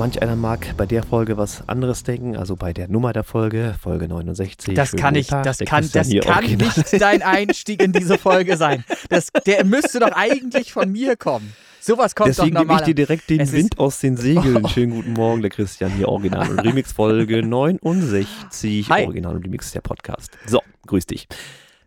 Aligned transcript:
manch 0.00 0.22
einer 0.22 0.34
mag 0.34 0.78
bei 0.78 0.86
der 0.86 1.02
Folge 1.02 1.36
was 1.36 1.68
anderes 1.68 2.02
denken, 2.04 2.34
also 2.34 2.56
bei 2.56 2.72
der 2.72 2.88
Nummer 2.88 3.12
der 3.12 3.22
Folge, 3.22 3.74
Folge 3.78 4.08
69. 4.08 4.72
Das 4.72 4.92
kann 4.92 5.14
ich, 5.14 5.26
Tag, 5.26 5.42
das 5.42 5.58
kann, 5.58 5.86
das 5.92 6.08
kann 6.08 6.36
original. 6.36 6.72
nicht 6.74 7.02
dein 7.02 7.20
Einstieg 7.20 7.82
in 7.82 7.92
diese 7.92 8.16
Folge 8.16 8.56
sein. 8.56 8.82
Das, 9.10 9.28
der 9.44 9.62
müsste 9.66 10.00
doch 10.00 10.12
eigentlich 10.12 10.72
von 10.72 10.90
mir 10.90 11.16
kommen. 11.16 11.52
Sowas 11.82 12.14
kommt 12.14 12.30
Deswegen 12.30 12.54
doch 12.54 12.62
gebe 12.62 12.72
ich 12.72 12.78
normal. 12.78 12.84
dir 12.86 12.94
direkt 12.94 13.28
den 13.28 13.40
Es 13.40 13.52
Wind 13.52 13.78
aus 13.78 14.00
den 14.00 14.16
Segeln. 14.16 14.66
Schönen 14.68 14.92
guten 14.92 15.12
Morgen, 15.12 15.42
der 15.42 15.50
Christian 15.50 15.90
hier, 15.90 16.08
Original 16.08 16.48
und 16.48 16.60
Remix 16.60 16.92
Folge 16.92 17.42
69. 17.46 18.88
Hi. 18.88 19.04
Original 19.04 19.36
und 19.36 19.44
Remix, 19.44 19.72
der 19.72 19.82
Podcast. 19.82 20.30
So, 20.46 20.62
grüß 20.86 21.04
dich. 21.04 21.28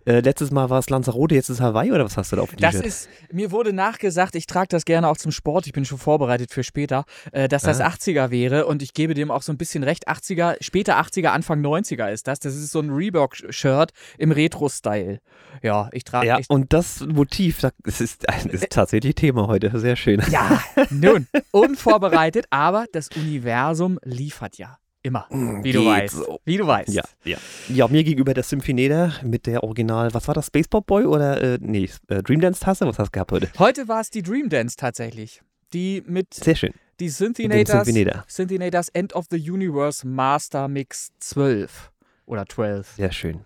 Äh, 0.05 0.19
letztes 0.19 0.51
Mal 0.51 0.69
war 0.69 0.79
es 0.79 0.89
Lanzarote, 0.89 1.35
jetzt 1.35 1.49
ist 1.49 1.61
Hawaii 1.61 1.91
oder 1.91 2.05
was 2.05 2.17
hast 2.17 2.31
du 2.31 2.35
da 2.35 2.41
auf 2.41 2.49
dem 2.49 2.59
Das 2.59 2.75
ist, 2.75 3.09
mir 3.31 3.51
wurde 3.51 3.73
nachgesagt, 3.73 4.35
ich 4.35 4.47
trage 4.47 4.67
das 4.69 4.85
gerne 4.85 5.07
auch 5.07 5.17
zum 5.17 5.31
Sport, 5.31 5.65
ich 5.67 5.73
bin 5.73 5.85
schon 5.85 5.97
vorbereitet 5.97 6.51
für 6.51 6.63
später, 6.63 7.05
äh, 7.31 7.47
dass 7.47 7.63
das 7.63 7.79
Ah. 7.79 7.87
80er 7.87 8.31
wäre 8.31 8.65
und 8.65 8.81
ich 8.81 8.93
gebe 8.93 9.13
dem 9.13 9.31
auch 9.31 9.41
so 9.41 9.51
ein 9.51 9.57
bisschen 9.57 9.83
recht. 9.83 10.07
80er, 10.07 10.57
später 10.61 10.99
80er, 10.99 11.27
Anfang 11.27 11.61
90er 11.61 12.11
ist 12.11 12.27
das. 12.27 12.39
Das 12.39 12.55
ist 12.55 12.71
so 12.71 12.79
ein 12.79 12.89
Reebok-Shirt 12.89 13.91
im 14.17 14.31
Retro-Style. 14.31 15.19
Ja, 15.61 15.89
ich 15.91 16.03
trage. 16.03 16.27
Ja, 16.27 16.39
ich, 16.39 16.49
und 16.49 16.73
das 16.73 17.01
Motiv, 17.01 17.59
das 17.61 18.01
ist, 18.01 18.23
das 18.27 18.45
ist 18.45 18.69
tatsächlich 18.69 19.15
Thema 19.15 19.47
heute. 19.47 19.71
Sehr 19.79 19.95
schön. 19.95 20.21
ja, 20.29 20.61
nun, 20.89 21.27
unvorbereitet, 21.51 22.45
aber 22.49 22.85
das 22.91 23.09
Universum 23.15 23.99
liefert 24.03 24.57
ja. 24.57 24.77
Immer. 25.05 25.27
Wie 25.29 25.73
du 25.73 25.81
Geht 25.81 25.87
weißt. 25.89 26.15
so. 26.15 26.39
Wie 26.45 26.55
du 26.57 26.65
weißt. 26.65 26.89
Ja, 26.89 27.03
ja. 27.25 27.37
Ja, 27.67 27.87
mir 27.89 28.03
gegenüber 28.05 28.33
der 28.33 28.43
Symphonator 28.43 29.11
mit 29.21 29.45
der 29.47 29.63
Original, 29.63 30.13
was 30.13 30.27
war 30.29 30.33
das, 30.33 30.47
Spaceball 30.47 30.81
Boy 30.81 31.03
oder, 31.05 31.41
äh, 31.41 31.57
nee, 31.61 31.89
äh, 32.07 32.23
Dreamdance-Tasse? 32.23 32.87
Was 32.87 32.97
hast 32.99 33.07
du 33.09 33.11
gehabt 33.11 33.33
heute? 33.33 33.49
Heute 33.59 33.87
war 33.89 33.99
es 33.99 34.09
die 34.09 34.21
Dream 34.23 34.47
Dance 34.49 34.77
tatsächlich. 34.77 35.41
Die 35.73 36.03
mit 36.05 36.33
Sehr 36.33 36.55
schön. 36.55 36.73
die 37.01 37.09
Synthinators, 37.09 37.85
Symphinator. 37.85 38.23
Synthinators 38.27 38.87
End 38.89 39.13
of 39.13 39.25
the 39.29 39.37
Universe 39.51 40.07
Master 40.07 40.67
Mix 40.69 41.11
12. 41.19 41.91
Oder 42.25 42.45
12. 42.45 42.93
Sehr 42.95 43.11
schön. 43.11 43.41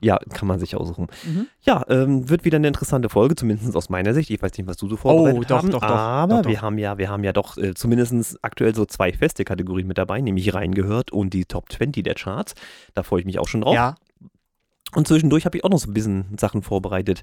Ja, 0.00 0.18
kann 0.32 0.48
man 0.48 0.58
sich 0.58 0.76
aussuchen. 0.76 1.08
Mhm. 1.24 1.46
Ja, 1.62 1.84
ähm, 1.88 2.28
wird 2.28 2.44
wieder 2.44 2.56
eine 2.56 2.68
interessante 2.68 3.08
Folge, 3.08 3.36
zumindest 3.36 3.76
aus 3.76 3.88
meiner 3.90 4.14
Sicht. 4.14 4.30
Ich 4.30 4.40
weiß 4.42 4.52
nicht, 4.56 4.66
was 4.66 4.76
du 4.76 4.88
so 4.88 4.96
vorbereitet 4.96 5.38
Oh, 5.38 5.44
doch, 5.44 5.58
haben, 5.58 5.70
doch, 5.70 5.80
doch, 5.80 5.88
aber 5.88 6.34
doch, 6.36 6.42
doch. 6.42 6.50
wir 6.50 6.62
haben 6.62 6.78
ja, 6.78 6.98
wir 6.98 7.08
haben 7.08 7.24
ja 7.24 7.32
doch 7.32 7.56
äh, 7.56 7.74
zumindest 7.74 8.38
aktuell 8.42 8.74
so 8.74 8.86
zwei 8.86 9.12
feste 9.12 9.44
Kategorien 9.44 9.86
mit 9.86 9.98
dabei, 9.98 10.20
nämlich 10.20 10.52
reingehört 10.54 11.12
und 11.12 11.34
die 11.34 11.44
Top 11.44 11.70
20 11.72 12.02
der 12.04 12.14
Charts. 12.14 12.54
Da 12.94 13.02
freue 13.02 13.20
ich 13.20 13.26
mich 13.26 13.38
auch 13.38 13.48
schon 13.48 13.60
drauf. 13.60 13.74
Ja, 13.74 13.94
Und 14.94 15.06
zwischendurch 15.06 15.44
habe 15.44 15.56
ich 15.56 15.64
auch 15.64 15.70
noch 15.70 15.78
so 15.78 15.90
ein 15.90 15.94
bisschen 15.94 16.36
Sachen 16.38 16.62
vorbereitet. 16.62 17.22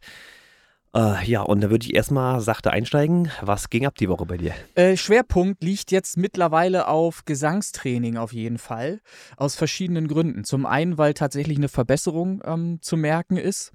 Äh, 0.97 1.23
ja, 1.25 1.41
und 1.43 1.61
da 1.61 1.69
würde 1.69 1.85
ich 1.85 1.93
erstmal 1.93 2.41
sachte 2.41 2.71
einsteigen. 2.71 3.29
Was 3.41 3.69
ging 3.69 3.85
ab 3.85 3.93
die 3.99 4.09
Woche 4.09 4.25
bei 4.25 4.37
dir? 4.37 4.53
Äh, 4.73 4.97
Schwerpunkt 4.97 5.63
liegt 5.63 5.91
jetzt 5.91 6.17
mittlerweile 6.17 6.87
auf 6.87 7.23
Gesangstraining 7.25 8.17
auf 8.17 8.33
jeden 8.33 8.57
Fall. 8.57 9.01
Aus 9.35 9.55
verschiedenen 9.55 10.07
Gründen. 10.07 10.43
Zum 10.43 10.65
einen, 10.65 10.97
weil 10.97 11.13
tatsächlich 11.13 11.57
eine 11.57 11.69
Verbesserung 11.69 12.41
ähm, 12.43 12.79
zu 12.81 12.97
merken 12.97 13.37
ist, 13.37 13.73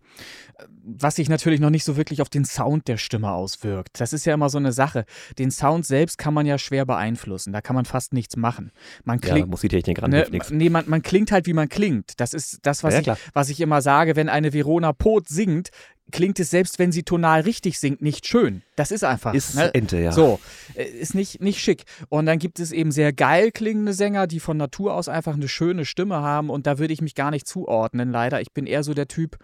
was 0.85 1.15
sich 1.15 1.29
natürlich 1.29 1.61
noch 1.61 1.71
nicht 1.71 1.85
so 1.85 1.97
wirklich 1.97 2.23
auf 2.23 2.29
den 2.29 2.45
Sound 2.45 2.89
der 2.89 2.97
Stimme 2.97 3.31
auswirkt. 3.31 4.01
Das 4.01 4.13
ist 4.13 4.25
ja 4.25 4.35
immer 4.35 4.49
so 4.49 4.59
eine 4.59 4.73
Sache. 4.73 5.05
Den 5.39 5.53
Sound 5.53 5.87
selbst 5.87 6.19
kann 6.19 6.35
man 6.35 6.45
ja 6.45 6.59
schwer 6.59 6.85
beeinflussen. 6.87 7.53
Da 7.53 7.61
kann 7.61 7.77
man 7.77 7.85
fast 7.85 8.13
nichts 8.13 8.37
machen. 8.37 8.73
Man 9.05 9.21
Ja, 9.23 9.31
klingt. 9.35 9.49
muss 9.49 9.61
die 9.61 9.69
Technik 9.69 10.03
ran, 10.03 10.11
Ne, 10.11 10.27
nee, 10.51 10.71
man, 10.71 10.89
man 10.89 11.03
klingt 11.03 11.31
halt, 11.31 11.47
wie 11.47 11.53
man 11.53 11.69
klingt. 11.69 12.19
Das 12.19 12.35
ist 12.35 12.59
das, 12.63 12.83
was, 12.83 12.95
Ja, 12.95 13.13
ich, 13.15 13.21
was 13.33 13.49
ich 13.49 13.61
immer 13.61 13.81
sage, 13.81 14.17
wenn 14.17 14.29
eine 14.29 14.53
Verona 14.53 14.93
Pot 14.93 15.29
singt, 15.29 15.71
klingt 16.13 16.39
es 16.39 16.51
selbst, 16.51 16.79
wenn 16.79 16.93
sie 16.93 17.03
tonal 17.03 17.41
richtig 17.41 17.81
singt, 17.81 18.03
nicht 18.03 18.27
schön. 18.27 18.63
Das 18.77 18.91
ist 18.91 19.03
einfach. 19.03 19.35
Ist 19.35 19.57
ne? 19.57 19.75
Ente, 19.75 19.99
ja. 19.99 20.13
So, 20.13 20.39
äh, 20.75 20.85
ist 20.85 21.15
nicht, 21.15 21.41
nicht 21.41 21.61
schick. 21.61 21.85
Und 22.09 22.27
dann 22.27 22.39
gibt 22.39 22.61
es 22.61 22.71
eben 22.71 22.93
sehr 22.93 23.13
geil 23.13 23.51
klingende 23.51 23.93
Sänger, 23.93 24.27
die 24.27 24.41
von 24.41 24.57
Natur 24.57 24.95
aus 24.95 25.09
einfach 25.09 25.35
eine 25.35 25.49
schöne 25.49 25.85
Stimme 25.85 26.17
haben. 26.17 26.51
Und 26.51 26.67
da 26.67 26.79
würde 26.79 26.93
ich 26.93 27.03
mich 27.03 27.15
gar 27.15 27.31
nicht 27.31 27.47
zuordnen, 27.49 28.13
leider. 28.13 28.41
Ich 28.41 28.53
bin 28.53 28.67
eher 28.67 28.85
so 28.85 28.95
der 28.95 29.09
Typ, 29.09 29.39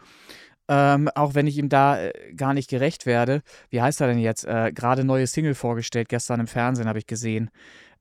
ähm, 0.69 1.09
auch 1.15 1.35
wenn 1.35 1.47
ich 1.47 1.59
ihm 1.59 1.69
da 1.69 2.01
äh, 2.01 2.13
gar 2.35 2.55
nicht 2.55 2.71
gerecht 2.71 3.07
werde. 3.07 3.43
Wie 3.71 3.83
heißt 3.83 4.01
er 4.01 4.09
denn 4.09 4.19
jetzt? 4.19 4.45
Äh, 4.45 4.73
Gerade 4.73 5.05
neue 5.05 5.27
Single 5.27 5.55
vorgestellt, 5.55 6.09
gestern 6.09 6.41
im 6.41 6.47
Fernsehen 6.47 6.89
habe 6.89 6.99
ich 6.99 7.07
gesehen. 7.07 7.51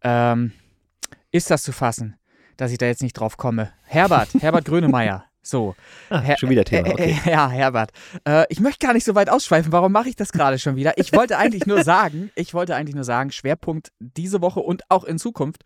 Ähm, 0.01 0.51
ist 1.31 1.49
das 1.49 1.63
zu 1.63 1.72
fassen, 1.72 2.16
dass 2.57 2.72
ich 2.72 2.78
da 2.78 2.85
jetzt 2.85 3.01
nicht 3.01 3.13
drauf 3.13 3.38
komme? 3.38 3.72
Herbert, 3.84 4.29
Herbert 4.39 4.66
Grönemeyer. 4.66 5.26
So. 5.50 5.75
Ah, 6.09 6.19
Her- 6.19 6.38
schon 6.38 6.50
wieder 6.50 6.66
Thema, 6.66 6.90
okay. 6.91 7.18
ja, 7.25 7.50
Herbert. 7.50 7.91
Äh, 8.28 8.46
ich 8.50 8.59
möchte 8.59 8.85
gar 8.85 8.94
nicht 8.94 9.03
so 9.06 9.16
weit 9.16 9.30
ausschweifen. 9.30 9.72
Warum 9.72 9.91
mache 9.91 10.09
ich 10.09 10.16
das 10.16 10.31
gerade 10.31 10.59
schon 10.59 10.75
wieder? 10.75 10.97
Ich 10.97 11.13
wollte 11.13 11.38
eigentlich 11.38 11.66
nur 11.66 11.84
sagen, 11.84 12.31
ich 12.35 12.53
wollte 12.53 12.75
eigentlich 12.75 12.96
nur 12.96 13.03
sagen, 13.03 13.31
Schwerpunkt 13.31 13.91
diese 14.00 14.41
Woche 14.41 14.59
und 14.59 14.84
auch 14.90 15.03
in 15.03 15.18
Zukunft 15.18 15.63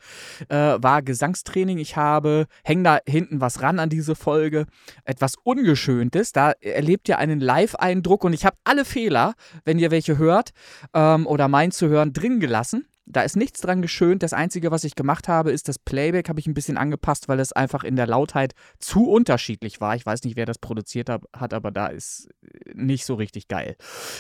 äh, 0.50 0.56
war 0.56 1.02
Gesangstraining. 1.02 1.78
Ich 1.78 1.96
habe, 1.98 2.46
häng 2.64 2.84
da 2.84 3.00
hinten 3.08 3.42
was 3.42 3.62
ran 3.62 3.80
an 3.80 3.90
diese 3.90 4.16
Folge, 4.16 4.66
etwas 5.06 5.34
Ungeschöntes. 5.44 6.32
Da 6.32 6.52
erlebt 6.62 7.10
ihr 7.10 7.18
einen 7.18 7.40
Live-Eindruck 7.40 8.24
und 8.24 8.34
ich 8.34 8.46
habe 8.46 8.58
alle 8.64 8.86
Fehler, 8.86 9.34
wenn 9.66 9.80
ihr 9.80 9.92
welche 9.92 10.18
hört 10.18 10.52
ähm, 10.94 11.28
oder 11.28 11.48
meint 11.48 11.74
zu 11.74 11.88
hören, 11.88 12.14
drin 12.14 12.40
gelassen. 12.40 12.86
Da 13.06 13.22
ist 13.24 13.36
nichts 13.36 13.62
dran 13.62 13.82
geschönt. 13.82 14.24
Das 14.24 14.34
Einzige, 14.34 14.72
was 14.72 14.84
ich 14.84 14.96
gemacht 14.96 15.28
habe, 15.28 15.52
ist 15.52 15.68
das 15.68 15.80
Playback 15.80 16.30
habe 16.30 16.40
ich 16.40 16.48
ein 16.48 16.54
bisschen 16.54 16.78
angepasst, 16.78 17.28
weil 17.28 17.40
es 17.40 17.52
einfach 17.52 17.84
in 17.84 17.96
der 17.96 18.08
Lautheit 18.08 18.54
zu 18.80 19.10
unterschiedlich 19.10 19.82
war. 19.82 19.96
Ich 19.96 20.06
weiß 20.06 20.24
nicht, 20.24 20.36
wer 20.36 20.46
das 20.46 20.60
produziert 20.60 21.10
hat, 21.10 21.54
aber 21.54 21.72
da 21.72 21.88
ist 21.88 22.30
äh, 22.42 22.72
nicht 22.74 23.06
so 23.06 23.16
richtig 23.16 23.48
geil. 23.48 23.76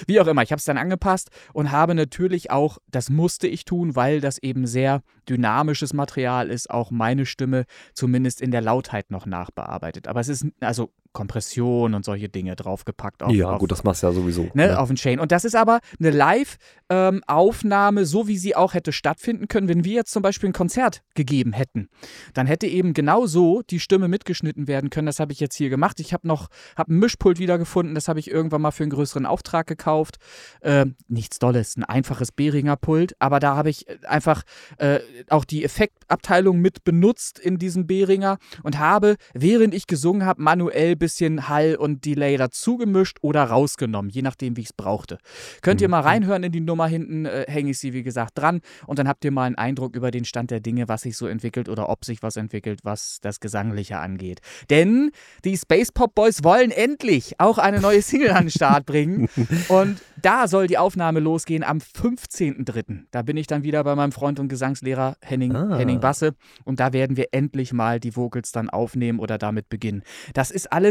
Wie 0.08 0.20
auch 0.20 0.28
immer, 0.28 0.42
ich 0.42 0.52
habe 0.52 0.60
es 0.60 0.66
dann 0.66 0.78
angepasst 0.78 1.30
und 1.54 1.72
habe 1.72 1.96
natürlich 1.96 2.52
auch, 2.52 2.80
das 2.90 3.10
musste 3.10 3.48
ich 3.48 3.66
tun, 3.66 3.96
weil 3.96 4.20
das 4.20 4.40
eben 4.40 4.66
sehr 4.66 5.04
dynamisches 5.30 5.94
Material 5.94 6.50
ist, 6.50 6.70
auch 6.70 6.92
meine 6.92 7.26
Stimme 7.26 7.66
zumindest 7.94 8.42
in 8.42 8.52
der 8.52 8.62
Lautheit 8.62 9.12
noch 9.12 9.26
nachbearbeitet. 9.26 10.08
Aber 10.08 10.20
es 10.20 10.28
ist 10.28 10.48
also 10.60 10.92
Kompression 11.14 11.94
und 11.94 12.06
solche 12.06 12.30
Dinge 12.30 12.56
draufgepackt. 12.56 13.24
Auf, 13.24 13.32
ja, 13.32 13.52
auf, 13.52 13.60
gut, 13.60 13.72
das 13.72 13.84
machst 13.84 14.04
du 14.04 14.08
ja 14.08 14.14
sowieso. 14.14 14.44
ne, 14.54 14.68
ne? 14.68 14.80
auf 14.80 14.88
den 14.88 14.96
Chain. 14.96 15.20
Und 15.20 15.32
das 15.32 15.46
ist 15.46 15.56
aber 15.56 15.80
eine 16.00 16.10
Live-Aufnahme, 16.10 18.06
so 18.06 18.28
wie 18.28 18.38
sie 18.38 18.56
auch 18.56 18.74
hätte 18.74 18.92
stattfinden 18.92 19.48
können, 19.48 19.68
wenn 19.68 19.84
wir 19.84 19.94
jetzt 19.94 20.12
zum 20.12 20.22
Beispiel 20.22 20.50
ein 20.50 20.54
Konzert 20.54 21.04
gegeben 21.16 21.54
hätten. 21.54 21.90
Dann 22.34 22.48
hätte 22.48 22.68
eben 22.68 22.94
genau 22.94 23.26
so 23.26 23.62
die 23.62 23.80
Stimme 23.80 24.08
mitgeschnitten 24.08 24.68
werden 24.68 24.90
können. 24.90 25.06
Das 25.06 25.20
habe 25.20 25.34
ich 25.34 25.40
jetzt 25.40 25.56
hier 25.56 25.70
gemacht. 25.70 26.00
Ich 26.00 26.14
habe 26.14 26.28
noch 26.28 26.48
hab 26.78 26.88
ein 26.88 27.00
Mischpult 27.00 27.40
wiedergefunden. 27.40 27.94
Das 27.96 28.08
habe 28.08 28.20
ich 28.20 28.32
irgendwann 28.32 28.62
mal 28.62 28.72
für 28.72 28.84
einen 28.84 28.92
größeren 28.92 29.26
Auftrag 29.26 29.68
gekauft. 29.68 30.18
Ähm, 30.62 30.96
nichts 31.08 31.40
Dolles, 31.40 31.76
ein 31.76 31.84
einfaches 31.84 32.32
Behringer 32.32 32.78
Pult. 32.78 33.16
Aber 33.20 33.40
da 33.40 33.56
habe 33.56 33.70
ich 33.70 33.86
einfach 34.08 34.44
äh, 34.78 35.00
auch 35.30 35.44
die 35.44 35.64
Effektabteilung 35.66 36.60
mit 36.60 36.84
benutzt 36.84 37.38
in 37.40 37.58
diesem 37.58 37.86
Behringer 37.86 38.38
und 38.64 38.80
habe, 38.80 39.18
während 39.34 39.74
ich 39.74 39.88
gesungen 39.88 40.26
habe, 40.26 40.42
manuell 40.42 40.96
bisschen 41.02 41.50
Hall 41.50 41.76
und 41.76 42.06
Delay 42.06 42.38
dazu 42.38 42.78
gemischt 42.78 43.18
oder 43.22 43.44
rausgenommen, 43.44 44.10
je 44.12 44.22
nachdem, 44.22 44.56
wie 44.56 44.62
ich 44.62 44.68
es 44.68 44.74
brauchte. 44.74 45.18
Könnt 45.62 45.82
ihr 45.82 45.90
mal 45.90 46.02
reinhören 46.02 46.44
in 46.44 46.52
die 46.52 46.62
Nummer 46.62 46.88
hinten, 46.88 47.26
äh, 47.26 47.46
hänge 47.48 47.72
ich 47.72 47.80
sie, 47.80 47.92
wie 47.94 48.04
gesagt, 48.04 48.38
dran 48.38 48.62
und 48.86 49.00
dann 49.00 49.08
habt 49.08 49.26
ihr 49.26 49.32
mal 49.32 49.46
einen 49.46 49.56
Eindruck 49.56 49.96
über 49.96 50.12
den 50.12 50.26
Stand 50.26 50.52
der 50.52 50.60
Dinge, 50.60 50.88
was 50.88 51.02
sich 51.02 51.18
so 51.18 51.26
entwickelt 51.28 51.68
oder 51.70 51.90
ob 51.90 52.06
sich 52.06 52.22
was 52.22 52.36
entwickelt, 52.36 52.82
was 52.84 53.18
das 53.22 53.40
Gesangliche 53.40 53.98
angeht. 53.98 54.42
Denn 54.70 55.12
die 55.44 55.58
Space 55.58 55.92
Pop 55.92 56.14
Boys 56.14 56.44
wollen 56.44 56.70
endlich 56.72 57.34
auch 57.40 57.58
eine 57.58 57.82
neue 57.82 58.02
Single 58.04 58.32
an 58.32 58.46
den 58.46 58.52
Start 58.52 58.86
bringen 58.86 59.28
und 59.70 60.00
da 60.22 60.48
soll 60.48 60.68
die 60.68 60.78
Aufnahme 60.78 61.20
losgehen 61.20 61.64
am 61.64 61.80
15.03. 61.80 63.06
Da 63.10 63.24
bin 63.24 63.38
ich 63.38 63.48
dann 63.48 63.64
wieder 63.64 63.84
bei 63.84 63.96
meinem 63.96 64.12
Freund 64.12 64.40
und 64.40 64.50
Gesangslehrer 64.50 65.18
Henning, 65.22 65.56
Ah. 65.56 65.78
Henning 65.78 66.00
Basse 66.00 66.36
und 66.64 66.80
da 66.80 66.94
werden 66.94 67.18
wir 67.18 67.30
endlich 67.32 67.74
mal 67.74 68.00
die 68.00 68.16
Vocals 68.16 68.52
dann 68.52 68.70
aufnehmen 68.70 69.18
oder 69.20 69.40
damit 69.40 69.68
beginnen. 69.70 70.04
Das 70.36 70.52
ist 70.52 70.72
alles, 70.72 70.91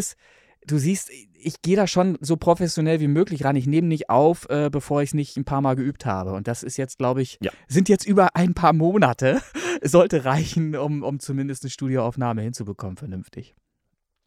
du 0.67 0.79
siehst, 0.79 1.11
ich 1.43 1.63
gehe 1.63 1.77
da 1.77 1.87
schon 1.87 2.19
so 2.21 2.37
professionell 2.37 3.01
wie 3.01 3.09
möglich 3.09 3.45
ran. 3.45 3.57
Ich 3.57 3.67
nehme 3.67 3.89
nicht 3.89 4.11
auf, 4.11 4.49
äh, 4.51 4.69
bevor 4.71 5.03
ich 5.03 5.11
es 5.11 5.15
nicht 5.15 5.37
ein 5.37 5.45
paar 5.45 5.61
Mal 5.61 5.75
geübt 5.77 6.05
habe. 6.07 6.33
Und 6.33 6.47
das 6.49 6.63
ist 6.63 6.77
jetzt, 6.77 6.99
glaube 6.99 7.23
ich, 7.23 7.39
Ja. 7.41 7.51
sind 7.69 7.89
jetzt 7.89 8.07
über 8.07 8.37
ein 8.37 8.55
paar 8.55 8.73
Monate. 8.73 9.41
Sollte 9.83 10.25
reichen, 10.25 10.77
um, 10.77 11.03
um 11.03 11.19
zumindest 11.19 11.65
eine 11.65 11.71
Studioaufnahme 11.71 12.43
hinzubekommen, 12.43 12.97
vernünftig. 12.97 13.55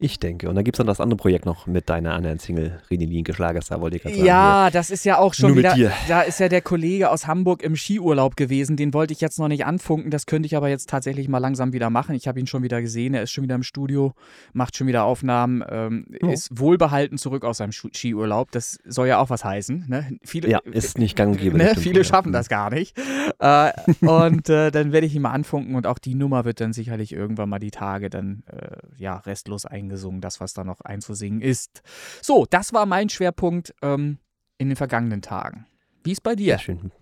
Ich 0.04 0.18
denke. 0.20 0.50
Und 0.50 0.54
dann 0.54 0.64
gibt 0.64 0.76
es 0.76 0.78
dann 0.78 0.86
das 0.86 1.00
andere 1.00 1.16
Projekt 1.16 1.46
noch 1.46 1.66
mit 1.66 1.88
deiner 1.88 2.12
anderen 2.12 2.38
Single, 2.38 2.78
Rini 2.90 3.06
Linke 3.06 3.32
Schlagerstar, 3.32 3.80
wollte 3.80 3.96
ich 3.96 4.02
gerade 4.02 4.14
sagen. 4.16 4.26
Ja, 4.26 4.70
das 4.70 4.90
ist 4.90 5.06
ja 5.06 5.16
auch 5.16 5.32
schon 5.32 5.48
Nur 5.48 5.56
mit 5.56 5.64
wieder. 5.64 5.74
dir. 5.74 5.92
Da 6.08 6.20
ist 6.20 6.40
ja 6.40 6.50
der 6.50 6.60
Kollege 6.60 7.10
aus 7.10 7.26
Hamburg 7.26 7.62
im 7.62 7.74
Skiurlaub 7.74 8.36
gewesen. 8.36 8.76
Den 8.76 8.92
wollte 8.92 9.14
ich 9.14 9.22
jetzt 9.22 9.38
noch 9.38 9.48
nicht 9.48 9.64
anfunken. 9.64 10.10
Das 10.10 10.26
könnte 10.26 10.44
ich 10.46 10.56
aber 10.58 10.68
jetzt 10.68 10.90
tatsächlich 10.90 11.26
mal 11.28 11.38
langsam 11.38 11.72
wieder 11.72 11.88
machen. 11.88 12.14
Ich 12.16 12.28
habe 12.28 12.38
ihn 12.38 12.46
schon 12.46 12.62
wieder 12.62 12.82
gesehen. 12.82 13.14
Er 13.14 13.22
ist 13.22 13.30
schon 13.30 13.44
wieder 13.44 13.54
im 13.54 13.62
Studio, 13.62 14.12
macht 14.52 14.76
schon 14.76 14.86
wieder 14.86 15.04
Aufnahmen, 15.04 15.64
ähm, 15.70 16.04
Oh. 16.22 16.28
ist 16.28 16.50
wohlbehalten 16.60 17.16
zurück 17.16 17.42
aus 17.44 17.56
seinem 17.56 17.72
Skiurlaub. 17.72 18.50
Das 18.52 18.78
soll 18.84 19.08
ja 19.08 19.18
auch 19.20 19.30
was 19.30 19.42
heißen. 19.42 19.86
Ne? 19.88 20.18
Viele, 20.22 20.50
Ja, 20.50 20.58
ist 20.70 20.98
nicht 20.98 21.16
gang 21.16 21.40
und. 21.40 21.54
Ne, 21.54 21.74
viele 21.78 22.00
ja. 22.00 22.04
schaffen 22.04 22.30
das 22.32 22.50
gar 22.50 22.68
nicht. 22.68 22.94
äh, 23.38 23.72
und 24.02 24.50
äh, 24.50 24.70
dann 24.70 24.92
werde 24.92 25.06
ich 25.06 25.14
ihn 25.14 25.22
mal 25.22 25.30
anfunken 25.32 25.74
und 25.76 25.86
auch 25.86 25.98
die 25.98 26.14
Nummer 26.14 26.44
wird 26.44 26.60
dann 26.60 26.74
sicherlich 26.74 27.12
irgendwann 27.14 27.48
mal 27.48 27.58
die 27.58 27.70
Tage 27.70 28.10
dann 28.10 28.42
äh, 28.48 28.76
ja 28.98 29.16
restlos 29.16 29.64
eingesungen, 29.94 30.20
das 30.20 30.40
was 30.40 30.54
da 30.54 30.64
noch 30.64 30.80
einzusingen 30.80 31.40
ist. 31.40 31.82
So, 32.20 32.46
das 32.50 32.72
war 32.72 32.86
mein 32.86 33.08
Schwerpunkt 33.08 33.74
ähm, 33.82 34.18
in 34.58 34.68
den 34.68 34.76
vergangenen 34.76 35.22
Tagen. 35.22 35.66
Wie 36.02 36.12
ist 36.12 36.22
bei 36.22 36.34
dir? 36.34 36.54
Sehr 36.54 36.58
schön. 36.58 36.92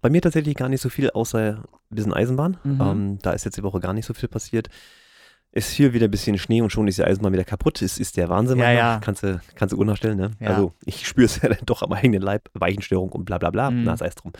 Bei 0.00 0.10
mir 0.10 0.20
tatsächlich 0.20 0.54
gar 0.54 0.68
nicht 0.68 0.80
so 0.80 0.88
viel, 0.88 1.10
außer 1.10 1.64
ein 1.64 1.94
bisschen 1.94 2.12
Eisenbahn. 2.12 2.56
Mhm. 2.62 2.80
Ähm, 2.80 3.18
da 3.22 3.32
ist 3.32 3.44
jetzt 3.44 3.56
die 3.56 3.64
Woche 3.64 3.80
gar 3.80 3.92
nicht 3.92 4.06
so 4.06 4.14
viel 4.14 4.28
passiert. 4.28 4.68
Ist 5.50 5.70
hier 5.70 5.92
wieder 5.92 6.06
ein 6.06 6.10
bisschen 6.10 6.38
Schnee 6.38 6.62
und 6.62 6.70
schon 6.70 6.88
ist 6.88 6.98
die 6.98 7.04
Eisenbahn 7.04 7.32
wieder 7.32 7.44
kaputt. 7.44 7.82
Es 7.82 7.98
ist 7.98 8.16
der 8.16 8.28
Wahnsinn. 8.28 8.58
Ja, 8.58 8.70
ja. 8.70 9.00
Kannst 9.02 9.22
du, 9.22 9.40
kannst 9.54 9.72
du 9.72 9.78
unnachstellen, 9.78 10.16
ne? 10.16 10.30
Ja. 10.40 10.50
Also 10.50 10.72
ich 10.84 11.06
spüre 11.06 11.26
es 11.26 11.36
ja 11.42 11.48
dann 11.48 11.66
doch 11.66 11.82
am 11.82 11.92
eigenen 11.92 12.22
Leib, 12.22 12.48
Weichenstörung 12.54 13.10
und 13.10 13.24
bla 13.24 13.38
bla 13.38 13.50
bla. 13.50 13.70
Mhm. 13.70 13.84
Na, 13.84 13.96
sei 13.96 14.06
es 14.06 14.14
drum. 14.14 14.32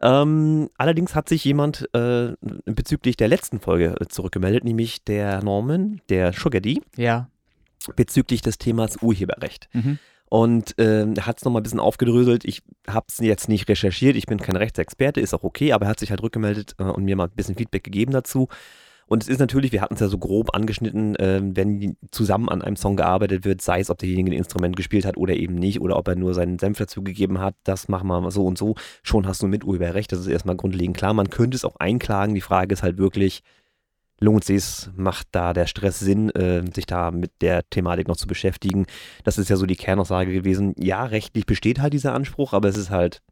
Ähm, 0.00 0.70
allerdings 0.78 1.14
hat 1.14 1.28
sich 1.28 1.44
jemand 1.44 1.88
äh, 1.94 2.32
bezüglich 2.66 3.16
der 3.16 3.28
letzten 3.28 3.60
Folge 3.60 3.96
äh, 4.00 4.06
zurückgemeldet, 4.08 4.64
nämlich 4.64 5.04
der 5.04 5.42
Norman, 5.42 6.00
der 6.08 6.32
Sugar 6.32 6.60
D, 6.60 6.80
Ja. 6.96 7.28
bezüglich 7.96 8.42
des 8.42 8.58
Themas 8.58 8.98
Urheberrecht. 9.02 9.68
Mhm. 9.72 9.98
Und 10.30 10.78
er 10.78 11.06
hat 11.26 11.38
es 11.38 11.44
nochmal 11.46 11.60
ein 11.60 11.62
bisschen 11.62 11.80
aufgedröselt. 11.80 12.44
Ich 12.44 12.62
habe 12.86 13.06
es 13.08 13.16
jetzt 13.18 13.48
nicht 13.48 13.66
recherchiert, 13.66 14.14
ich 14.14 14.26
bin 14.26 14.36
kein 14.38 14.56
Rechtsexperte, 14.56 15.22
ist 15.22 15.32
auch 15.32 15.42
okay, 15.42 15.72
aber 15.72 15.86
er 15.86 15.88
hat 15.88 16.00
sich 16.00 16.10
halt 16.10 16.22
rückgemeldet 16.22 16.74
äh, 16.78 16.82
und 16.82 17.04
mir 17.04 17.16
mal 17.16 17.24
ein 17.28 17.30
bisschen 17.34 17.56
Feedback 17.56 17.82
gegeben 17.82 18.12
dazu. 18.12 18.48
Und 19.08 19.22
es 19.22 19.28
ist 19.28 19.38
natürlich, 19.38 19.72
wir 19.72 19.80
hatten 19.80 19.94
es 19.94 20.00
ja 20.00 20.08
so 20.08 20.18
grob 20.18 20.54
angeschnitten, 20.54 21.16
äh, 21.16 21.40
wenn 21.42 21.96
zusammen 22.10 22.48
an 22.50 22.60
einem 22.62 22.76
Song 22.76 22.96
gearbeitet 22.96 23.44
wird, 23.44 23.62
sei 23.62 23.80
es, 23.80 23.88
ob 23.90 23.98
derjenige 23.98 24.30
ein 24.30 24.38
Instrument 24.38 24.76
gespielt 24.76 25.06
hat 25.06 25.16
oder 25.16 25.34
eben 25.34 25.54
nicht, 25.54 25.80
oder 25.80 25.96
ob 25.96 26.08
er 26.08 26.14
nur 26.14 26.34
seinen 26.34 26.58
Senf 26.58 26.78
dazugegeben 26.78 27.40
hat, 27.40 27.54
das 27.64 27.88
machen 27.88 28.06
wir 28.06 28.30
so 28.30 28.44
und 28.44 28.58
so. 28.58 28.74
Schon 29.02 29.26
hast 29.26 29.42
du 29.42 29.46
mit 29.46 29.64
Urheberrecht, 29.64 30.12
das 30.12 30.20
ist 30.20 30.26
erstmal 30.26 30.56
grundlegend 30.56 30.96
klar. 30.96 31.14
Man 31.14 31.30
könnte 31.30 31.56
es 31.56 31.64
auch 31.64 31.76
einklagen. 31.76 32.34
Die 32.34 32.42
Frage 32.42 32.72
ist 32.74 32.82
halt 32.82 32.98
wirklich, 32.98 33.42
lohnt 34.20 34.44
sich 34.44 34.88
macht 34.94 35.28
da 35.32 35.54
der 35.54 35.66
Stress 35.66 36.00
Sinn, 36.00 36.30
äh, 36.30 36.62
sich 36.74 36.86
da 36.86 37.10
mit 37.10 37.32
der 37.40 37.68
Thematik 37.70 38.08
noch 38.08 38.16
zu 38.16 38.26
beschäftigen? 38.26 38.86
Das 39.24 39.38
ist 39.38 39.48
ja 39.48 39.56
so 39.56 39.64
die 39.64 39.76
Kernaussage 39.76 40.32
gewesen. 40.32 40.74
Ja, 40.76 41.04
rechtlich 41.04 41.46
besteht 41.46 41.80
halt 41.80 41.94
dieser 41.94 42.12
Anspruch, 42.12 42.52
aber 42.52 42.68
es 42.68 42.76
ist 42.76 42.90
halt, 42.90 43.22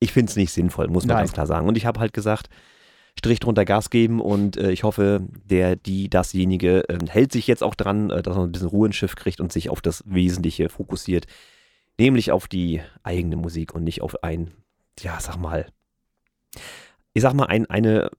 ich 0.00 0.12
finde 0.12 0.30
es 0.30 0.36
nicht 0.36 0.52
sinnvoll, 0.52 0.88
muss 0.88 1.06
man 1.06 1.16
Nein. 1.16 1.22
ganz 1.22 1.32
klar 1.32 1.46
sagen. 1.46 1.66
Und 1.66 1.78
ich 1.78 1.86
habe 1.86 2.00
halt 2.00 2.12
gesagt, 2.12 2.48
Strich 3.18 3.38
drunter 3.40 3.64
Gas 3.64 3.90
geben 3.90 4.20
und 4.20 4.56
äh, 4.56 4.70
ich 4.72 4.82
hoffe, 4.82 5.26
der, 5.44 5.76
die, 5.76 6.10
dasjenige 6.10 6.88
äh, 6.88 6.98
hält 7.08 7.32
sich 7.32 7.46
jetzt 7.46 7.62
auch 7.62 7.74
dran, 7.74 8.10
äh, 8.10 8.22
dass 8.22 8.36
man 8.36 8.48
ein 8.48 8.52
bisschen 8.52 8.68
Ruhe 8.68 8.86
ins 8.88 8.96
Schiff 8.96 9.14
kriegt 9.16 9.40
und 9.40 9.52
sich 9.52 9.70
auf 9.70 9.80
das 9.80 10.02
Wesentliche 10.06 10.68
fokussiert, 10.68 11.26
nämlich 11.98 12.32
auf 12.32 12.48
die 12.48 12.80
eigene 13.02 13.36
Musik 13.36 13.74
und 13.74 13.84
nicht 13.84 14.02
auf 14.02 14.22
ein, 14.24 14.50
ja, 15.00 15.18
sag 15.20 15.36
mal, 15.36 15.66
ich 17.12 17.22
sag 17.22 17.34
mal, 17.34 17.46
ein, 17.46 17.66
eine, 17.70 18.10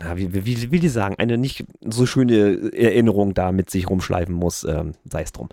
na, 0.00 0.16
wie, 0.16 0.32
wie, 0.32 0.44
wie 0.46 0.70
will 0.70 0.84
ich 0.84 0.92
sagen, 0.92 1.16
eine 1.18 1.36
nicht 1.36 1.64
so 1.84 2.06
schöne 2.06 2.72
Erinnerung 2.72 3.34
da 3.34 3.52
mit 3.52 3.68
sich 3.70 3.90
rumschleifen 3.90 4.34
muss, 4.34 4.64
ähm, 4.64 4.92
sei 5.04 5.22
es 5.22 5.32
drum. 5.32 5.48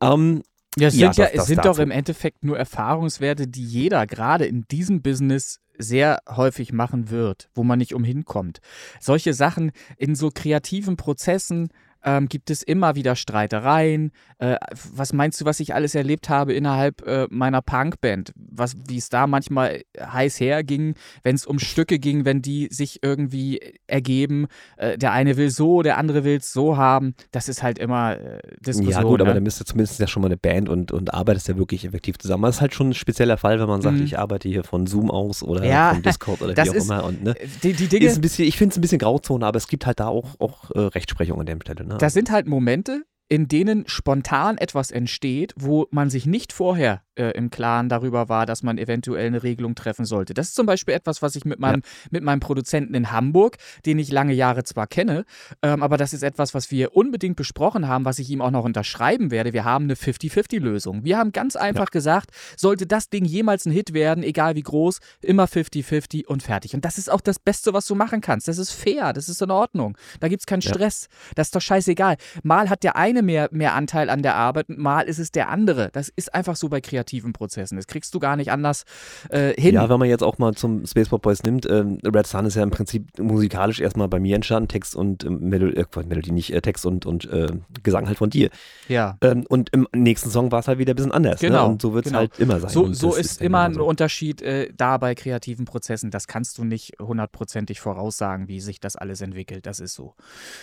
Ähm, 0.00 0.42
Ja, 0.78 0.88
es 0.88 0.94
Ja, 0.98 1.12
sind, 1.12 1.16
ja, 1.18 1.24
das- 1.24 1.30
es 1.32 1.36
das 1.36 1.46
sind 1.48 1.64
doch 1.64 1.78
im 1.78 1.90
Endeffekt 1.90 2.44
nur 2.44 2.56
Erfahrungswerte, 2.58 3.48
die 3.48 3.64
jeder 3.64 4.06
gerade 4.06 4.46
in 4.46 4.64
diesem 4.70 5.02
Business 5.02 5.58
sehr 5.78 6.22
häufig 6.28 6.72
machen 6.72 7.10
wird, 7.10 7.48
wo 7.54 7.64
man 7.64 7.78
nicht 7.78 7.94
umhin 7.94 8.24
kommt. 8.24 8.60
Solche 9.00 9.34
Sachen 9.34 9.72
in 9.96 10.14
so 10.14 10.30
kreativen 10.32 10.96
Prozessen 10.96 11.68
ähm, 12.04 12.28
gibt 12.28 12.50
es 12.50 12.62
immer 12.62 12.94
wieder 12.94 13.16
Streitereien. 13.16 14.12
Äh, 14.38 14.56
was 14.94 15.12
meinst 15.12 15.40
du, 15.40 15.44
was 15.44 15.60
ich 15.60 15.74
alles 15.74 15.94
erlebt 15.94 16.28
habe 16.28 16.52
innerhalb 16.52 17.06
äh, 17.06 17.26
meiner 17.30 17.62
Punkband? 17.62 18.32
Was, 18.36 18.74
wie 18.88 18.96
es 18.98 19.08
da 19.08 19.26
manchmal 19.26 19.82
heiß 19.98 20.40
herging, 20.40 20.94
wenn 21.22 21.34
es 21.34 21.46
um 21.46 21.58
Stücke 21.58 21.98
ging, 21.98 22.24
wenn 22.24 22.42
die 22.42 22.68
sich 22.70 23.00
irgendwie 23.02 23.60
ergeben. 23.86 24.46
Äh, 24.76 24.98
der 24.98 25.12
eine 25.12 25.36
will 25.36 25.50
so, 25.50 25.82
der 25.82 25.98
andere 25.98 26.24
will 26.24 26.36
es 26.38 26.52
so 26.52 26.76
haben. 26.76 27.14
Das 27.30 27.48
ist 27.48 27.62
halt 27.62 27.78
immer 27.78 28.18
äh, 28.18 28.38
Diskussion. 28.60 28.90
ja 28.92 29.02
gut, 29.02 29.20
aber 29.20 29.30
ne? 29.30 29.34
dann 29.34 29.44
bist 29.44 29.60
du 29.60 29.64
zumindest 29.64 30.00
ja 30.00 30.06
schon 30.06 30.22
mal 30.22 30.28
eine 30.28 30.36
Band 30.36 30.68
und, 30.68 30.92
und 30.92 31.12
arbeitest 31.14 31.48
ja 31.48 31.56
wirklich 31.56 31.84
effektiv 31.84 32.18
zusammen. 32.18 32.42
Das 32.44 32.56
ist 32.56 32.60
halt 32.60 32.74
schon 32.74 32.90
ein 32.90 32.94
spezieller 32.94 33.36
Fall, 33.36 33.60
wenn 33.60 33.68
man 33.68 33.80
sagt, 33.82 33.96
Mhm. 33.98 34.04
ich 34.04 34.18
arbeite 34.18 34.48
hier 34.48 34.64
von 34.64 34.86
Zoom 34.86 35.10
aus 35.10 35.42
oder 35.42 35.64
Ja, 35.64 35.92
von 35.94 36.02
Discord 36.02 36.40
oder 36.42 36.56
wie 36.56 36.70
auch 36.70 36.74
ist- 36.74 36.84
immer. 36.84 37.04
Und, 37.04 37.22
ne? 37.22 37.34
die, 37.62 37.72
die 37.74 37.88
Dinge, 37.88 38.06
Ist 38.06 38.16
ein 38.16 38.20
bisschen, 38.22 38.46
ich 38.46 38.56
finde 38.56 38.72
es 38.72 38.78
ein 38.78 38.80
bisschen 38.80 38.98
Grauzone, 38.98 39.44
aber 39.46 39.56
es 39.58 39.68
gibt 39.68 39.86
halt 39.86 40.00
da 40.00 40.06
auch, 40.08 40.40
auch 40.40 40.70
äh, 40.70 40.78
Rechtsprechung 40.80 41.38
an 41.38 41.46
der 41.46 41.56
Stelle. 41.62 41.84
Ne? 41.84 41.91
Das 41.98 42.12
sind 42.12 42.30
halt 42.30 42.46
Momente, 42.46 43.04
in 43.32 43.48
denen 43.48 43.84
spontan 43.88 44.58
etwas 44.58 44.90
entsteht, 44.90 45.54
wo 45.56 45.88
man 45.90 46.10
sich 46.10 46.26
nicht 46.26 46.52
vorher 46.52 47.00
äh, 47.14 47.30
im 47.30 47.48
Klaren 47.48 47.88
darüber 47.88 48.28
war, 48.28 48.44
dass 48.44 48.62
man 48.62 48.76
eventuell 48.76 49.26
eine 49.26 49.42
Regelung 49.42 49.74
treffen 49.74 50.04
sollte. 50.04 50.34
Das 50.34 50.48
ist 50.48 50.54
zum 50.54 50.66
Beispiel 50.66 50.92
etwas, 50.92 51.22
was 51.22 51.34
ich 51.34 51.46
mit 51.46 51.58
meinem, 51.58 51.80
mit 52.10 52.22
meinem 52.22 52.40
Produzenten 52.40 52.92
in 52.92 53.10
Hamburg, 53.10 53.56
den 53.86 53.98
ich 53.98 54.12
lange 54.12 54.34
Jahre 54.34 54.64
zwar 54.64 54.86
kenne, 54.86 55.24
ähm, 55.62 55.82
aber 55.82 55.96
das 55.96 56.12
ist 56.12 56.22
etwas, 56.22 56.52
was 56.52 56.70
wir 56.70 56.94
unbedingt 56.94 57.36
besprochen 57.36 57.88
haben, 57.88 58.04
was 58.04 58.18
ich 58.18 58.28
ihm 58.28 58.42
auch 58.42 58.50
noch 58.50 58.64
unterschreiben 58.64 59.30
werde. 59.30 59.54
Wir 59.54 59.64
haben 59.64 59.84
eine 59.84 59.94
50-50-Lösung. 59.94 61.04
Wir 61.04 61.16
haben 61.16 61.32
ganz 61.32 61.56
einfach 61.56 61.90
gesagt, 61.90 62.32
sollte 62.58 62.86
das 62.86 63.08
Ding 63.08 63.24
jemals 63.24 63.64
ein 63.64 63.72
Hit 63.72 63.94
werden, 63.94 64.24
egal 64.24 64.56
wie 64.56 64.62
groß, 64.62 64.98
immer 65.22 65.46
50-50 65.46 66.26
und 66.26 66.42
fertig. 66.42 66.74
Und 66.74 66.84
das 66.84 66.98
ist 66.98 67.10
auch 67.10 67.22
das 67.22 67.38
Beste, 67.38 67.72
was 67.72 67.86
du 67.86 67.94
machen 67.94 68.20
kannst. 68.20 68.46
Das 68.48 68.58
ist 68.58 68.72
fair, 68.72 69.14
das 69.14 69.30
ist 69.30 69.40
in 69.40 69.50
Ordnung. 69.50 69.96
Da 70.20 70.28
gibt 70.28 70.42
es 70.42 70.46
keinen 70.46 70.60
Ja. 70.60 70.68
Stress. 70.68 71.08
Das 71.34 71.48
ist 71.48 71.56
doch 71.56 71.62
scheißegal. 71.62 72.16
Mal 72.42 72.68
hat 72.68 72.82
der 72.82 72.96
eine 72.96 73.21
mehr, 73.22 73.48
mehr 73.52 73.74
Anteil 73.74 74.10
an 74.10 74.22
der 74.22 74.34
Arbeit 74.34 74.68
und 74.68 74.78
mal 74.78 75.02
ist 75.02 75.18
es 75.18 75.30
der 75.32 75.48
andere. 75.48 75.90
Das 75.92 76.08
ist 76.08 76.34
einfach 76.34 76.56
so 76.56 76.68
bei 76.68 76.80
kreativen 76.80 77.32
Prozessen. 77.32 77.76
Das 77.76 77.86
kriegst 77.86 78.14
du 78.14 78.20
gar 78.20 78.36
nicht 78.36 78.50
anders 78.52 78.84
äh, 79.30 79.52
hin. 79.60 79.74
Ja, 79.74 79.88
wenn 79.88 79.98
man 79.98 80.08
jetzt 80.08 80.22
auch 80.22 80.38
mal 80.38 80.54
zum 80.54 80.84
Spaceport 80.86 81.22
Boys 81.22 81.42
nimmt, 81.42 81.66
ähm, 81.66 81.98
Red 82.04 82.26
Sun 82.26 82.46
ist 82.46 82.54
ja 82.56 82.62
im 82.62 82.70
Prinzip 82.70 83.18
musikalisch 83.18 83.80
erstmal 83.80 84.08
bei 84.08 84.20
mir 84.20 84.36
entstanden, 84.36 84.68
Text 84.68 84.94
und 84.96 85.24
ähm, 85.24 85.40
Melodie, 85.48 85.76
äh, 85.78 85.86
Melodie 86.06 86.32
nicht, 86.32 86.52
äh, 86.52 86.60
Text 86.60 86.84
und, 86.86 87.06
und 87.06 87.30
äh, 87.30 87.48
Gesang 87.82 88.06
halt 88.06 88.18
von 88.18 88.30
dir. 88.30 88.50
ja. 88.88 89.16
Ähm, 89.22 89.44
und 89.48 89.70
im 89.72 89.86
nächsten 89.94 90.30
Song 90.30 90.50
war 90.52 90.60
es 90.60 90.68
halt 90.68 90.78
wieder 90.78 90.92
ein 90.92 90.96
bisschen 90.96 91.12
anders. 91.12 91.40
Genau, 91.40 91.66
Ne? 91.66 91.72
Und 91.72 91.82
so 91.82 91.92
wird 91.94 92.06
es 92.06 92.10
genau. 92.12 92.20
halt 92.20 92.38
immer 92.38 92.60
sein. 92.60 92.70
So, 92.70 92.92
so 92.92 93.14
ist 93.14 93.40
dann 93.40 93.46
immer 93.46 93.60
ein 93.62 93.74
so. 93.74 93.84
Unterschied 93.84 94.42
äh, 94.42 94.70
da 94.76 94.96
bei 94.98 95.14
kreativen 95.14 95.64
Prozessen. 95.64 96.10
Das 96.10 96.26
kannst 96.26 96.58
du 96.58 96.64
nicht 96.64 96.94
hundertprozentig 97.00 97.80
voraussagen, 97.80 98.48
wie 98.48 98.60
sich 98.60 98.80
das 98.80 98.96
alles 98.96 99.20
entwickelt. 99.20 99.66
Das 99.66 99.80
ist 99.80 99.94
so. 99.94 100.14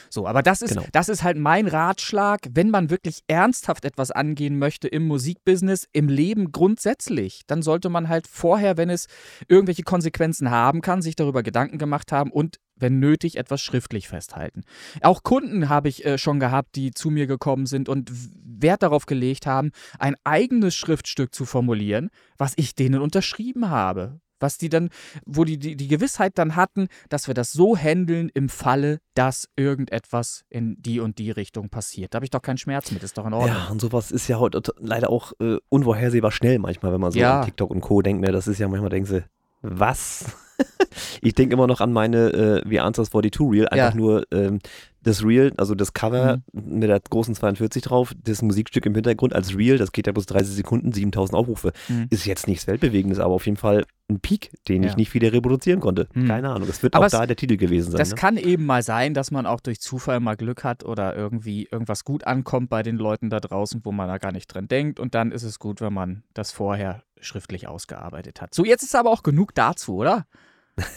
So, 0.10 0.28
aber 0.28 0.42
das 0.44 0.62
ist, 0.62 0.70
Genau. 0.76 0.84
das 0.92 1.10
ist 1.10 1.24
halt 1.24 1.38
mein 1.38 1.68
Ratschlag, 1.68 2.39
wenn 2.52 2.70
man 2.70 2.90
wirklich 2.90 3.22
ernsthaft 3.28 3.86
etwas 3.86 4.12
angehen 4.12 4.60
möchte 4.60 4.88
im 4.88 5.08
Musikbusiness, 5.08 5.88
im 5.92 6.08
Leben 6.08 6.52
grundsätzlich, 6.52 7.42
dann 7.48 7.62
sollte 7.62 7.90
man 7.90 8.10
halt 8.10 8.28
vorher, 8.28 8.78
wenn 8.78 8.90
es 8.90 9.08
irgendwelche 9.48 9.84
Konsequenzen 9.84 10.50
haben 10.50 10.82
kann, 10.82 11.02
sich 11.02 11.16
darüber 11.16 11.44
Gedanken 11.44 11.78
gemacht 11.78 12.12
haben 12.12 12.32
und 12.32 12.58
wenn 12.80 13.00
nötig, 13.00 13.38
etwas 13.38 13.62
schriftlich 13.62 14.08
festhalten. 14.08 14.62
Auch 15.02 15.24
Kunden 15.24 15.70
habe 15.70 15.90
ich 15.90 16.06
äh, 16.06 16.18
schon 16.18 16.40
gehabt, 16.40 16.76
die 16.76 16.92
zu 16.92 17.10
mir 17.10 17.28
gekommen 17.28 17.66
sind 17.66 17.90
und 17.90 18.10
Wert 18.12 18.84
darauf 18.84 19.06
gelegt 19.06 19.46
haben, 19.46 19.72
ein 20.00 20.16
eigenes 20.24 20.76
Schriftstück 20.76 21.34
zu 21.36 21.46
formulieren, 21.46 22.10
was 22.38 22.54
ich 22.56 22.76
denen 22.76 23.02
unterschrieben 23.02 23.70
habe. 23.70 24.22
Was 24.40 24.58
die 24.58 24.70
dann, 24.70 24.90
wo 25.26 25.44
die, 25.44 25.58
die 25.58 25.76
die 25.76 25.88
Gewissheit 25.88 26.38
dann 26.38 26.56
hatten, 26.56 26.88
dass 27.10 27.28
wir 27.28 27.34
das 27.34 27.52
so 27.52 27.76
handeln 27.78 28.30
im 28.34 28.50
Falle, 28.50 29.00
dass 29.14 29.50
irgendetwas 29.56 30.44
in 30.50 30.76
die 30.82 31.00
und 31.00 31.18
die 31.18 31.32
Richtung 31.32 31.70
passiert. 31.70 32.14
Da 32.14 32.18
habe 32.18 32.26
ich 32.26 32.32
doch 32.32 32.42
keinen 32.42 32.58
Schmerz 32.58 32.92
mit, 32.92 33.04
ist 33.04 33.18
doch 33.18 33.26
in 33.26 33.34
Ordnung. 33.34 33.56
Ja, 33.56 33.68
und 33.70 33.82
sowas 33.82 34.12
ist 34.12 34.28
ja 34.28 34.40
heute 34.40 34.62
leider 34.78 35.10
auch 35.10 35.34
äh, 35.40 35.58
unvorhersehbar 35.70 36.32
schnell 36.32 36.60
manchmal, 36.60 36.94
wenn 36.94 37.02
man 37.02 37.12
so 37.12 37.20
Ja. 37.20 37.40
an 37.42 37.46
TikTok 37.46 37.70
und 37.72 37.82
Co. 37.82 38.02
denkt. 38.02 38.22
Ne? 38.26 38.32
Das 38.32 38.48
ist 38.48 38.60
ja 38.60 38.68
manchmal, 38.68 38.90
denkst 38.90 39.10
du, 39.12 39.24
was? 39.62 40.26
ich 41.22 41.34
denke 41.36 41.54
immer 41.54 41.68
noch 41.68 41.82
an 41.82 41.92
meine 41.94 42.30
äh, 42.30 42.62
We 42.70 42.82
Answers 42.82 43.10
42 43.10 43.42
Reel, 43.52 43.68
einfach 43.68 43.92
Ja. 43.94 43.96
nur 43.96 44.26
ähm, 44.32 44.60
das 45.04 45.24
Reel, 45.24 45.54
also 45.58 45.76
das 45.76 45.94
Cover 45.94 46.42
mit 46.52 46.90
der 46.90 47.00
großen 47.00 47.34
42 47.36 47.84
drauf, 47.84 48.14
das 48.24 48.42
Musikstück 48.42 48.86
im 48.86 48.94
Hintergrund 48.96 49.34
als 49.34 49.56
Reel, 49.58 49.78
das 49.78 49.92
geht 49.92 50.08
ja 50.08 50.14
bloß 50.14 50.26
30 50.26 50.56
Sekunden, 50.56 50.92
7000 50.92 51.38
Aufrufe. 51.38 51.72
Mhm. 51.88 52.08
Ist 52.10 52.26
jetzt 52.26 52.48
nichts 52.48 52.68
Weltbewegendes, 52.68 53.20
aber 53.20 53.34
auf 53.34 53.46
jeden 53.46 53.58
Fall 53.58 53.86
ein 54.10 54.20
Peak, 54.20 54.52
den 54.68 54.84
Ja. 54.84 54.90
ich 54.90 54.98
nicht 54.98 55.14
wieder 55.14 55.32
reproduzieren 55.32 55.80
konnte. 55.80 56.08
Mhm. 56.14 56.28
Keine 56.28 56.50
Ahnung, 56.50 56.68
das 56.68 56.82
wird 56.84 56.96
Aber 56.96 57.04
auch 57.04 57.08
es- 57.08 57.12
da 57.14 57.26
der 57.26 57.36
Titel 57.36 57.58
gewesen 57.58 57.92
sein. 57.92 58.00
Das 58.00 58.10
ne? 58.10 58.16
kann 58.16 58.38
eben 58.38 58.66
mal 58.66 58.82
sein, 58.84 59.14
dass 59.14 59.32
man 59.32 59.46
auch 59.46 59.60
durch 59.62 59.80
Zufall 59.80 60.20
mal 60.20 60.36
Glück 60.36 60.64
hat 60.64 60.84
oder 60.84 61.16
irgendwie 61.16 61.68
irgendwas 61.72 62.04
gut 62.04 62.26
ankommt 62.26 62.70
bei 62.70 62.84
den 62.84 62.98
Leuten 62.98 63.30
da 63.30 63.40
draußen, 63.40 63.82
wo 63.86 63.92
man 63.92 64.08
da 64.08 64.18
gar 64.18 64.32
nicht 64.32 64.48
dran 64.54 64.68
denkt. 64.68 65.00
Und 65.00 65.16
dann 65.16 65.32
ist 65.32 65.44
es 65.44 65.60
gut, 65.60 65.80
wenn 65.82 65.94
man 65.94 66.24
das 66.34 66.52
vorher 66.52 67.04
schriftlich 67.22 67.68
ausgearbeitet 67.68 68.42
hat. 68.42 68.54
So, 68.54 68.66
jetzt 68.66 68.84
ist 68.84 68.96
aber 68.96 69.12
auch 69.12 69.24
genug 69.24 69.54
dazu, 69.56 69.96
oder? 69.98 70.26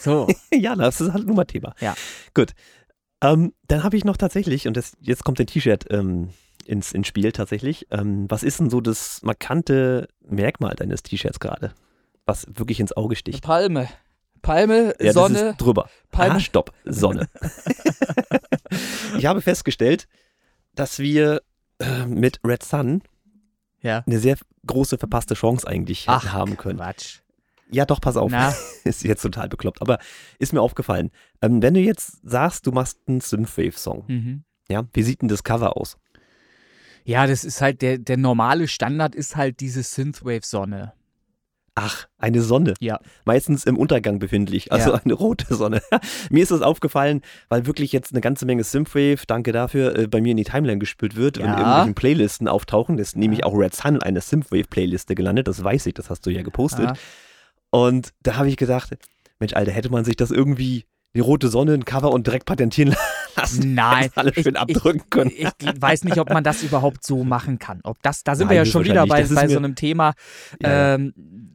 So. 0.01 0.29
ja, 0.55 0.75
das 0.77 1.01
ist 1.01 1.13
halt 1.13 1.27
nur 1.27 1.35
mal 1.37 1.45
Thema. 1.45 1.75
Ja. 1.81 1.95
Gut. 2.35 2.53
Ähm, 3.23 3.52
dann 3.69 3.83
habe 3.85 3.97
ich 3.97 4.05
noch 4.05 4.17
tatsächlich, 4.17 4.67
und 4.67 4.76
das, 4.76 4.97
jetzt 5.00 5.25
kommt 5.25 5.41
ein 5.41 5.47
T-Shirt 5.47 5.87
ähm, 5.91 6.31
ins, 6.67 6.93
ins 6.93 7.07
Spiel 7.07 7.33
tatsächlich. 7.33 7.87
Ähm, 7.91 8.26
was 8.29 8.43
ist 8.43 8.61
denn 8.61 8.69
so 8.69 8.81
das 8.81 9.23
markante 9.23 10.09
Merkmal 10.21 10.75
deines 10.75 11.02
T-Shirts 11.02 11.41
gerade? 11.41 11.73
Was 12.26 12.47
wirklich 12.52 12.81
ins 12.81 12.97
Auge 12.97 13.17
sticht? 13.17 13.43
Palme. 13.43 13.88
Palme, 14.43 14.95
Ja, 15.00 15.12
Sonne. 15.12 15.55
Drüber. 15.57 15.88
Palme. 16.11 16.35
Ah, 16.37 16.41
stopp. 16.41 16.73
Sonne. 16.85 17.29
ich 19.19 19.26
habe 19.26 19.41
festgestellt, 19.41 20.09
dass 20.75 20.99
wir 20.99 21.43
äh, 21.79 22.07
mit 22.07 22.41
Red 22.45 22.62
Sun 22.64 23.02
Ja. 23.81 24.02
eine 24.07 24.19
sehr 24.19 24.37
große 24.67 24.99
verpasste 24.99 25.35
Chance 25.35 25.67
eigentlich 25.67 26.05
Ach, 26.09 26.33
haben 26.33 26.57
können. 26.57 26.79
Quatsch. 26.79 27.21
Ja, 27.73 27.87
doch, 27.87 28.00
pass 28.00 28.17
auf. 28.17 28.31
Na, 28.31 28.55
ist 28.85 29.02
jetzt 29.02 29.23
total 29.23 29.49
bekloppt, 29.49 29.81
aber 29.81 29.99
ist 30.38 30.52
mir 30.52 30.61
aufgefallen. 30.61 31.11
Ähm, 31.41 31.62
wenn 31.62 31.75
du 31.75 31.81
jetzt 31.81 32.19
sagst, 32.23 32.67
du 32.67 32.73
machst 32.73 32.99
einen 33.07 33.21
Synthwave-Song, 33.21 34.05
mhm. 34.07 34.45
ja, 34.69 34.85
wie 34.93 35.02
sieht 35.02 35.23
denn 35.23 35.29
das 35.29 35.43
Cover 35.43 35.76
aus? 35.76 35.97
Ja, 37.05 37.26
das 37.26 37.45
ist 37.45 37.61
halt 37.61 37.83
der, 37.83 37.99
der 37.99 38.17
normale 38.17 38.69
Standard 38.69 39.14
ist 39.14 39.37
halt 39.37 39.61
diese 39.61 39.83
Synthwave-Sonne. 39.83 40.93
Ach, 41.75 42.07
eine 42.19 42.43
Sonne. 42.43 42.75
Ja. 42.81 43.00
Meistens 43.25 43.64
im 43.64 43.79
Untergang 43.79 44.19
befindlich, 44.19 44.71
also 44.71 44.91
Ja. 44.93 45.00
eine 45.02 45.14
rote 45.14 45.55
Sonne. 45.55 45.81
mir 46.31 46.43
ist 46.43 46.52
das 46.52 46.61
aufgefallen, 46.61 47.23
weil 47.49 47.64
wirklich 47.64 47.93
jetzt 47.93 48.12
eine 48.12 48.21
ganze 48.21 48.45
Menge 48.45 48.62
Synthwave, 48.62 49.25
danke 49.26 49.52
dafür, 49.52 49.97
äh, 49.99 50.07
bei 50.07 50.21
mir 50.21 50.33
in 50.33 50.37
die 50.37 50.45
Timeline 50.45 50.79
gespült 50.79 51.17
wird 51.17 51.38
und 51.38 51.45
Ja. 51.45 51.52
in 51.52 51.59
irgendwelchen 51.59 51.95
Playlisten 51.95 52.47
auftauchen. 52.47 52.99
Das 52.99 53.09
ist 53.09 53.17
nämlich 53.17 53.45
auch 53.45 53.55
Red 53.55 53.75
Sun 53.75 54.02
eine 54.02 54.21
Synthwave-Playliste 54.21 55.14
gelandet, 55.14 55.49
das 55.49 55.64
weiß 55.64 55.87
ich, 55.87 55.95
das 55.95 56.11
hast 56.11 56.26
du 56.26 56.31
ja 56.31 56.43
gepostet. 56.43 56.91
Und 57.73 58.12
da 58.23 58.37
habe 58.37 58.49
ich 58.49 58.57
gedacht, 58.57 58.97
Mensch, 59.41 59.55
Alter, 59.55 59.73
hätte 59.73 59.91
man 59.91 60.05
sich 60.05 60.14
das 60.14 60.31
irgendwie, 60.31 60.85
die 61.17 61.21
rote 61.21 61.49
Sonne, 61.49 61.75
ein 61.75 61.85
Cover 61.85 62.12
und 62.12 62.26
direkt 62.26 62.47
patentieren 62.47 62.95
lassen. 63.37 63.75
Nein, 63.75 64.11
das 64.15 64.17
alle 64.25 64.35
schön 64.35 64.57
abdrücken 64.57 65.03
können. 65.11 65.31
Ich, 65.37 65.49
ich 65.61 65.81
weiß 65.83 66.05
nicht, 66.05 66.19
ob 66.19 66.31
man 66.31 66.45
das 66.45 66.62
überhaupt 66.62 67.05
so 67.05 67.25
machen 67.25 67.59
kann. 67.59 67.81
Ob 67.85 68.03
das, 68.03 68.23
da 68.25 68.35
sind 68.35 68.49
wir 68.51 68.57
Nein, 68.57 68.67
ja 68.67 68.71
schon 68.71 68.85
wieder 68.85 69.07
bei, 69.07 69.25
bei 69.25 69.49
so 69.49 69.57
einem 69.59 69.75
Thema. 69.75 70.12
Ja. 70.61 70.95
Ähm, 70.95 71.15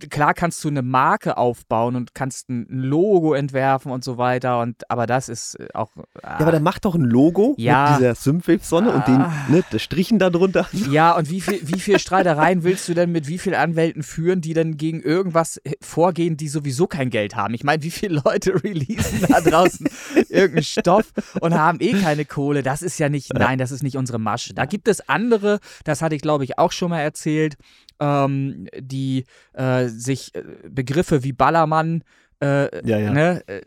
klar 0.09 0.33
kannst 0.33 0.63
du 0.63 0.67
eine 0.69 0.81
Marke 0.81 1.37
aufbauen 1.37 1.95
und 1.95 2.13
kannst 2.13 2.49
ein 2.49 2.65
Logo 2.69 3.33
entwerfen 3.33 3.91
und 3.91 4.03
so 4.03 4.17
weiter. 4.17 4.59
Und 4.61 4.89
aber 4.89 5.07
das 5.07 5.29
ist 5.29 5.55
äh, 5.59 5.67
auch. 5.73 5.89
Ja, 6.23 6.39
aber 6.39 6.51
dann 6.51 6.63
mach 6.63 6.79
doch 6.79 6.95
ein 6.95 7.01
Logo 7.03 7.55
Ja. 7.57 7.91
mit 7.91 7.99
dieser 7.99 8.15
Synthwave-Sonne 8.15 8.91
und 8.91 9.07
den, 9.07 9.21
Ah. 9.21 9.33
ne, 9.49 9.63
das 9.71 9.81
Strichen 9.81 10.19
da 10.19 10.29
drunter. 10.29 10.67
Ja, 10.89 11.15
und 11.15 11.29
wie 11.29 11.41
viel, 11.41 11.59
wie 11.63 11.79
viel 11.79 11.99
Streitereien 11.99 12.63
willst 12.63 12.87
du 12.87 12.93
denn 12.93 13.11
mit 13.11 13.27
wie 13.27 13.37
vielen 13.37 13.55
Anwälten 13.55 14.03
führen, 14.03 14.41
die 14.41 14.53
dann 14.53 14.77
gegen 14.77 15.01
irgendwas 15.01 15.57
äh, 15.63 15.71
vorgehen, 15.81 16.37
die 16.37 16.47
sowieso 16.47 16.87
kein 16.87 17.09
Geld 17.09 17.35
haben? 17.35 17.53
Ich 17.53 17.63
meine, 17.63 17.83
wie 17.83 17.91
viele 17.91 18.21
Leute 18.23 18.53
releasen 18.63 19.25
da 19.27 19.41
draußen 19.41 19.87
irgendeinen 20.29 20.63
Stoff 20.63 21.11
und 21.41 21.53
haben 21.55 21.66
eh 21.79 21.93
keine 21.93 22.25
Kohle? 22.25 22.63
Das 22.63 22.81
ist 22.81 22.97
ja 22.97 23.09
nicht, 23.09 23.33
nein, 23.33 23.57
das 23.57 23.71
ist 23.71 23.83
nicht 23.83 23.97
unsere 23.97 24.19
Masche. 24.19 24.53
Da 24.53 24.65
gibt 24.65 24.87
es 24.87 25.07
andere, 25.09 25.59
das 25.83 26.01
hatte 26.01 26.15
ich 26.15 26.21
glaube 26.21 26.43
ich 26.43 26.57
auch 26.57 26.71
schon 26.71 26.89
mal 26.89 27.01
erzählt, 27.01 27.57
ähm, 27.99 28.67
die 28.77 29.25
äh, 29.53 29.87
sich 29.87 30.33
äh, 30.35 30.43
Begriffe 30.69 31.23
wie 31.23 31.33
Ballermann 31.33 32.03
äh, 32.41 32.87
Ja, 32.87 32.97
ja. 32.97 33.11
Ne, 33.11 33.43
äh, 33.47 33.61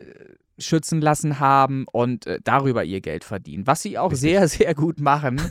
schützen 0.61 1.01
lassen 1.01 1.39
haben 1.39 1.85
und 1.91 2.25
äh, 2.27 2.39
darüber 2.43 2.83
ihr 2.83 3.01
Geld 3.01 3.23
verdienen. 3.23 3.67
Was 3.67 3.81
sie 3.81 3.97
auch 3.97 4.13
sehr, 4.13 4.47
sehr 4.49 4.73
gut 4.75 4.99
machen. 4.99 5.41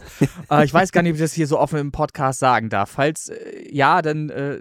äh, 0.50 0.64
ich 0.64 0.72
weiß 0.72 0.92
gar 0.92 1.02
nicht, 1.02 1.10
ob 1.10 1.16
ich 1.16 1.22
das 1.22 1.32
hier 1.32 1.46
so 1.46 1.58
offen 1.58 1.78
im 1.78 1.92
Podcast 1.92 2.40
sagen 2.40 2.68
darf. 2.70 2.90
Falls 2.90 3.28
äh, 3.28 3.68
ja, 3.70 4.02
dann 4.02 4.30
äh, 4.30 4.60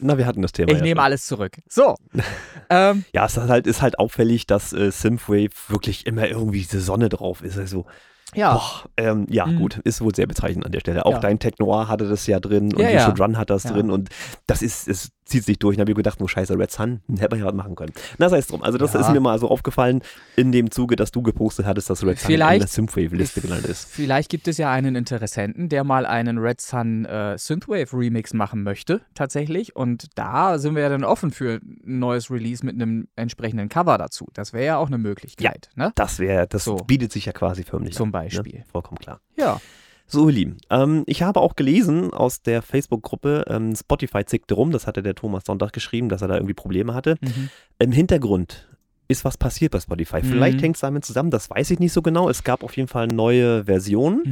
Na, 0.00 0.18
wir 0.18 0.26
hatten 0.26 0.42
das 0.42 0.52
Thema. 0.52 0.70
ich 0.72 0.78
ja 0.78 0.82
nehme 0.82 0.98
schon. 0.98 1.04
alles 1.04 1.26
zurück. 1.26 1.56
So. 1.68 1.96
ähm, 2.70 3.04
Ja, 3.12 3.26
es 3.26 3.36
ist 3.36 3.48
halt, 3.48 3.66
ist 3.66 3.82
halt 3.82 3.98
auffällig, 3.98 4.46
dass 4.46 4.72
äh, 4.72 4.90
Synthwave 4.90 5.50
wirklich 5.68 6.06
immer 6.06 6.28
irgendwie 6.28 6.58
diese 6.60 6.80
Sonne 6.80 7.08
drauf 7.08 7.42
ist. 7.42 7.58
Also, 7.58 7.86
ja. 8.34 8.54
boah, 8.54 8.84
ähm, 8.96 9.26
ja, 9.30 9.46
Mhm. 9.46 9.56
gut, 9.56 9.78
ist 9.84 10.00
wohl 10.00 10.14
sehr 10.14 10.26
bezeichnend 10.26 10.64
an 10.66 10.72
der 10.72 10.80
Stelle. 10.80 11.04
Auch 11.06 11.12
Ja. 11.12 11.18
dein 11.20 11.38
Tech 11.38 11.54
Noir 11.58 11.88
hatte 11.88 12.08
das 12.08 12.26
ja 12.26 12.40
drin 12.40 12.72
und 12.74 12.78
Ja, 12.80 12.88
ja. 12.90 13.08
Run 13.08 13.36
hat 13.38 13.50
das 13.50 13.64
Ja. 13.64 13.72
drin 13.72 13.90
und 13.90 14.08
das 14.46 14.62
ist, 14.62 14.88
es 14.88 15.10
zieht 15.24 15.44
sich 15.44 15.58
durch. 15.58 15.74
Und 15.74 15.78
da 15.78 15.82
habe 15.82 15.92
ich 15.92 15.96
gedacht, 15.96 16.18
nur 16.20 16.28
scheiße, 16.28 16.58
Red 16.58 16.70
Sun, 16.70 17.00
hätte 17.18 17.28
man 17.30 17.38
ja 17.38 17.46
was 17.46 17.54
machen 17.54 17.74
können. 17.74 17.92
Na, 18.18 18.28
sei 18.28 18.38
es 18.38 18.48
drum. 18.48 18.62
Also, 18.62 18.76
das 18.76 18.92
Ja. 18.92 19.00
ist 19.00 19.12
mir 19.12 19.20
mal 19.20 19.38
so 19.38 19.48
aufgefallen 19.48 20.02
in 20.36 20.52
dem 20.52 20.70
Zuge, 20.70 20.96
dass 20.96 21.10
du 21.10 21.22
gepostet 21.22 21.64
hattest, 21.64 21.88
dass 21.88 22.04
Red 22.04 22.18
Sun 22.18 22.32
in 22.32 22.38
der 22.40 22.66
Synthwave-Liste 22.66 23.40
gelandet 23.40 23.70
ist. 23.70 23.88
Vielleicht 23.88 24.30
gibt 24.30 24.48
es 24.48 24.58
ja 24.58 24.70
einen 24.70 24.94
Interessenten, 24.96 25.68
der 25.68 25.84
mal 25.84 26.04
einen 26.06 26.38
Red 26.38 26.60
Sun 26.60 27.04
äh, 27.06 27.38
Synthwave 27.38 27.96
Remix 27.96 28.34
machen 28.34 28.62
möchte, 28.62 29.00
tatsächlich. 29.14 29.74
Und 29.76 30.06
da 30.16 30.58
sind 30.58 30.74
wir 30.74 30.82
ja 30.82 30.88
dann 30.88 31.04
offen 31.04 31.30
für 31.30 31.60
ein 31.62 31.80
neues 31.98 32.30
Release 32.30 32.66
mit 32.66 32.74
einem 32.74 33.06
entsprechenden 33.16 33.68
Cover 33.68 33.96
dazu. 33.98 34.26
Das 34.34 34.52
wäre 34.52 34.64
ja 34.66 34.76
auch 34.76 34.88
eine 34.88 34.98
Möglichkeit. 34.98 35.70
Ne? 35.76 35.92
Das 35.94 36.18
wäre, 36.18 36.46
das 36.46 36.64
So. 36.64 36.76
bietet 36.76 37.12
sich 37.12 37.26
ja 37.26 37.32
quasi 37.32 37.62
förmlich 37.62 37.94
Zum 37.94 38.08
an, 38.08 38.12
Beispiel. 38.24 38.58
Ne? 38.60 38.64
Vollkommen 38.70 38.98
klar. 38.98 39.20
Ja. 39.36 39.60
So, 40.06 40.28
ihr 40.28 40.34
Lieben, 40.34 40.56
ähm, 40.68 41.04
ich 41.06 41.22
habe 41.22 41.40
auch 41.40 41.56
gelesen 41.56 42.12
aus 42.12 42.42
der 42.42 42.60
Facebook-Gruppe, 42.60 43.44
ähm, 43.48 43.74
Spotify 43.74 44.24
zickte 44.26 44.54
rum, 44.54 44.70
das 44.70 44.86
hatte 44.86 45.02
der 45.02 45.14
Thomas 45.14 45.44
Sonntag 45.46 45.72
geschrieben, 45.72 46.08
dass 46.10 46.20
er 46.20 46.28
da 46.28 46.34
irgendwie 46.34 46.52
Probleme 46.54 46.92
hatte. 46.92 47.16
Mhm. 47.22 47.48
Im 47.78 47.92
Hintergrund 47.92 48.68
ist 49.08 49.24
was 49.24 49.36
passiert 49.38 49.72
bei 49.72 49.80
Spotify. 49.80 50.22
Vielleicht 50.22 50.58
Mhm. 50.58 50.62
hängt 50.62 50.76
es 50.76 50.80
damit 50.80 51.04
zusammen, 51.04 51.30
das 51.30 51.48
weiß 51.48 51.70
ich 51.70 51.78
nicht 51.78 51.92
so 51.92 52.02
genau. 52.02 52.28
Es 52.28 52.44
gab 52.44 52.62
auf 52.62 52.76
jeden 52.76 52.88
Fall 52.88 53.06
neue 53.08 53.64
Versionen, 53.64 54.22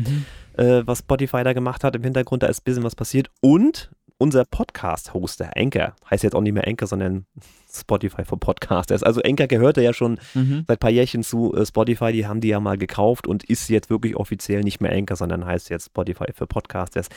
Mhm. 0.56 0.62
äh, 0.62 0.86
was 0.86 0.98
Spotify 1.00 1.44
da 1.44 1.52
gemacht 1.54 1.82
hat 1.84 1.96
im 1.96 2.02
Hintergrund. 2.02 2.42
Da 2.42 2.48
ist 2.48 2.60
ein 2.60 2.64
bisschen 2.64 2.84
was 2.84 2.94
passiert. 2.96 3.30
Und 3.40 3.90
unser 4.20 4.44
Podcast-Hoster, 4.44 5.50
Anchor, 5.56 5.94
heißt 6.10 6.22
jetzt 6.22 6.34
auch 6.34 6.40
nicht 6.42 6.52
mehr 6.52 6.66
Anchor, 6.68 6.86
sondern 6.86 7.26
Spotify 7.72 8.24
for 8.24 8.38
Podcasters. 8.38 9.02
Also 9.02 9.22
Anchor 9.22 9.46
gehörte 9.46 9.82
ja 9.82 9.92
schon 9.92 10.18
Mhm. 10.34 10.64
seit 10.68 10.76
ein 10.76 10.80
paar 10.80 10.90
Jährchen 10.90 11.22
zu 11.22 11.54
äh, 11.54 11.64
Spotify, 11.64 12.12
die 12.12 12.26
haben 12.26 12.40
die 12.40 12.48
ja 12.48 12.60
mal 12.60 12.76
gekauft 12.78 13.26
und 13.26 13.44
ist 13.44 13.68
jetzt 13.68 13.90
wirklich 13.90 14.16
offiziell 14.16 14.60
nicht 14.62 14.80
mehr 14.80 14.92
Anchor, 14.92 15.16
sondern 15.16 15.44
heißt 15.44 15.70
jetzt 15.70 15.86
Spotify 15.86 16.26
für 16.34 16.46
Podcasters. 16.46 17.08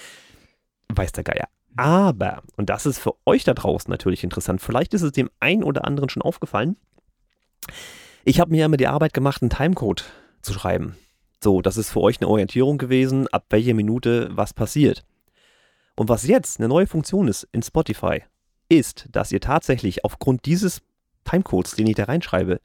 Weiß 0.89 1.11
der 1.11 1.23
Geier. 1.23 1.47
Aber, 1.75 2.43
und 2.55 2.69
das 2.69 2.85
ist 2.85 2.99
für 2.99 3.13
euch 3.25 3.43
da 3.43 3.53
draußen 3.55 3.89
natürlich 3.89 4.23
interessant, 4.23 4.61
vielleicht 4.61 4.93
ist 4.93 5.01
es 5.01 5.11
dem 5.11 5.29
einen 5.39 5.63
oder 5.63 5.85
anderen 5.85 6.09
schon 6.09 6.21
aufgefallen, 6.21 6.77
ich 8.25 8.39
habe 8.39 8.51
mir 8.51 8.57
ja 8.59 8.65
immer 8.67 8.77
die 8.77 8.87
Arbeit 8.87 9.13
gemacht, 9.13 9.41
einen 9.41 9.49
Timecode 9.49 10.05
zu 10.41 10.53
schreiben. 10.53 10.95
So, 11.43 11.61
das 11.61 11.77
ist 11.77 11.89
für 11.91 11.99
euch 12.01 12.21
eine 12.21 12.29
Orientierung 12.29 12.77
gewesen, 12.77 13.27
ab 13.29 13.45
welcher 13.49 13.73
Minute 13.73 14.29
was 14.33 14.53
passiert. 14.53 15.03
Und 15.95 16.09
was 16.09 16.25
jetzt 16.27 16.59
eine 16.59 16.67
neue 16.67 16.87
Funktion 16.87 17.27
ist 17.27 17.47
in 17.51 17.61
Spotify, 17.61 18.23
ist, 18.69 19.07
dass 19.11 19.31
ihr 19.31 19.39
tatsächlich 19.41 20.03
aufgrund 20.03 20.45
dieses 20.45 20.81
Timecodes, 21.23 21.75
den 21.75 21.87
ich 21.87 21.95
da 21.95 22.05
reinschreibe, 22.05 22.59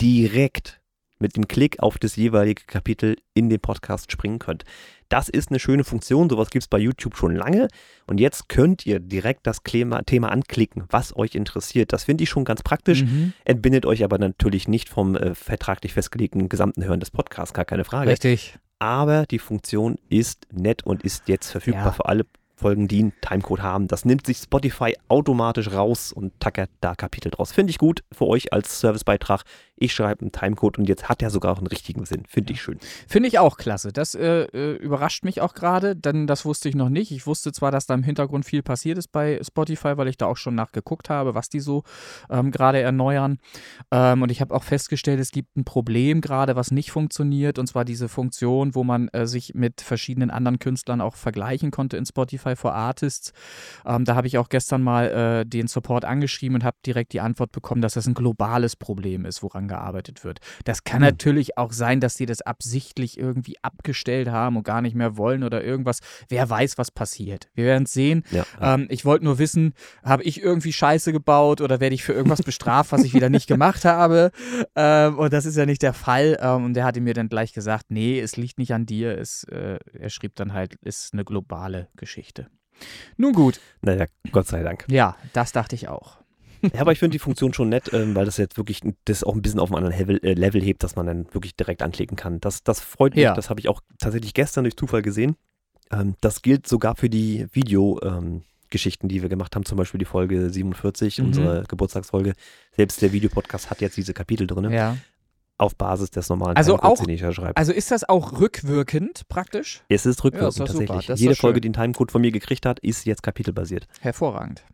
direkt 0.00 0.80
mit 1.20 1.36
dem 1.36 1.48
Klick 1.48 1.80
auf 1.80 1.96
das 1.98 2.16
jeweilige 2.16 2.64
Kapitel 2.66 3.16
in 3.34 3.48
den 3.48 3.60
Podcast 3.60 4.10
springen 4.12 4.38
könnt. 4.40 4.64
Das 5.08 5.28
ist 5.28 5.48
eine 5.50 5.60
schöne 5.60 5.84
Funktion, 5.84 6.28
sowas 6.28 6.50
gibt 6.50 6.64
es 6.64 6.68
bei 6.68 6.78
YouTube 6.78 7.16
schon 7.16 7.36
lange 7.36 7.68
und 8.06 8.18
jetzt 8.18 8.48
könnt 8.48 8.84
ihr 8.84 8.98
direkt 9.00 9.46
das 9.46 9.62
Thema, 9.62 10.02
Thema 10.02 10.30
anklicken, 10.32 10.84
was 10.90 11.16
euch 11.16 11.34
interessiert. 11.36 11.92
Das 11.92 12.04
finde 12.04 12.24
ich 12.24 12.30
schon 12.30 12.44
ganz 12.44 12.62
praktisch, 12.62 13.02
Mhm. 13.04 13.32
entbindet 13.44 13.86
euch 13.86 14.02
aber 14.02 14.18
natürlich 14.18 14.66
nicht 14.66 14.88
vom 14.88 15.14
äh, 15.14 15.34
vertraglich 15.34 15.94
festgelegten 15.94 16.48
gesamten 16.48 16.84
Hören 16.84 17.00
des 17.00 17.10
Podcasts, 17.12 17.54
gar 17.54 17.64
keine 17.64 17.84
Frage. 17.84 18.10
Richtig. 18.10 18.58
Aber 18.80 19.24
die 19.26 19.38
Funktion 19.38 19.96
ist 20.10 20.46
nett 20.52 20.84
und 20.84 21.04
ist 21.04 21.28
jetzt 21.28 21.50
verfügbar 21.50 21.86
Ja. 21.86 21.92
für 21.92 22.06
alle 22.06 22.26
Folgen, 22.64 22.88
die 22.88 23.00
einen 23.00 23.12
Timecode 23.20 23.60
haben. 23.60 23.88
Das 23.88 24.06
nimmt 24.06 24.24
sich 24.24 24.38
Spotify 24.38 24.96
automatisch 25.08 25.70
raus 25.70 26.14
und 26.14 26.32
tackert 26.40 26.70
da 26.80 26.94
Kapitel 26.94 27.30
draus. 27.30 27.52
Finde 27.52 27.70
ich 27.72 27.76
gut 27.76 28.02
für 28.10 28.24
euch 28.24 28.54
als 28.54 28.80
Servicebeitrag. 28.80 29.42
Ich 29.76 29.92
schreibe 29.92 30.22
einen 30.22 30.32
Timecode 30.32 30.78
und 30.78 30.88
jetzt 30.88 31.10
hat 31.10 31.20
er 31.20 31.28
sogar 31.28 31.52
auch 31.52 31.58
einen 31.58 31.66
richtigen 31.66 32.06
Sinn. 32.06 32.22
Finde 32.26 32.54
ich 32.54 32.62
schön. 32.62 32.78
Finde 33.06 33.28
ich 33.28 33.38
auch 33.38 33.58
klasse. 33.58 33.92
Das 33.92 34.14
äh, 34.14 34.44
äh, 34.44 34.76
überrascht 34.76 35.24
mich 35.24 35.42
auch 35.42 35.52
gerade, 35.52 35.94
denn 35.94 36.26
das 36.26 36.46
wusste 36.46 36.70
ich 36.70 36.74
noch 36.74 36.88
nicht. 36.88 37.10
Ich 37.10 37.26
wusste 37.26 37.52
zwar, 37.52 37.70
dass 37.70 37.84
da 37.84 37.92
im 37.92 38.02
Hintergrund 38.02 38.46
viel 38.46 38.62
passiert 38.62 38.96
ist 38.96 39.08
bei 39.08 39.40
Spotify, 39.42 39.98
weil 39.98 40.08
ich 40.08 40.16
da 40.16 40.26
auch 40.26 40.38
schon 40.38 40.54
nachgeguckt 40.54 41.10
habe, 41.10 41.34
was 41.34 41.50
die 41.50 41.60
so 41.60 41.82
ähm, 42.30 42.50
gerade 42.50 42.80
erneuern. 42.80 43.40
Ähm, 43.90 44.22
und 44.22 44.30
ich 44.30 44.40
habe 44.40 44.54
auch 44.54 44.62
festgestellt, 44.62 45.20
es 45.20 45.32
gibt 45.32 45.54
ein 45.56 45.64
Problem 45.64 46.22
gerade, 46.22 46.56
was 46.56 46.70
nicht 46.70 46.92
funktioniert, 46.92 47.58
und 47.58 47.66
zwar 47.66 47.84
diese 47.84 48.08
Funktion, 48.08 48.74
wo 48.74 48.84
man 48.84 49.08
äh, 49.08 49.26
sich 49.26 49.54
mit 49.54 49.82
verschiedenen 49.82 50.30
anderen 50.30 50.60
Künstlern 50.60 51.02
auch 51.02 51.16
vergleichen 51.16 51.70
konnte 51.70 51.98
in 51.98 52.06
Spotify 52.06 52.53
for 52.56 52.74
Artists. 52.74 53.32
Ähm, 53.86 54.04
da 54.04 54.14
habe 54.14 54.26
ich 54.26 54.38
auch 54.38 54.48
gestern 54.48 54.82
mal 54.82 55.06
äh, 55.42 55.46
den 55.46 55.66
Support 55.68 56.04
angeschrieben 56.04 56.56
und 56.56 56.64
habe 56.64 56.76
direkt 56.84 57.12
die 57.12 57.20
Antwort 57.20 57.52
bekommen, 57.52 57.80
dass 57.80 57.94
das 57.94 58.06
ein 58.06 58.14
globales 58.14 58.76
Problem 58.76 59.24
ist, 59.24 59.42
woran 59.42 59.68
gearbeitet 59.68 60.24
wird. 60.24 60.40
Das 60.64 60.84
kann 60.84 61.00
Hm. 61.02 61.08
natürlich 61.08 61.58
auch 61.58 61.72
sein, 61.72 62.00
dass 62.00 62.14
die 62.14 62.26
das 62.26 62.40
absichtlich 62.42 63.18
irgendwie 63.18 63.56
abgestellt 63.62 64.28
haben 64.28 64.56
und 64.56 64.62
gar 64.64 64.80
nicht 64.82 64.94
mehr 64.94 65.16
wollen 65.16 65.42
oder 65.44 65.62
irgendwas. 65.62 66.00
Wer 66.28 66.48
weiß, 66.48 66.78
was 66.78 66.90
passiert. 66.90 67.48
Wir 67.54 67.64
werden 67.64 67.84
es 67.84 67.92
sehen. 67.92 68.24
Ja. 68.30 68.44
Ähm, 68.60 68.86
ich 68.90 69.04
wollte 69.04 69.24
nur 69.24 69.38
wissen, 69.38 69.74
habe 70.02 70.22
ich 70.22 70.42
irgendwie 70.42 70.72
Scheiße 70.72 71.12
gebaut 71.12 71.60
oder 71.60 71.80
werde 71.80 71.94
ich 71.94 72.02
für 72.04 72.12
irgendwas 72.12 72.42
bestraft, 72.42 72.92
was 72.92 73.04
ich 73.04 73.14
wieder 73.14 73.28
nicht 73.30 73.46
gemacht 73.46 73.84
habe? 73.84 74.30
Ähm, 74.76 75.18
und 75.18 75.32
das 75.32 75.46
ist 75.46 75.56
ja 75.56 75.66
nicht 75.66 75.82
der 75.82 75.92
Fall. 75.94 76.38
Ähm, 76.40 76.64
und 76.64 76.74
der 76.74 76.84
hatte 76.84 77.00
mir 77.00 77.14
dann 77.14 77.28
gleich 77.28 77.52
gesagt, 77.52 77.86
nee, 77.90 78.20
es 78.20 78.36
liegt 78.36 78.58
nicht 78.58 78.72
an 78.72 78.86
dir. 78.86 79.18
Es, 79.18 79.44
äh, 79.44 79.78
er 79.92 80.10
schrieb 80.10 80.34
dann 80.36 80.52
halt, 80.52 80.74
ist 80.76 81.12
eine 81.12 81.24
globale 81.24 81.88
Geschichte. 81.96 82.43
Nun 83.16 83.32
gut, 83.32 83.60
Naja, 83.82 84.06
Gott 84.32 84.46
sei 84.46 84.62
Dank. 84.62 84.84
ja, 84.88 85.16
das 85.32 85.52
dachte 85.52 85.74
ich 85.74 85.88
auch. 85.88 86.18
Ja, 86.62 86.80
aber 86.80 86.92
ich 86.92 86.98
finde 86.98 87.12
die 87.12 87.18
Funktion 87.18 87.52
schon 87.52 87.68
nett, 87.68 87.92
ähm, 87.92 88.14
weil 88.14 88.24
das 88.24 88.38
jetzt 88.38 88.56
wirklich 88.56 88.80
das 89.04 89.22
auch 89.22 89.34
ein 89.34 89.42
bisschen 89.42 89.60
auf 89.60 89.70
einen 89.70 89.84
anderen 89.84 89.98
Level, 89.98 90.20
äh, 90.24 90.32
Level 90.32 90.62
hebt, 90.62 90.82
dass 90.82 90.96
man 90.96 91.06
dann 91.06 91.26
wirklich 91.34 91.54
direkt 91.56 91.82
anklicken 91.82 92.16
kann. 92.16 92.40
Das, 92.40 92.62
das 92.62 92.80
freut 92.80 93.14
mich. 93.16 93.22
Ja. 93.24 93.34
Das 93.34 93.50
habe 93.50 93.60
ich 93.60 93.68
auch 93.68 93.80
tatsächlich 93.98 94.32
gestern 94.32 94.64
durch 94.64 94.74
Zufall 94.76 95.02
gesehen. 95.02 95.36
Ähm, 95.92 96.14
das 96.22 96.40
gilt 96.40 96.66
sogar 96.66 96.96
für 96.96 97.10
die 97.10 97.46
Video-Geschichten, 97.52 99.08
die 99.08 99.22
wir 99.22 99.28
gemacht 99.28 99.54
haben, 99.54 99.64
zum 99.64 99.76
Beispiel 99.78 99.98
die 99.98 100.04
Folge 100.04 100.50
47, 100.50 101.18
Mhm. 101.18 101.24
unsere 101.26 101.64
Geburtstagsfolge. 101.68 102.32
Selbst 102.72 103.02
der 103.02 103.12
Videopodcast 103.12 103.70
hat 103.70 103.80
jetzt 103.80 103.96
diese 103.96 104.14
Kapitel 104.14 104.46
drin, 104.46 104.70
Ja. 104.72 104.96
Auf 105.58 105.76
Basis 105.76 106.10
des 106.10 106.28
normalen 106.28 106.56
Also 106.56 106.72
Timecodes, 106.76 107.00
den 107.00 107.08
ich 107.14 107.20
ja 107.20 107.32
schreibe. 107.32 107.56
Also 107.56 107.72
ist 107.72 107.90
das 107.90 108.08
auch 108.08 108.40
rückwirkend 108.40 109.28
praktisch? 109.28 109.82
es 109.88 110.04
ist 110.06 110.18
Ja, 110.18 110.24
rückwirkend 110.24 110.48
ist 110.50 110.60
doch 110.60 110.66
super. 110.68 110.78
tatsächlich. 110.86 111.10
Ist 111.10 111.20
Jede 111.20 111.34
Folge, 111.36 111.56
schön. 111.56 111.62
die 111.62 111.68
einen 111.78 111.92
Timecode 111.92 112.10
von 112.12 112.20
mir 112.22 112.32
gekriegt 112.32 112.66
hat, 112.66 112.80
ist 112.80 113.04
jetzt 113.06 113.22
kapitelbasiert. 113.22 113.86
Hervorragend. 114.00 114.64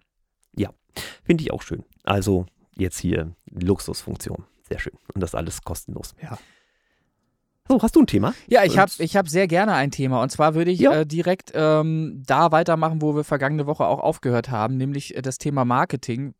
Finde 1.22 1.44
ich 1.44 1.52
auch 1.52 1.62
schön. 1.62 1.84
Also 2.02 2.46
jetzt 2.74 2.98
hier 2.98 3.32
Luxusfunktion. 3.48 4.44
Sehr 4.68 4.80
schön. 4.80 4.94
Und 5.14 5.20
das 5.20 5.36
alles 5.36 5.62
kostenlos. 5.62 6.14
Ja. 6.20 6.36
So, 7.70 7.80
hast 7.80 7.94
du 7.94 8.00
ein 8.00 8.08
Thema? 8.08 8.34
Ja, 8.48 8.64
ich 8.64 8.78
habe 8.78 8.90
ich 8.98 9.16
hab 9.16 9.28
sehr 9.28 9.46
gerne 9.46 9.74
ein 9.74 9.92
Thema. 9.92 10.20
Und 10.24 10.30
zwar 10.30 10.56
würde 10.56 10.72
ich 10.72 10.80
Ja. 10.80 10.90
äh, 10.92 11.06
direkt 11.06 11.52
ähm, 11.54 12.20
da 12.26 12.50
weitermachen, 12.50 13.00
wo 13.00 13.14
wir 13.14 13.22
vergangene 13.22 13.64
Woche 13.68 13.86
auch 13.86 14.00
aufgehört 14.00 14.50
haben, 14.50 14.76
nämlich 14.76 15.16
äh, 15.16 15.22
das 15.22 15.38
Thema 15.38 15.64
Marketing. 15.64 16.34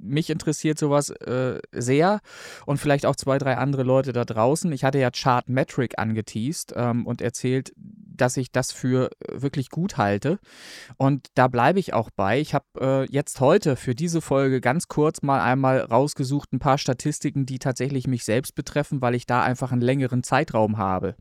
Mich 0.00 0.30
interessiert 0.30 0.78
sowas 0.78 1.10
äh, 1.10 1.58
sehr 1.72 2.20
und 2.66 2.78
vielleicht 2.78 3.04
auch 3.04 3.16
zwei, 3.16 3.38
drei 3.38 3.56
andere 3.56 3.82
Leute 3.82 4.12
da 4.12 4.24
draußen. 4.24 4.70
Ich 4.70 4.84
hatte 4.84 5.00
ja 5.00 5.10
Chartmetric 5.10 5.98
angeteased 5.98 6.72
ähm, 6.76 7.04
und 7.04 7.20
erzählt, 7.20 7.72
dass 8.16 8.36
ich 8.36 8.52
das 8.52 8.72
für 8.72 9.10
äh, 9.20 9.42
wirklich 9.42 9.70
gut 9.70 9.96
halte. 9.96 10.38
Und 10.96 11.28
da 11.34 11.48
bleibe 11.48 11.78
ich 11.78 11.94
auch 11.94 12.10
bei. 12.14 12.40
Ich 12.40 12.54
habe 12.54 12.64
äh, 12.80 13.12
jetzt 13.12 13.40
heute 13.40 13.76
für 13.76 13.94
diese 13.94 14.20
Folge 14.20 14.60
ganz 14.60 14.88
kurz 14.88 15.22
mal 15.22 15.40
einmal 15.40 15.80
rausgesucht 15.80 16.52
ein 16.52 16.58
paar 16.58 16.78
Statistiken, 16.78 17.46
die 17.46 17.58
tatsächlich 17.58 18.06
mich 18.06 18.24
selbst 18.24 18.54
betreffen, 18.54 19.00
weil 19.00 19.14
ich 19.14 19.26
da 19.26 19.42
einfach 19.42 19.72
einen 19.72 19.80
längeren 19.80 20.22
Zeitraum 20.22 20.78
habe. 20.78 21.14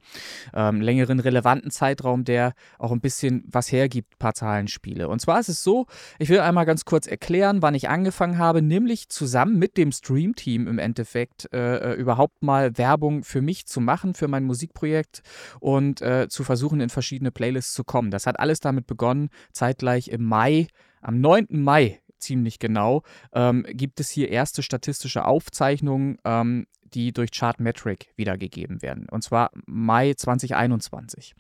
Ähm, 0.54 0.82
längeren 0.82 1.20
relevanten 1.20 1.72
Zeitraum, 1.72 2.24
der 2.24 2.54
auch 2.80 2.92
ein 2.92 3.02
bisschen 3.02 3.44
was 3.48 3.72
hergibt, 3.72 4.14
ein 4.16 4.20
paar 4.20 4.34
Zahlenspiele. 4.34 5.08
Und 5.08 5.20
zwar 5.20 5.40
ist 5.40 5.50
es 5.50 5.64
so, 5.64 5.86
ich 6.20 6.30
will 6.30 6.40
einmal 6.40 6.66
ganz 6.66 6.86
kurz 6.86 7.08
erklären, 7.08 7.62
wann 7.62 7.76
ich 7.76 7.90
angefangen 7.90 8.38
habe, 8.38 8.62
nämlich 8.62 9.10
zusammen 9.10 9.58
mit 9.58 9.78
dem 9.78 9.92
Stream-Team 9.92 10.68
im 10.68 10.80
Endeffekt 10.80 11.52
äh, 11.54 11.94
äh, 11.94 11.94
überhaupt 11.94 12.44
mal 12.44 12.78
Werbung 12.78 13.24
für 13.24 13.42
mich 13.42 13.66
zu 13.66 13.82
machen, 13.82 14.14
für 14.14 14.28
mein 14.28 14.44
Musikprojekt 14.44 15.22
und 15.60 16.02
äh, 16.02 16.28
zu 16.30 16.44
versuchen, 16.44 16.80
in 16.86 16.90
verschiedene 16.90 17.32
Playlists 17.32 17.74
zu 17.74 17.84
kommen. 17.84 18.12
Das 18.12 18.26
hat 18.26 18.40
alles 18.40 18.62
damit 18.62 18.88
begonnen, 18.88 19.30
zeitgleich 19.52 20.08
im 20.08 20.24
Mai, 20.24 20.68
am 21.02 21.20
9. 21.20 21.48
Mai 21.50 22.00
ziemlich 22.18 22.60
genau, 22.60 23.04
ähm, 23.34 23.66
gibt 23.70 24.00
es 24.00 24.10
hier 24.10 24.30
erste 24.30 24.64
statistische 24.64 25.26
Aufzeichnungen, 25.26 26.18
ähm, 26.24 26.66
die 26.94 27.12
durch 27.12 27.32
Chartmetric 27.32 28.08
wiedergegeben 28.16 28.82
werden. 28.82 29.08
Und 29.10 29.24
zwar 29.24 29.52
Mai 29.66 30.14
2021. 30.14 31.36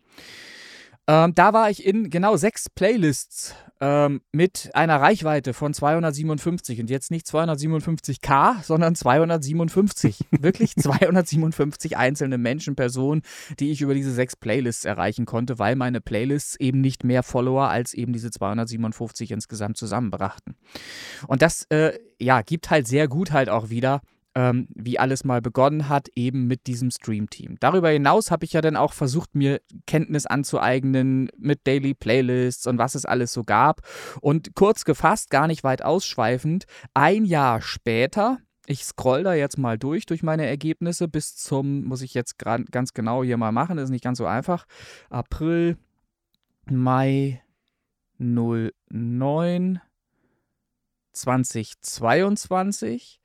Ähm, 1.07 1.35
da 1.35 1.53
war 1.53 1.69
ich 1.69 1.85
in 1.85 2.09
genau 2.09 2.35
sechs 2.35 2.67
Playlists 2.69 3.53
ähm, 3.79 4.21
mit 4.31 4.71
einer 4.73 4.99
Reichweite 4.99 5.53
von 5.53 5.73
257 5.73 6.79
und 6.79 6.89
jetzt 6.89 7.11
nicht 7.11 7.27
257k, 7.27 8.63
sondern 8.63 8.95
257. 8.95 10.25
Wirklich 10.31 10.75
257 10.75 11.97
einzelne 11.97 12.39
Menschen, 12.39 12.75
Personen, 12.75 13.21
die 13.59 13.71
ich 13.71 13.81
über 13.81 13.93
diese 13.93 14.11
sechs 14.11 14.35
Playlists 14.35 14.85
erreichen 14.85 15.25
konnte, 15.25 15.59
weil 15.59 15.75
meine 15.75 16.01
Playlists 16.01 16.55
eben 16.55 16.81
nicht 16.81 17.03
mehr 17.03 17.21
Follower 17.21 17.69
als 17.69 17.93
eben 17.93 18.13
diese 18.13 18.31
257 18.31 19.29
insgesamt 19.31 19.77
zusammenbrachten. 19.77 20.55
Und 21.27 21.43
das, 21.43 21.65
äh, 21.69 21.99
ja, 22.19 22.41
gibt 22.41 22.71
halt 22.71 22.87
sehr 22.87 23.07
gut 23.07 23.31
halt 23.31 23.49
auch 23.49 23.69
wieder, 23.69 24.01
ähm, 24.35 24.67
wie 24.75 24.99
alles 24.99 25.23
mal 25.23 25.41
begonnen 25.41 25.89
hat, 25.89 26.09
eben 26.15 26.45
mit 26.45 26.67
diesem 26.67 26.91
Stream-Team. 26.91 27.55
Darüber 27.59 27.89
hinaus 27.89 28.31
habe 28.31 28.45
ich 28.45 28.53
ja 28.53 28.61
dann 28.61 28.75
auch 28.75 28.93
versucht, 28.93 29.33
mir 29.33 29.61
Kenntnis 29.87 30.25
anzueignen 30.25 31.29
mit 31.37 31.65
Daily 31.65 31.93
Playlists 31.93 32.67
und 32.67 32.77
was 32.77 32.95
es 32.95 33.05
alles 33.05 33.31
so 33.31 33.43
gab. 33.43 33.81
Und 34.21 34.55
kurz 34.55 34.83
gefasst, 34.83 35.29
gar 35.29 35.47
nicht 35.47 35.63
weit 35.63 35.83
ausschweifend, 35.83 36.65
ein 36.93 37.25
Jahr 37.25 37.61
später, 37.61 38.39
ich 38.67 38.83
scroll 38.83 39.23
da 39.23 39.33
jetzt 39.33 39.57
mal 39.57 39.77
durch, 39.77 40.05
durch 40.05 40.23
meine 40.23 40.45
Ergebnisse 40.45 41.07
bis 41.07 41.35
zum, 41.35 41.85
muss 41.85 42.01
ich 42.01 42.13
jetzt 42.13 42.37
ganz 42.37 42.93
genau 42.93 43.23
hier 43.23 43.37
mal 43.37 43.53
machen, 43.53 43.77
ist 43.77 43.89
nicht 43.89 44.03
ganz 44.03 44.17
so 44.17 44.25
einfach, 44.25 44.65
April, 45.09 45.77
Mai 46.69 47.41
09 48.17 49.79
2022 51.13 53.21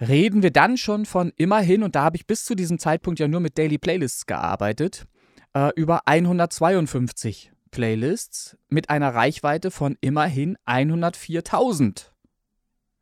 reden 0.00 0.42
wir 0.42 0.50
dann 0.50 0.76
schon 0.76 1.06
von 1.06 1.32
immerhin, 1.36 1.82
und 1.82 1.94
da 1.94 2.04
habe 2.04 2.16
ich 2.16 2.26
bis 2.26 2.44
zu 2.44 2.54
diesem 2.54 2.78
Zeitpunkt 2.78 3.20
ja 3.20 3.28
nur 3.28 3.40
mit 3.40 3.58
Daily 3.58 3.78
Playlists 3.78 4.26
gearbeitet, 4.26 5.06
äh, 5.54 5.70
über 5.76 6.06
152 6.06 7.52
Playlists 7.70 8.56
mit 8.68 8.90
einer 8.90 9.14
Reichweite 9.14 9.70
von 9.70 9.96
immerhin 10.00 10.56
104.000 10.66 12.10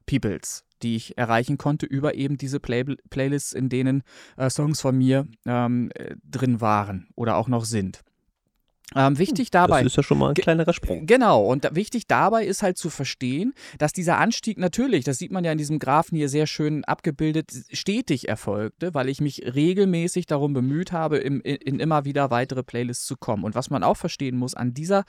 Peoples, 0.07 0.65
die 0.83 0.97
ich 0.97 1.17
erreichen 1.17 1.59
konnte 1.59 1.87
über 1.87 2.15
eben 2.15 2.37
diese 2.37 2.61
Play 2.61 2.85
Playlists, 3.11 3.53
in 3.53 3.69
denen 3.69 4.03
äh, 4.37 4.51
Songs 4.51 4.81
von 4.81 4.97
mir 4.97 5.27
ähm, 5.47 5.91
äh, 5.95 6.17
drin 6.25 6.61
waren 6.61 7.09
oder 7.15 7.37
auch 7.37 7.49
noch 7.49 7.65
sind. 7.65 8.03
Ähm, 8.95 9.19
wichtig 9.19 9.51
dabei. 9.51 9.83
Das 9.83 9.93
ist 9.93 9.97
ja 9.97 10.03
schon 10.03 10.19
mal 10.19 10.31
ein 10.31 10.35
kleinerer 10.35 10.73
Sprung. 10.73 11.05
Genau, 11.07 11.45
und 11.45 11.65
da, 11.65 11.75
wichtig 11.75 12.07
dabei 12.07 12.47
ist 12.47 12.63
halt 12.63 12.79
zu 12.79 12.89
verstehen, 12.89 13.53
dass 13.77 13.93
dieser 13.93 14.17
Anstieg 14.17 14.57
natürlich, 14.57 15.05
das 15.05 15.19
sieht 15.19 15.31
man 15.31 15.45
ja 15.45 15.53
in 15.53 15.59
diesem 15.59 15.79
Graphen 15.79 16.17
hier 16.17 16.31
sehr 16.31 16.47
schön 16.47 16.85
abgebildet, 16.85 17.53
stetig 17.71 18.29
erfolgte, 18.29 18.95
weil 18.95 19.11
ich 19.11 19.21
mich 19.21 19.43
regelmäßig 19.55 20.27
darum 20.27 20.55
bemüht 20.55 20.93
habe, 20.93 21.19
im, 21.19 21.43
in, 21.43 21.57
in 21.57 21.81
immer 21.81 22.07
wieder 22.07 22.31
weitere 22.31 22.63
Playlists 22.63 23.05
zu 23.05 23.17
kommen. 23.17 23.45
Und 23.45 23.55
was 23.55 23.69
man 23.69 23.83
auch 23.83 23.97
verstehen 23.97 24.37
muss 24.37 24.55
an 24.55 24.73
dieser 24.73 25.05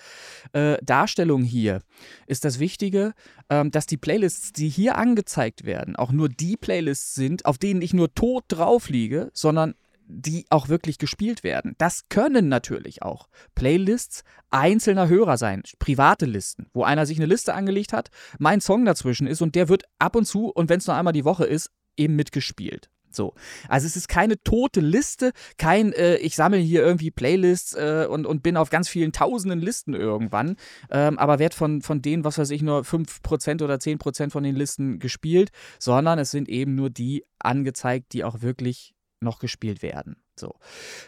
äh, 0.52 0.78
Darstellung 0.84 1.44
hier, 1.44 1.82
ist 2.28 2.44
das 2.44 2.60
Wichtige, 2.60 3.14
ähm, 3.50 3.72
dass 3.72 3.86
die 3.86 3.98
Playlists, 3.98 4.52
die 4.52 4.68
hier 4.68 4.98
angezeigt 4.98 5.64
werden, 5.64 5.96
auch 5.96 6.12
nur 6.12 6.28
die 6.28 6.58
Playlists 6.58 7.16
sind, 7.16 7.46
auf 7.46 7.58
denen 7.58 7.82
ich 7.82 7.94
nur 7.94 8.14
tot 8.14 8.44
drauf 8.50 8.90
liege, 8.90 9.30
sondern 9.34 9.74
die 10.10 10.46
auch 10.50 10.68
wirklich 10.68 10.98
gespielt 10.98 11.44
werden. 11.44 11.76
Das 11.78 12.10
können 12.10 12.50
natürlich 12.50 13.04
auch 13.04 13.30
Playlists 13.56 14.24
einzelner 14.50 15.08
Hörer 15.08 15.38
sein, 15.38 15.62
private 15.78 16.26
Listen, 16.26 16.68
wo 16.74 16.84
einer 16.84 17.06
sich 17.06 17.18
eine 17.18 17.28
Liste 17.28 17.54
angelegt 17.54 17.94
hat, 17.94 18.10
mein 18.40 18.60
Song 18.60 18.84
dazwischen 18.86 19.28
ist 19.28 19.42
und 19.42 19.56
der 19.56 19.70
wird 19.70 19.84
ab 20.00 20.16
und 20.16 20.26
zu, 20.26 20.50
und 20.50 20.68
wenn 20.68 20.80
es 20.80 20.88
nur 20.88 20.96
einmal 20.96 21.14
die 21.14 21.26
Woche 21.26 21.46
ist, 21.46 21.70
eben 21.96 22.16
mitgespielt. 22.16 22.90
So. 23.12 23.34
Also 23.68 23.88
es 23.88 23.96
ist 23.96 24.08
keine 24.08 24.42
tote 24.42 24.82
Liste, 24.82 25.32
kein, 25.58 25.94
äh, 25.94 26.18
ich 26.18 26.36
sammle 26.36 26.60
hier 26.60 26.82
irgendwie 26.82 27.12
Playlists 27.12 27.74
äh, 27.74 28.08
und, 28.10 28.26
und 28.26 28.44
bin 28.44 28.58
auf 28.58 28.70
ganz 28.70 28.88
vielen 28.88 29.12
tausenden 29.12 29.60
Listen 29.60 29.94
irgendwann, 29.94 30.56
ähm, 30.92 31.18
aber 31.18 31.40
werd 31.40 31.54
von, 31.54 31.82
von 31.82 32.02
denen, 32.02 32.24
was 32.24 32.38
weiß 32.38 32.52
ich, 32.52 32.62
nur 32.62 32.82
5% 32.82 33.64
oder 33.64 33.76
10% 33.76 34.30
von 34.32 34.44
den 34.44 34.56
Listen 34.56 35.00
gespielt, 35.00 35.50
sondern 35.80 36.20
es 36.20 36.32
sind 36.32 36.50
eben 36.50 36.76
nur 36.76 36.90
die 36.90 37.26
angezeigt, 37.40 38.14
die 38.14 38.24
auch 38.24 38.42
wirklich 38.42 38.94
noch 39.22 39.40
gespielt 39.40 39.82
werden. 39.82 40.18
So. 40.36 40.56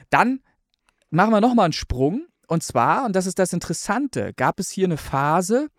Dann 0.10 0.42
machen 1.10 1.32
wir 1.32 1.42
nochmal 1.42 1.66
einen 1.66 1.74
Sprung. 1.74 2.28
Und 2.48 2.64
zwar, 2.64 3.06
und 3.06 3.16
das 3.16 3.28
ist 3.28 3.40
das 3.40 3.54
Interessante, 3.54 4.34
gab 4.34 4.60
es 4.60 4.70
hier 4.70 4.86
eine 4.86 4.98
Phase, 4.98 5.70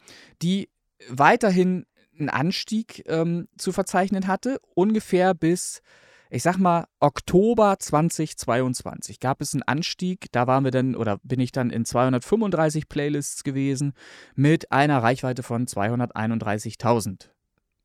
die 0.40 0.70
weiterhin 1.08 1.84
einen 2.18 2.30
Anstieg 2.30 3.04
ähm, 3.06 3.48
zu 3.58 3.72
verzeichnen 3.72 4.26
hatte, 4.26 4.58
ungefähr 4.74 5.34
bis, 5.34 5.82
ich 6.30 6.42
sag 6.42 6.56
mal, 6.56 6.86
Oktober 7.00 7.76
2022 7.78 9.20
gab 9.20 9.42
es 9.42 9.52
einen 9.52 9.62
Anstieg. 9.62 10.26
Da 10.32 10.46
waren 10.46 10.64
wir 10.64 10.70
dann, 10.70 10.94
oder 10.94 11.18
bin 11.22 11.40
ich 11.40 11.52
dann 11.52 11.70
in 11.70 11.84
235 11.84 12.88
Playlists 12.88 13.44
gewesen 13.44 13.92
mit 14.34 14.72
einer 14.72 15.02
Reichweite 15.02 15.42
von 15.42 15.66
231.000 15.66 17.28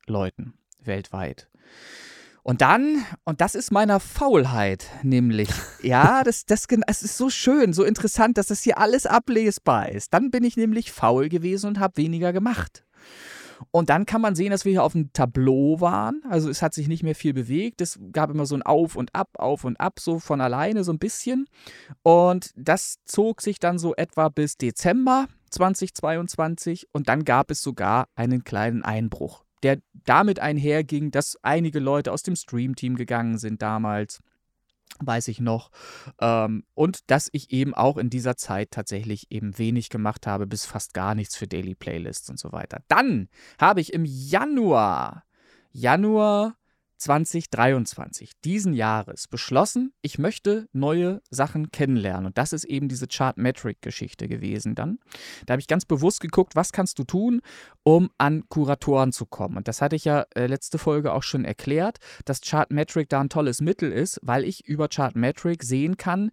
Leuten 0.06 0.54
weltweit. 0.80 1.50
Und 2.48 2.62
dann, 2.62 3.04
und 3.24 3.42
das 3.42 3.54
ist 3.54 3.72
meiner 3.72 4.00
Faulheit, 4.00 4.88
nämlich, 5.02 5.50
ja, 5.82 6.24
das, 6.24 6.46
das, 6.46 6.66
es 6.86 7.02
ist 7.02 7.18
so 7.18 7.28
schön, 7.28 7.74
so 7.74 7.84
interessant, 7.84 8.38
dass 8.38 8.46
das 8.46 8.62
hier 8.62 8.78
alles 8.78 9.04
ablesbar 9.04 9.90
ist. 9.90 10.14
Dann 10.14 10.30
bin 10.30 10.44
ich 10.44 10.56
nämlich 10.56 10.90
faul 10.90 11.28
gewesen 11.28 11.66
und 11.66 11.78
habe 11.78 11.98
weniger 11.98 12.32
gemacht. 12.32 12.86
Und 13.70 13.90
dann 13.90 14.06
kann 14.06 14.22
man 14.22 14.34
sehen, 14.34 14.50
dass 14.50 14.64
wir 14.64 14.72
hier 14.72 14.82
auf 14.82 14.92
dem 14.92 15.12
Tableau 15.12 15.82
waren. 15.82 16.22
Also 16.26 16.48
es 16.48 16.62
hat 16.62 16.72
sich 16.72 16.88
nicht 16.88 17.02
mehr 17.02 17.14
viel 17.14 17.34
bewegt. 17.34 17.82
Es 17.82 18.00
gab 18.12 18.30
immer 18.30 18.46
so 18.46 18.54
ein 18.54 18.62
Auf 18.62 18.96
und 18.96 19.14
Ab, 19.14 19.28
Auf 19.34 19.64
und 19.64 19.78
Ab, 19.78 20.00
so 20.00 20.18
von 20.18 20.40
alleine 20.40 20.84
so 20.84 20.92
ein 20.94 20.98
bisschen. 20.98 21.48
Und 22.02 22.52
das 22.56 22.96
zog 23.04 23.42
sich 23.42 23.58
dann 23.58 23.78
so 23.78 23.94
etwa 23.94 24.30
bis 24.30 24.56
Dezember 24.56 25.26
2022. 25.50 26.88
Und 26.92 27.10
dann 27.10 27.26
gab 27.26 27.50
es 27.50 27.60
sogar 27.60 28.08
einen 28.14 28.42
kleinen 28.42 28.84
Einbruch, 28.84 29.44
der 29.62 29.78
damit 30.04 30.40
einherging, 30.40 31.10
dass 31.10 31.38
einige 31.42 31.78
Leute 31.80 32.12
aus 32.12 32.22
dem 32.22 32.36
Stream-Team 32.36 32.96
gegangen 32.96 33.38
sind 33.38 33.62
damals 33.62 34.20
weiß 35.00 35.28
ich 35.28 35.40
noch. 35.40 35.70
Ähm, 36.20 36.64
und 36.74 37.10
dass 37.10 37.28
ich 37.32 37.52
eben 37.52 37.74
auch 37.74 37.96
in 37.96 38.10
dieser 38.10 38.36
Zeit 38.36 38.70
tatsächlich 38.70 39.30
eben 39.30 39.58
wenig 39.58 39.90
gemacht 39.90 40.26
habe, 40.26 40.46
bis 40.46 40.66
fast 40.66 40.94
gar 40.94 41.14
nichts 41.14 41.36
für 41.36 41.46
Daily 41.46 41.74
Playlists 41.74 42.28
und 42.30 42.38
so 42.38 42.52
weiter. 42.52 42.80
Dann 42.88 43.28
habe 43.60 43.80
ich 43.80 43.92
im 43.92 44.04
Januar, 44.04 45.24
Januar 45.72 46.56
2023 46.98 48.32
diesen 48.44 48.74
Jahres 48.74 49.28
beschlossen, 49.28 49.92
ich 50.02 50.18
möchte 50.18 50.68
neue 50.72 51.22
Sachen 51.30 51.70
kennenlernen. 51.70 52.26
Und 52.26 52.38
das 52.38 52.52
ist 52.52 52.64
eben 52.64 52.88
diese 52.88 53.06
Chartmetric-Geschichte 53.06 54.28
gewesen 54.28 54.74
dann. 54.74 54.98
Da 55.46 55.52
habe 55.52 55.60
ich 55.60 55.68
ganz 55.68 55.84
bewusst 55.84 56.20
geguckt, 56.20 56.56
was 56.56 56.72
kannst 56.72 56.98
du 56.98 57.04
tun, 57.04 57.40
um 57.82 58.10
an 58.18 58.48
Kuratoren 58.48 59.12
zu 59.12 59.26
kommen. 59.26 59.56
Und 59.56 59.68
das 59.68 59.80
hatte 59.80 59.96
ich 59.96 60.04
ja 60.04 60.26
äh, 60.34 60.46
letzte 60.46 60.78
Folge 60.78 61.12
auch 61.12 61.22
schon 61.22 61.44
erklärt, 61.44 61.98
dass 62.24 62.40
Chartmetric 62.40 63.08
da 63.08 63.20
ein 63.20 63.28
tolles 63.28 63.60
Mittel 63.60 63.92
ist, 63.92 64.20
weil 64.22 64.44
ich 64.44 64.66
über 64.66 64.88
Chartmetric 64.88 65.62
sehen 65.62 65.96
kann, 65.96 66.30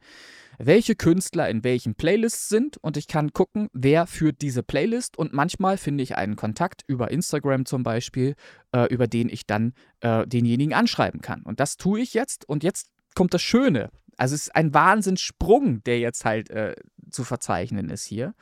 welche 0.57 0.95
Künstler 0.95 1.49
in 1.49 1.63
welchen 1.63 1.95
Playlists 1.95 2.49
sind 2.49 2.77
und 2.77 2.97
ich 2.97 3.07
kann 3.07 3.33
gucken, 3.33 3.69
wer 3.73 4.07
führt 4.07 4.41
diese 4.41 4.63
Playlist 4.63 5.17
und 5.17 5.33
manchmal 5.33 5.77
finde 5.77 6.03
ich 6.03 6.15
einen 6.15 6.35
Kontakt 6.35 6.83
über 6.87 7.11
Instagram 7.11 7.65
zum 7.65 7.83
Beispiel, 7.83 8.35
äh, 8.73 8.91
über 8.93 9.07
den 9.07 9.29
ich 9.29 9.45
dann 9.45 9.73
äh, 10.01 10.25
denjenigen 10.27 10.73
anschreiben 10.73 11.21
kann. 11.21 11.41
Und 11.43 11.59
das 11.59 11.77
tue 11.77 11.99
ich 11.99 12.13
jetzt 12.13 12.47
und 12.47 12.63
jetzt 12.63 12.89
kommt 13.15 13.33
das 13.33 13.41
Schöne 13.41 13.89
Also 14.17 14.35
es 14.35 14.43
ist 14.43 14.55
ein 14.55 14.73
Wahnsinnssprung, 14.73 15.83
der 15.83 15.99
jetzt 15.99 16.25
halt 16.25 16.49
äh, 16.49 16.75
zu 17.09 17.23
verzeichnen 17.23 17.89
ist 17.89 18.05
hier. 18.05 18.33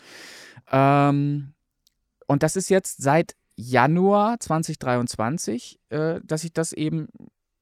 Ähm, 0.72 1.54
und 2.28 2.44
das 2.44 2.56
ist 2.56 2.70
jetzt 2.70 3.02
seit 3.02 3.36
Januar 3.56 4.40
2023, 4.40 5.80
äh, 5.90 6.20
dass 6.24 6.44
ich 6.44 6.54
das 6.54 6.74
eben 6.74 7.08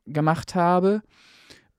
gemacht 0.05 0.55
habe. 0.55 1.01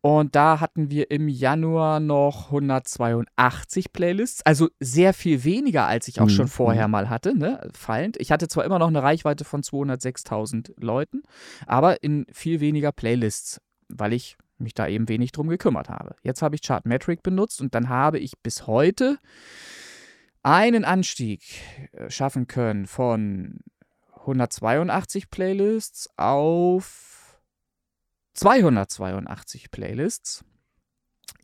Und 0.03 0.35
da 0.35 0.59
hatten 0.59 0.91
wir 0.91 1.13
im 1.13 1.29
Januar 1.29 2.01
noch 2.01 2.47
182 2.47 3.93
Playlists, 3.93 4.45
also 4.45 4.69
sehr 4.81 5.15
viel 5.15 5.45
weniger, 5.45 5.87
als 5.87 6.09
ich 6.09 6.21
auch 6.21 6.27
mhm. 6.27 6.31
schon 6.31 6.49
vorher 6.49 6.89
mhm. 6.89 6.93
mal 6.93 7.09
hatte, 7.09 7.39
ne? 7.39 7.71
fallend. 7.73 8.17
Ich 8.21 8.33
hatte 8.33 8.49
zwar 8.49 8.65
immer 8.65 8.81
noch 8.81 8.89
eine 8.89 9.01
Reichweite 9.01 9.45
von 9.45 9.63
206.000 9.63 10.73
Leuten, 10.77 11.23
aber 11.69 12.03
in 12.03 12.27
viel 12.33 12.59
weniger 12.59 12.91
Playlists, 12.91 13.61
weil 13.89 14.13
ich 14.13 14.37
mich 14.59 14.75
da 14.75 14.89
eben 14.89 15.09
wenig 15.09 15.31
drum 15.31 15.47
gekümmert 15.47 15.89
habe. 15.89 16.17
Jetzt 16.25 16.43
habe 16.43 16.57
ich 16.57 16.63
Chartmetric 16.63 17.23
benutzt 17.23 17.61
und 17.61 17.73
dann 17.73 17.89
habe 17.89 18.19
ich 18.19 18.33
bis 18.43 18.67
heute 18.67 19.19
einen 20.43 20.85
Anstieg 20.85 21.43
äh, 21.93 22.11
schaffen 22.11 22.49
können 22.49 22.89
von 22.89 23.61
182 24.19 25.31
Playlists 25.31 26.11
auf 26.17 27.12
282 28.35 29.71
Playlists 29.71 30.45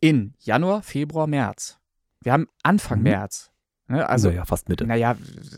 in 0.01 0.33
Januar, 0.39 0.81
Februar, 0.81 1.27
März. 1.27 1.79
Wir 2.21 2.33
haben 2.33 2.47
Anfang 2.63 2.99
mhm. 2.99 3.03
März. 3.03 3.51
Ne? 3.87 4.07
Also, 4.07 4.29
naja, 4.29 4.45
fast 4.45 4.69
Mitte. 4.69 4.85
Naja, 4.85 5.15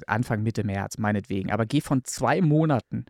Anfang, 0.08 0.44
Mitte 0.44 0.64
März, 0.64 0.98
meinetwegen. 0.98 1.52
Aber 1.52 1.66
geh 1.66 1.82
von 1.82 2.04
zwei 2.04 2.42
Monaten 2.42 3.06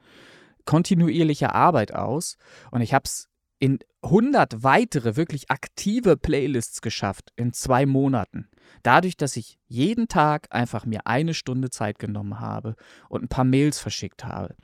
kontinuierlicher 0.65 1.55
Arbeit 1.55 1.93
aus 1.93 2.37
und 2.69 2.81
ich 2.81 2.93
habe 2.93 3.03
es 3.05 3.29
in 3.59 3.79
100 4.03 4.63
weitere 4.63 5.15
wirklich 5.15 5.51
aktive 5.51 6.17
Playlists 6.17 6.81
geschafft 6.81 7.31
in 7.35 7.53
zwei 7.53 7.85
Monaten. 7.85 8.49
Dadurch, 8.81 9.17
dass 9.17 9.37
ich 9.37 9.59
jeden 9.67 10.07
Tag 10.07 10.47
einfach 10.49 10.85
mir 10.85 11.05
eine 11.05 11.35
Stunde 11.35 11.69
Zeit 11.69 11.99
genommen 11.99 12.39
habe 12.39 12.75
und 13.09 13.23
ein 13.23 13.27
paar 13.27 13.43
Mails 13.43 13.79
verschickt 13.79 14.25
habe. 14.25 14.55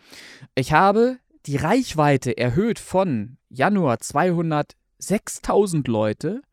Ich 0.55 0.73
habe 0.73 1.19
die 1.47 1.55
Reichweite 1.55 2.37
erhöht 2.37 2.77
von 2.77 3.37
Januar 3.49 3.97
206.000 3.97 5.89
Leute 5.89 6.43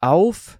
auf 0.00 0.58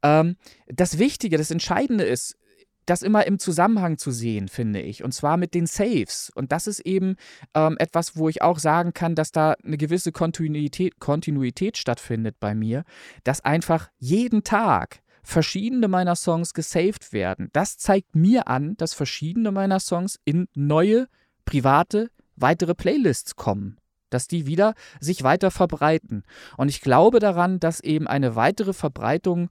Ähm, 0.03 0.36
das 0.67 0.99
Wichtige, 0.99 1.38
das 1.38 1.51
Entscheidende 1.51 2.03
ist, 2.03 2.38
das 2.85 3.01
immer 3.01 3.25
im 3.27 3.39
Zusammenhang 3.39 3.97
zu 3.97 4.11
sehen, 4.11 4.47
finde 4.47 4.81
ich. 4.81 5.03
Und 5.03 5.13
zwar 5.13 5.37
mit 5.37 5.53
den 5.53 5.67
Saves. 5.67 6.31
Und 6.33 6.51
das 6.51 6.67
ist 6.67 6.79
eben 6.79 7.15
ähm, 7.53 7.77
etwas, 7.79 8.15
wo 8.17 8.29
ich 8.29 8.41
auch 8.41 8.59
sagen 8.59 8.93
kann, 8.93 9.15
dass 9.15 9.31
da 9.31 9.55
eine 9.63 9.77
gewisse 9.77 10.11
Kontinuität, 10.11 10.99
Kontinuität 10.99 11.77
stattfindet 11.77 12.37
bei 12.39 12.55
mir, 12.55 12.83
dass 13.23 13.41
einfach 13.41 13.89
jeden 13.99 14.43
Tag 14.43 15.01
verschiedene 15.23 15.87
meiner 15.87 16.15
Songs 16.15 16.53
gesaved 16.53 17.13
werden. 17.13 17.49
Das 17.53 17.77
zeigt 17.77 18.15
mir 18.15 18.47
an, 18.47 18.75
dass 18.77 18.93
verschiedene 18.93 19.51
meiner 19.51 19.79
Songs 19.79 20.19
in 20.25 20.47
neue, 20.55 21.07
private, 21.45 22.09
weitere 22.35 22.75
Playlists 22.75 23.35
kommen 23.35 23.77
dass 24.11 24.27
die 24.27 24.45
wieder 24.45 24.75
sich 24.99 25.23
weiter 25.23 25.51
verbreiten. 25.51 26.23
Und 26.57 26.67
ich 26.67 26.81
glaube 26.81 27.19
daran, 27.19 27.59
dass 27.59 27.79
eben 27.79 28.07
eine 28.07 28.35
weitere 28.35 28.73
Verbreitung 28.73 29.49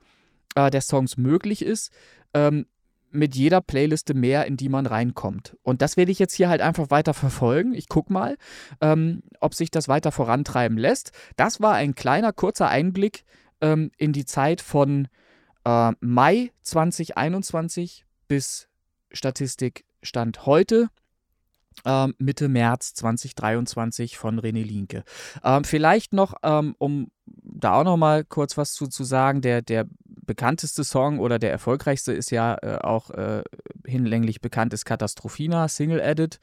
äh, 0.55 0.71
der 0.71 0.83
Songs 0.83 1.17
möglich 1.17 1.63
ist, 1.63 1.91
ähm, 2.35 2.67
mit 3.11 3.35
jeder 3.35 3.61
Playliste 3.61 4.15
mehr, 4.15 4.47
in 4.47 4.57
die 4.57 4.69
man 4.69 4.87
reinkommt. 4.87 5.57
Und 5.63 5.83
das 5.83 5.97
werde 5.97 6.13
ich 6.13 6.19
jetzt 6.19 6.35
hier 6.35 6.49
halt 6.49 6.61
einfach 6.61 6.91
weiter 6.91 7.15
verfolgen. 7.15 7.75
Ich 7.75 7.89
gucke 7.89 8.13
mal, 8.13 8.37
ähm, 8.81 9.23
ob 9.41 9.55
sich 9.55 9.71
das 9.71 9.89
weiter 9.89 10.13
vorantreiben 10.13 10.79
lässt. 10.79 11.13
Das 11.37 11.61
war 11.61 11.75
ein 11.75 11.95
kleiner, 11.95 12.33
kurzer 12.33 12.69
Einblick 12.69 13.25
ähm, 13.61 13.91
in 13.97 14.13
die 14.13 14.25
Zeit 14.25 14.61
von 14.61 15.09
äh, 15.65 15.93
Mai 16.01 16.53
2021 16.63 18.05
bis 18.29 18.69
Statistik 19.13 19.85
Stand 20.03 20.47
heute. 20.47 20.89
Ähm, 21.85 22.15
Mitte 22.19 22.49
März 22.49 22.95
2023 22.95 24.19
von 24.19 24.39
René 24.41 24.65
Linke. 24.65 25.03
Ähm, 25.43 25.65
vielleicht 25.65 26.13
noch, 26.13 26.35
ähm, 26.43 26.75
um 26.79 27.11
da 27.27 27.75
auch 27.75 27.85
noch 27.85 27.97
mal 27.97 28.25
kurz 28.25 28.57
was 28.59 28.73
zu, 28.73 28.87
zu 28.87 29.05
sagen, 29.05 29.41
der, 29.41 29.63
der 29.63 29.87
bekannteste 30.31 30.85
Song 30.85 31.19
oder 31.19 31.41
der 31.41 31.51
erfolgreichste 31.51 32.13
ist 32.13 32.31
ja 32.31 32.57
äh, 32.63 32.77
auch 32.77 33.11
äh, 33.11 33.43
hinlänglich 33.85 34.41
bekannt, 34.41 34.73
ist 34.73 34.85
Katastrophina, 34.85 35.67
Single 35.67 35.99
Edit. 35.99 36.39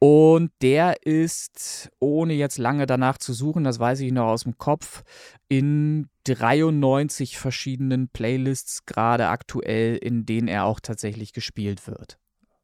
Und 0.00 0.50
der 0.62 1.06
ist, 1.06 1.92
ohne 2.00 2.32
jetzt 2.32 2.58
lange 2.58 2.86
danach 2.86 3.16
zu 3.18 3.32
suchen, 3.32 3.62
das 3.62 3.78
weiß 3.78 4.00
ich 4.00 4.10
noch 4.10 4.26
aus 4.26 4.42
dem 4.42 4.58
Kopf, 4.58 5.04
in 5.46 6.08
93 6.24 7.38
verschiedenen 7.38 8.08
Playlists 8.08 8.84
gerade 8.84 9.28
aktuell, 9.28 9.96
in 9.96 10.26
denen 10.26 10.48
er 10.48 10.64
auch 10.64 10.80
tatsächlich 10.80 11.32
gespielt 11.32 11.86
wird. 11.86 12.18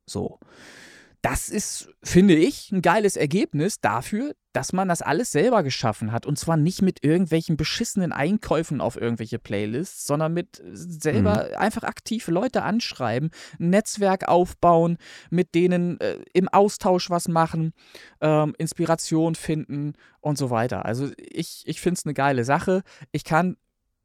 So. 0.05 0.41
Das 1.23 1.49
ist, 1.51 1.89
finde 2.03 2.35
ich, 2.35 2.73
ein 2.73 2.81
geiles 2.81 3.17
Ergebnis 3.17 3.81
dafür, 3.81 4.35
dass 4.53 4.73
man 4.73 4.89
das 4.89 5.03
alles 5.03 5.31
selber 5.31 5.63
geschaffen 5.63 6.13
hat. 6.13 6.27
Und 6.27 6.39
zwar 6.39 6.57
nicht 6.57 6.83
mit 6.83 7.05
irgendwelchen 7.05 7.57
beschissenen 7.57 8.13
Einkäufen 8.13 8.81
auf 8.81 8.97
irgendwelche 8.97 9.39
Playlists, 9.39 10.07
sondern 10.07 10.33
mit 10.33 10.63
selber 10.73 11.49
mhm. 11.51 11.57
einfach 11.57 11.83
aktive 11.83 12.31
Leute 12.31 12.63
anschreiben, 12.63 13.31
ein 13.59 13.71
Netzwerk 13.71 14.29
aufbauen, 14.29 14.97
mit 15.31 15.55
denen 15.55 16.01
äh, 16.01 16.19
im 16.33 16.49
Austausch 16.49 17.11
was 17.11 17.29
machen, 17.29 17.75
ähm, 18.21 18.55
Inspiration 18.59 19.35
finden 19.35 19.93
und 20.21 20.39
so 20.39 20.51
weiter. 20.51 20.87
Also 20.87 21.11
ich, 21.17 21.63
ich 21.67 21.81
finde 21.81 21.99
es 21.99 22.07
eine 22.07 22.15
geile 22.15 22.45
Sache. 22.45 22.83
Ich 23.13 23.25
kann 23.25 23.57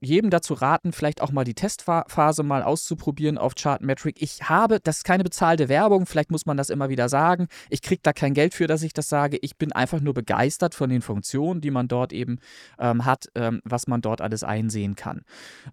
jedem 0.05 0.29
dazu 0.29 0.53
raten, 0.53 0.91
vielleicht 0.91 1.21
auch 1.21 1.31
mal 1.31 1.43
die 1.43 1.53
Testphase 1.53 2.43
mal 2.43 2.63
auszuprobieren 2.63 3.37
auf 3.37 3.55
Chartmetric. 3.55 4.21
Ich 4.21 4.43
habe, 4.43 4.79
das 4.79 4.97
ist 4.97 5.03
keine 5.03 5.23
bezahlte 5.23 5.69
Werbung, 5.69 6.05
vielleicht 6.05 6.31
muss 6.31 6.45
man 6.45 6.57
das 6.57 6.69
immer 6.69 6.89
wieder 6.89 7.09
sagen. 7.09 7.47
Ich 7.69 7.81
kriege 7.81 8.01
da 8.03 8.13
kein 8.13 8.33
Geld 8.33 8.53
für, 8.53 8.67
dass 8.67 8.83
ich 8.83 8.93
das 8.93 9.09
sage. 9.09 9.37
Ich 9.41 9.57
bin 9.57 9.71
einfach 9.71 9.99
nur 9.99 10.13
begeistert 10.13 10.75
von 10.75 10.89
den 10.89 11.01
Funktionen, 11.01 11.61
die 11.61 11.71
man 11.71 11.87
dort 11.87 12.13
eben 12.13 12.39
ähm, 12.79 13.05
hat, 13.05 13.27
ähm, 13.35 13.61
was 13.63 13.87
man 13.87 14.01
dort 14.01 14.21
alles 14.21 14.43
einsehen 14.43 14.95
kann. 14.95 15.23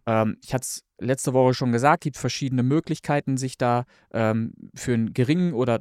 Ähm, 0.06 0.38
ich 0.42 0.54
hatte 0.54 0.62
es 0.62 0.84
letzte 0.98 1.32
Woche 1.32 1.54
schon 1.54 1.72
gesagt, 1.72 2.04
gibt 2.04 2.16
verschiedene 2.16 2.62
Möglichkeiten, 2.62 3.36
sich 3.36 3.58
da 3.58 3.84
ähm, 4.12 4.54
für 4.74 4.94
einen 4.94 5.12
geringen 5.12 5.52
oder 5.52 5.80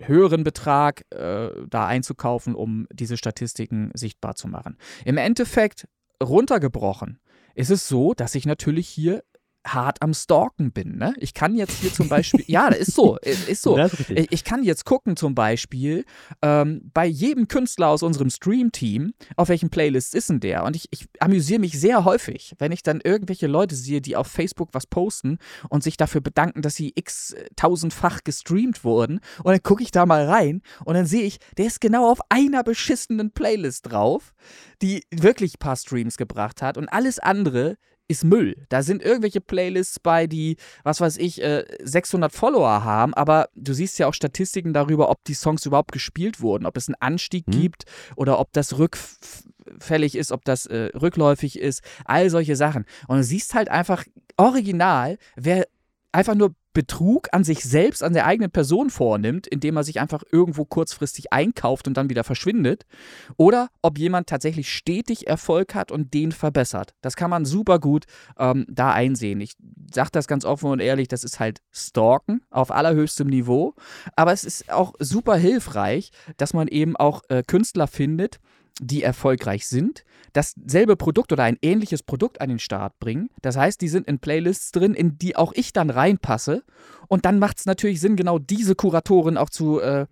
höheren 0.00 0.44
Betrag 0.44 1.04
äh, 1.10 1.50
da 1.68 1.86
einzukaufen, 1.86 2.54
um 2.54 2.86
diese 2.92 3.16
Statistiken 3.16 3.90
sichtbar 3.94 4.34
zu 4.34 4.48
machen. 4.48 4.76
Im 5.04 5.16
Endeffekt 5.16 5.88
runtergebrochen 6.22 7.18
ist 7.56 7.70
es 7.70 7.88
so, 7.88 8.12
dass 8.14 8.34
ich 8.34 8.44
natürlich 8.46 8.86
hier 8.86 9.24
hart 9.66 10.02
am 10.02 10.14
Stalken 10.14 10.72
bin. 10.72 10.96
Ne? 10.96 11.14
Ich 11.18 11.34
kann 11.34 11.54
jetzt 11.54 11.80
hier 11.80 11.92
zum 11.92 12.08
Beispiel, 12.08 12.44
ja, 12.46 12.70
das 12.70 12.80
ist 12.80 12.94
so, 12.94 13.16
ist 13.18 13.62
so. 13.62 13.76
Ist 13.76 14.08
ich 14.08 14.44
kann 14.44 14.62
jetzt 14.62 14.84
gucken 14.84 15.16
zum 15.16 15.34
Beispiel 15.34 16.04
ähm, 16.42 16.90
bei 16.92 17.06
jedem 17.06 17.48
Künstler 17.48 17.88
aus 17.88 18.02
unserem 18.02 18.30
Stream-Team, 18.30 19.14
auf 19.36 19.48
welchen 19.48 19.70
Playlists 19.70 20.14
ist 20.14 20.30
denn 20.30 20.40
der? 20.40 20.64
Und 20.64 20.76
ich, 20.76 20.86
ich 20.90 21.06
amüsiere 21.20 21.60
mich 21.60 21.78
sehr 21.78 22.04
häufig, 22.04 22.54
wenn 22.58 22.72
ich 22.72 22.82
dann 22.82 23.00
irgendwelche 23.02 23.46
Leute 23.46 23.74
sehe, 23.74 24.00
die 24.00 24.16
auf 24.16 24.26
Facebook 24.26 24.70
was 24.72 24.86
posten 24.86 25.38
und 25.68 25.82
sich 25.82 25.96
dafür 25.96 26.20
bedanken, 26.20 26.62
dass 26.62 26.74
sie 26.74 26.92
x 26.94 27.34
tausendfach 27.56 28.24
gestreamt 28.24 28.84
wurden. 28.84 29.20
Und 29.42 29.52
dann 29.52 29.62
gucke 29.62 29.82
ich 29.82 29.90
da 29.90 30.06
mal 30.06 30.26
rein 30.26 30.62
und 30.84 30.94
dann 30.94 31.06
sehe 31.06 31.22
ich, 31.22 31.38
der 31.56 31.66
ist 31.66 31.80
genau 31.80 32.10
auf 32.10 32.20
einer 32.28 32.62
beschissenen 32.62 33.30
Playlist 33.32 33.90
drauf, 33.90 34.34
die 34.82 35.04
wirklich 35.10 35.54
ein 35.54 35.58
paar 35.58 35.76
Streams 35.76 36.16
gebracht 36.16 36.62
hat 36.62 36.78
und 36.78 36.88
alles 36.88 37.18
andere 37.18 37.76
ist 38.08 38.24
Müll. 38.24 38.66
Da 38.68 38.82
sind 38.82 39.02
irgendwelche 39.02 39.40
Playlists 39.40 40.00
bei, 40.00 40.26
die, 40.26 40.56
was 40.84 41.00
weiß 41.00 41.16
ich, 41.18 41.42
600 41.82 42.32
äh, 42.32 42.36
Follower 42.36 42.84
haben, 42.84 43.14
aber 43.14 43.48
du 43.54 43.72
siehst 43.72 43.98
ja 43.98 44.06
auch 44.06 44.14
Statistiken 44.14 44.72
darüber, 44.72 45.10
ob 45.10 45.24
die 45.24 45.34
Songs 45.34 45.66
überhaupt 45.66 45.92
gespielt 45.92 46.40
wurden, 46.40 46.66
ob 46.66 46.76
es 46.76 46.88
einen 46.88 46.96
Anstieg 47.00 47.46
hm. 47.46 47.60
gibt 47.60 47.84
oder 48.14 48.38
ob 48.38 48.52
das 48.52 48.78
rückfällig 48.78 50.14
ist, 50.14 50.32
ob 50.32 50.44
das 50.44 50.66
äh, 50.66 50.90
rückläufig 50.94 51.58
ist, 51.58 51.82
all 52.04 52.30
solche 52.30 52.56
Sachen. 52.56 52.84
Und 53.08 53.18
du 53.18 53.24
siehst 53.24 53.54
halt 53.54 53.68
einfach 53.68 54.04
original, 54.36 55.18
wer 55.34 55.66
einfach 56.16 56.34
nur 56.34 56.54
Betrug 56.72 57.28
an 57.32 57.42
sich 57.42 57.64
selbst, 57.64 58.02
an 58.02 58.12
der 58.12 58.26
eigenen 58.26 58.50
Person 58.50 58.90
vornimmt, 58.90 59.46
indem 59.46 59.76
er 59.76 59.84
sich 59.84 59.98
einfach 59.98 60.22
irgendwo 60.30 60.66
kurzfristig 60.66 61.32
einkauft 61.32 61.88
und 61.88 61.96
dann 61.96 62.10
wieder 62.10 62.22
verschwindet, 62.22 62.84
oder 63.38 63.70
ob 63.80 63.98
jemand 63.98 64.28
tatsächlich 64.28 64.70
stetig 64.70 65.26
Erfolg 65.26 65.74
hat 65.74 65.90
und 65.90 66.12
den 66.12 66.32
verbessert. 66.32 66.94
Das 67.00 67.16
kann 67.16 67.30
man 67.30 67.46
super 67.46 67.78
gut 67.78 68.04
ähm, 68.38 68.66
da 68.68 68.92
einsehen. 68.92 69.40
Ich 69.40 69.54
sage 69.94 70.10
das 70.12 70.26
ganz 70.26 70.44
offen 70.44 70.70
und 70.70 70.80
ehrlich, 70.80 71.08
das 71.08 71.24
ist 71.24 71.40
halt 71.40 71.62
Stalken 71.70 72.42
auf 72.50 72.70
allerhöchstem 72.70 73.28
Niveau, 73.28 73.74
aber 74.14 74.32
es 74.32 74.44
ist 74.44 74.70
auch 74.70 74.92
super 74.98 75.36
hilfreich, 75.36 76.10
dass 76.36 76.52
man 76.52 76.68
eben 76.68 76.94
auch 76.94 77.22
äh, 77.28 77.42
Künstler 77.46 77.86
findet, 77.86 78.38
die 78.80 79.02
erfolgreich 79.02 79.66
sind, 79.66 80.04
dasselbe 80.32 80.96
Produkt 80.96 81.32
oder 81.32 81.44
ein 81.44 81.58
ähnliches 81.62 82.02
Produkt 82.02 82.40
an 82.40 82.48
den 82.48 82.58
Start 82.58 82.98
bringen. 82.98 83.30
Das 83.42 83.56
heißt, 83.56 83.80
die 83.80 83.88
sind 83.88 84.06
in 84.06 84.18
Playlists 84.18 84.70
drin, 84.72 84.94
in 84.94 85.18
die 85.18 85.36
auch 85.36 85.52
ich 85.54 85.72
dann 85.72 85.90
reinpasse. 85.90 86.62
Und 87.08 87.24
dann 87.24 87.38
macht 87.38 87.58
es 87.58 87.66
natürlich 87.66 88.00
Sinn, 88.00 88.16
genau 88.16 88.38
diese 88.38 88.74
Kuratoren 88.74 89.38
auch 89.38 89.50
zu 89.50 89.80
äh, 89.80 90.06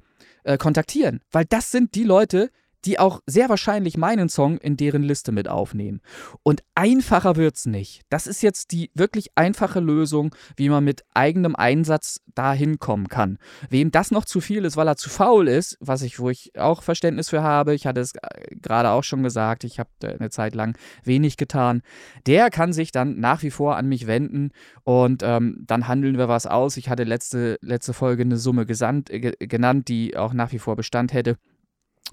äh, 0.44 0.56
kontaktieren. 0.56 1.20
Weil 1.30 1.44
das 1.44 1.70
sind 1.70 1.94
die 1.94 2.04
Leute, 2.04 2.50
die 2.84 2.98
auch 2.98 3.20
sehr 3.26 3.48
wahrscheinlich 3.48 3.96
meinen 3.96 4.28
Song 4.28 4.58
in 4.58 4.76
deren 4.76 5.02
Liste 5.02 5.32
mit 5.32 5.48
aufnehmen. 5.48 6.00
Und 6.42 6.62
einfacher 6.74 7.36
wird's 7.36 7.66
nicht. 7.66 8.02
Das 8.10 8.26
ist 8.26 8.42
jetzt 8.42 8.72
die 8.72 8.90
wirklich 8.94 9.30
einfache 9.36 9.80
Lösung, 9.80 10.34
wie 10.56 10.68
man 10.68 10.84
mit 10.84 11.04
eigenem 11.14 11.56
Einsatz 11.56 12.20
da 12.34 12.52
hinkommen 12.52 13.08
kann. 13.08 13.38
Wem 13.70 13.90
das 13.90 14.10
noch 14.10 14.24
zu 14.24 14.40
viel 14.40 14.64
ist, 14.64 14.76
weil 14.76 14.88
er 14.88 14.96
zu 14.96 15.08
faul 15.08 15.48
ist, 15.48 15.76
was 15.80 16.02
ich, 16.02 16.18
wo 16.18 16.30
ich 16.30 16.58
auch 16.58 16.82
Verständnis 16.82 17.30
für 17.30 17.42
habe, 17.42 17.74
ich 17.74 17.86
hatte 17.86 18.00
es 18.00 18.12
äh, 18.14 18.56
gerade 18.56 18.90
auch 18.90 19.04
schon 19.04 19.22
gesagt, 19.22 19.64
ich 19.64 19.78
habe 19.78 19.90
eine 20.02 20.30
Zeit 20.30 20.54
lang 20.54 20.76
wenig 21.04 21.36
getan, 21.36 21.82
der 22.26 22.50
kann 22.50 22.72
sich 22.72 22.92
dann 22.92 23.18
nach 23.18 23.42
wie 23.42 23.50
vor 23.50 23.76
an 23.76 23.88
mich 23.88 24.06
wenden 24.06 24.50
und 24.82 25.22
ähm, 25.22 25.62
dann 25.66 25.88
handeln 25.88 26.18
wir 26.18 26.28
was 26.28 26.46
aus. 26.46 26.76
Ich 26.76 26.88
hatte 26.88 27.04
letzte, 27.04 27.58
letzte 27.60 27.92
Folge 27.92 28.22
eine 28.22 28.36
Summe 28.36 28.66
gesandt, 28.66 29.10
äh, 29.10 29.20
genannt, 29.20 29.88
die 29.88 30.16
auch 30.16 30.32
nach 30.32 30.52
wie 30.52 30.58
vor 30.58 30.76
Bestand 30.76 31.12
hätte. 31.12 31.36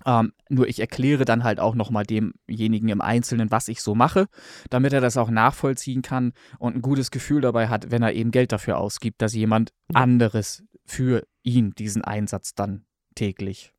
Ähm, 0.05 0.33
nur 0.49 0.67
ich 0.67 0.79
erkläre 0.79 1.25
dann 1.25 1.43
halt 1.43 1.59
auch 1.59 1.75
nochmal 1.75 2.05
demjenigen 2.05 2.89
im 2.89 3.01
Einzelnen, 3.01 3.51
was 3.51 3.67
ich 3.67 3.81
so 3.81 3.95
mache, 3.95 4.27
damit 4.69 4.93
er 4.93 5.01
das 5.01 5.17
auch 5.17 5.29
nachvollziehen 5.29 6.01
kann 6.01 6.33
und 6.59 6.75
ein 6.75 6.81
gutes 6.81 7.11
Gefühl 7.11 7.41
dabei 7.41 7.67
hat, 7.67 7.91
wenn 7.91 8.03
er 8.03 8.13
eben 8.13 8.31
Geld 8.31 8.51
dafür 8.51 8.77
ausgibt, 8.77 9.21
dass 9.21 9.33
jemand 9.33 9.71
anderes 9.93 10.63
für 10.85 11.25
ihn 11.43 11.71
diesen 11.71 12.03
Einsatz 12.03 12.53
dann 12.53 12.85
täglich 13.15 13.73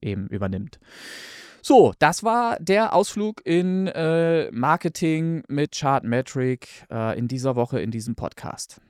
eben 0.00 0.28
übernimmt. 0.28 0.78
So, 1.60 1.92
das 1.98 2.22
war 2.22 2.56
der 2.60 2.94
Ausflug 2.94 3.42
in 3.44 3.88
äh, 3.88 4.50
Marketing 4.52 5.42
mit 5.48 5.76
Chartmetric 5.76 6.86
äh, 6.90 7.18
in 7.18 7.28
dieser 7.28 7.56
Woche 7.56 7.80
in 7.80 7.90
diesem 7.90 8.14
Podcast. 8.14 8.80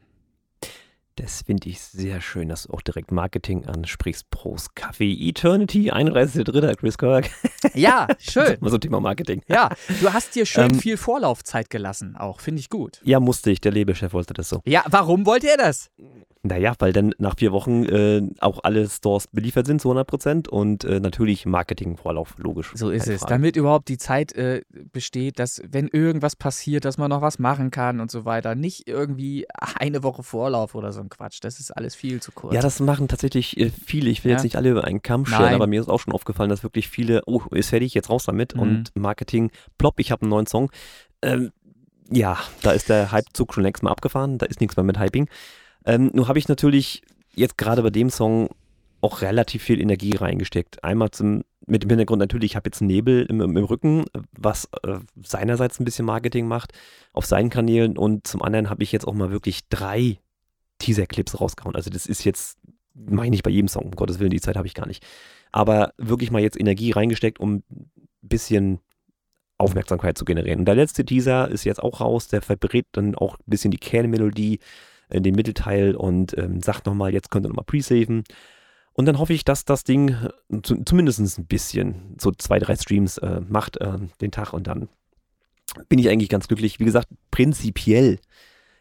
Das 1.20 1.42
finde 1.42 1.68
ich 1.68 1.80
sehr 1.80 2.20
schön, 2.20 2.48
dass 2.48 2.62
du 2.62 2.72
auch 2.72 2.80
direkt 2.80 3.10
Marketing 3.10 3.66
ansprichst. 3.66 4.30
Prost 4.30 4.76
Kaffee 4.76 5.12
Eternity, 5.12 5.90
31.3. 5.90 6.76
Chris 6.76 6.96
Kirk. 6.96 7.28
Ja, 7.74 8.06
schön. 8.20 8.56
Mal 8.60 8.70
so 8.70 8.78
Thema 8.78 9.00
Marketing. 9.00 9.42
Ja, 9.48 9.70
du 10.00 10.12
hast 10.12 10.36
dir 10.36 10.46
schön 10.46 10.74
ähm, 10.74 10.78
viel 10.78 10.96
Vorlaufzeit 10.96 11.70
gelassen, 11.70 12.14
auch. 12.16 12.40
Finde 12.40 12.60
ich 12.60 12.70
gut. 12.70 13.00
Ja, 13.02 13.18
musste 13.18 13.50
ich. 13.50 13.60
Der 13.60 13.72
Lebechef 13.72 14.12
wollte 14.12 14.32
das 14.32 14.48
so. 14.48 14.62
Ja, 14.64 14.84
warum 14.88 15.26
wollte 15.26 15.48
er 15.50 15.56
das? 15.56 15.90
Naja, 16.42 16.74
weil 16.78 16.92
dann 16.92 17.14
nach 17.18 17.36
vier 17.36 17.52
Wochen 17.52 17.84
äh, 17.84 18.22
auch 18.40 18.60
alle 18.62 18.88
Stores 18.88 19.26
beliefert 19.26 19.66
sind 19.66 19.80
zu 19.80 19.88
100 19.88 20.06
Prozent 20.06 20.48
und 20.48 20.84
äh, 20.84 21.00
natürlich 21.00 21.46
Marketingvorlauf, 21.46 22.36
logisch. 22.38 22.72
So 22.74 22.90
ist 22.90 23.08
es. 23.08 23.20
Frage. 23.20 23.34
Damit 23.34 23.56
überhaupt 23.56 23.88
die 23.88 23.98
Zeit 23.98 24.32
äh, 24.34 24.62
besteht, 24.92 25.38
dass, 25.38 25.60
wenn 25.68 25.88
irgendwas 25.88 26.36
passiert, 26.36 26.84
dass 26.84 26.96
man 26.96 27.10
noch 27.10 27.22
was 27.22 27.38
machen 27.38 27.70
kann 27.70 28.00
und 28.00 28.10
so 28.10 28.24
weiter. 28.24 28.54
Nicht 28.54 28.88
irgendwie 28.88 29.46
eine 29.78 30.02
Woche 30.02 30.22
Vorlauf 30.22 30.74
oder 30.74 30.92
so 30.92 31.00
ein 31.00 31.08
Quatsch. 31.08 31.38
Das 31.42 31.58
ist 31.58 31.76
alles 31.76 31.94
viel 31.94 32.20
zu 32.20 32.30
kurz. 32.30 32.54
Ja, 32.54 32.60
das 32.60 32.78
machen 32.80 33.08
tatsächlich 33.08 33.58
äh, 33.58 33.70
viele. 33.70 34.08
Ich 34.10 34.24
will 34.24 34.30
ja? 34.30 34.36
jetzt 34.36 34.44
nicht 34.44 34.56
alle 34.56 34.70
über 34.70 34.84
einen 34.84 35.02
Kamm 35.02 35.26
scheren, 35.26 35.54
aber 35.54 35.66
mir 35.66 35.80
ist 35.80 35.88
auch 35.88 36.00
schon 36.00 36.14
aufgefallen, 36.14 36.50
dass 36.50 36.62
wirklich 36.62 36.88
viele, 36.88 37.22
oh, 37.26 37.42
ist 37.50 37.70
fertig, 37.70 37.94
jetzt 37.94 38.10
raus 38.10 38.24
damit 38.24 38.54
mhm. 38.54 38.62
und 38.62 38.96
Marketing, 38.96 39.50
plopp, 39.76 39.98
ich 39.98 40.12
habe 40.12 40.22
einen 40.22 40.30
neuen 40.30 40.46
Song. 40.46 40.70
Ähm, 41.20 41.50
ja, 42.10 42.38
da 42.62 42.72
ist 42.72 42.88
der 42.88 43.12
Hype-Zug 43.12 43.52
schon 43.52 43.64
längst 43.64 43.82
mal 43.82 43.90
abgefahren, 43.90 44.38
da 44.38 44.46
ist 44.46 44.60
nichts 44.60 44.76
mehr 44.76 44.84
mit 44.84 44.98
Hyping. 44.98 45.28
Ähm, 45.88 46.10
nur 46.12 46.28
habe 46.28 46.38
ich 46.38 46.48
natürlich 46.48 47.02
jetzt 47.34 47.56
gerade 47.56 47.82
bei 47.82 47.90
dem 47.90 48.10
Song 48.10 48.50
auch 49.00 49.22
relativ 49.22 49.62
viel 49.62 49.80
Energie 49.80 50.14
reingesteckt. 50.14 50.84
Einmal 50.84 51.10
zum, 51.10 51.44
mit 51.66 51.82
dem 51.82 51.88
Hintergrund 51.88 52.20
natürlich, 52.20 52.52
ich 52.52 52.56
habe 52.56 52.68
jetzt 52.68 52.82
einen 52.82 52.88
Nebel 52.88 53.24
im, 53.26 53.40
im 53.40 53.56
Rücken, 53.56 54.04
was 54.32 54.68
äh, 54.82 54.98
seinerseits 55.22 55.80
ein 55.80 55.84
bisschen 55.84 56.04
Marketing 56.04 56.46
macht 56.46 56.72
auf 57.12 57.24
seinen 57.24 57.48
Kanälen 57.48 57.96
und 57.96 58.26
zum 58.26 58.42
anderen 58.42 58.68
habe 58.68 58.82
ich 58.82 58.92
jetzt 58.92 59.06
auch 59.06 59.14
mal 59.14 59.30
wirklich 59.30 59.68
drei 59.70 60.18
Teaser-Clips 60.78 61.40
rausgehauen. 61.40 61.74
Also 61.74 61.90
das 61.90 62.06
ist 62.06 62.24
jetzt, 62.24 62.58
meine 62.94 63.34
ich 63.34 63.42
bei 63.42 63.50
jedem 63.50 63.68
Song, 63.68 63.84
um 63.84 63.92
Gottes 63.92 64.18
Willen, 64.18 64.30
die 64.30 64.40
Zeit 64.40 64.56
habe 64.56 64.66
ich 64.66 64.74
gar 64.74 64.86
nicht. 64.86 65.04
Aber 65.52 65.94
wirklich 65.96 66.30
mal 66.30 66.42
jetzt 66.42 66.60
Energie 66.60 66.90
reingesteckt, 66.90 67.40
um 67.40 67.62
ein 67.70 67.88
bisschen 68.20 68.80
Aufmerksamkeit 69.56 70.18
zu 70.18 70.26
generieren. 70.26 70.60
Und 70.60 70.66
der 70.66 70.74
letzte 70.74 71.04
Teaser 71.04 71.48
ist 71.48 71.64
jetzt 71.64 71.82
auch 71.82 72.00
raus, 72.00 72.28
der 72.28 72.42
verbrät 72.42 72.86
dann 72.92 73.14
auch 73.14 73.38
ein 73.38 73.44
bisschen 73.46 73.70
die 73.70 73.78
Kernmelodie 73.78 74.58
in 75.10 75.22
den 75.22 75.34
Mittelteil 75.34 75.94
und 75.94 76.36
ähm, 76.38 76.60
sagt 76.60 76.86
nochmal, 76.86 77.12
jetzt 77.12 77.30
könnt 77.30 77.46
ihr 77.46 77.48
nochmal 77.48 77.64
pre-saven. 77.64 78.24
Und 78.92 79.06
dann 79.06 79.18
hoffe 79.18 79.32
ich, 79.32 79.44
dass 79.44 79.64
das 79.64 79.84
Ding 79.84 80.08
äh, 80.08 80.62
zu, 80.62 80.82
zumindest 80.84 81.38
ein 81.38 81.46
bisschen, 81.46 82.16
so 82.18 82.32
zwei, 82.32 82.58
drei 82.58 82.74
Streams 82.76 83.18
äh, 83.18 83.40
macht 83.48 83.80
äh, 83.80 83.98
den 84.20 84.32
Tag 84.32 84.52
und 84.52 84.66
dann 84.66 84.88
bin 85.88 85.98
ich 85.98 86.08
eigentlich 86.08 86.30
ganz 86.30 86.48
glücklich. 86.48 86.80
Wie 86.80 86.84
gesagt, 86.84 87.08
prinzipiell 87.30 88.18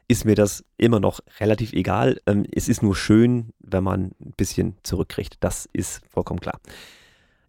ist 0.08 0.26
mir 0.26 0.36
das 0.36 0.64
immer 0.78 1.00
noch 1.00 1.20
relativ 1.40 1.74
egal. 1.74 2.20
Ähm, 2.26 2.46
es 2.52 2.68
ist 2.68 2.82
nur 2.82 2.96
schön, 2.96 3.54
wenn 3.60 3.84
man 3.84 4.12
ein 4.20 4.34
bisschen 4.38 4.76
zurückkriegt. 4.84 5.38
Das 5.42 5.68
ist 5.72 6.02
vollkommen 6.10 6.40
klar. 6.40 6.60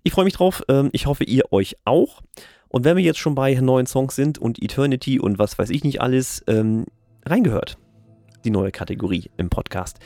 Ich 0.02 0.12
freue 0.12 0.24
mich 0.24 0.34
drauf. 0.34 0.62
Ähm, 0.68 0.90
ich 0.92 1.06
hoffe, 1.06 1.24
ihr 1.24 1.52
euch 1.52 1.76
auch. 1.84 2.20
Und 2.68 2.84
wenn 2.84 2.96
wir 2.96 3.04
jetzt 3.04 3.18
schon 3.18 3.34
bei 3.34 3.54
neuen 3.54 3.86
Songs 3.86 4.14
sind 4.14 4.38
und 4.38 4.62
Eternity 4.62 5.18
und 5.18 5.38
was 5.38 5.58
weiß 5.58 5.70
ich 5.70 5.84
nicht 5.84 6.00
alles, 6.02 6.44
ähm, 6.48 6.84
reingehört 7.24 7.78
die 8.48 8.52
neue 8.52 8.70
Kategorie 8.70 9.30
im 9.36 9.50
Podcast. 9.50 9.98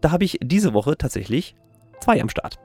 Da 0.00 0.12
habe 0.12 0.22
ich 0.22 0.38
diese 0.40 0.72
Woche 0.72 0.96
tatsächlich 0.96 1.56
zwei 2.00 2.20
am 2.22 2.28
Start. 2.28 2.56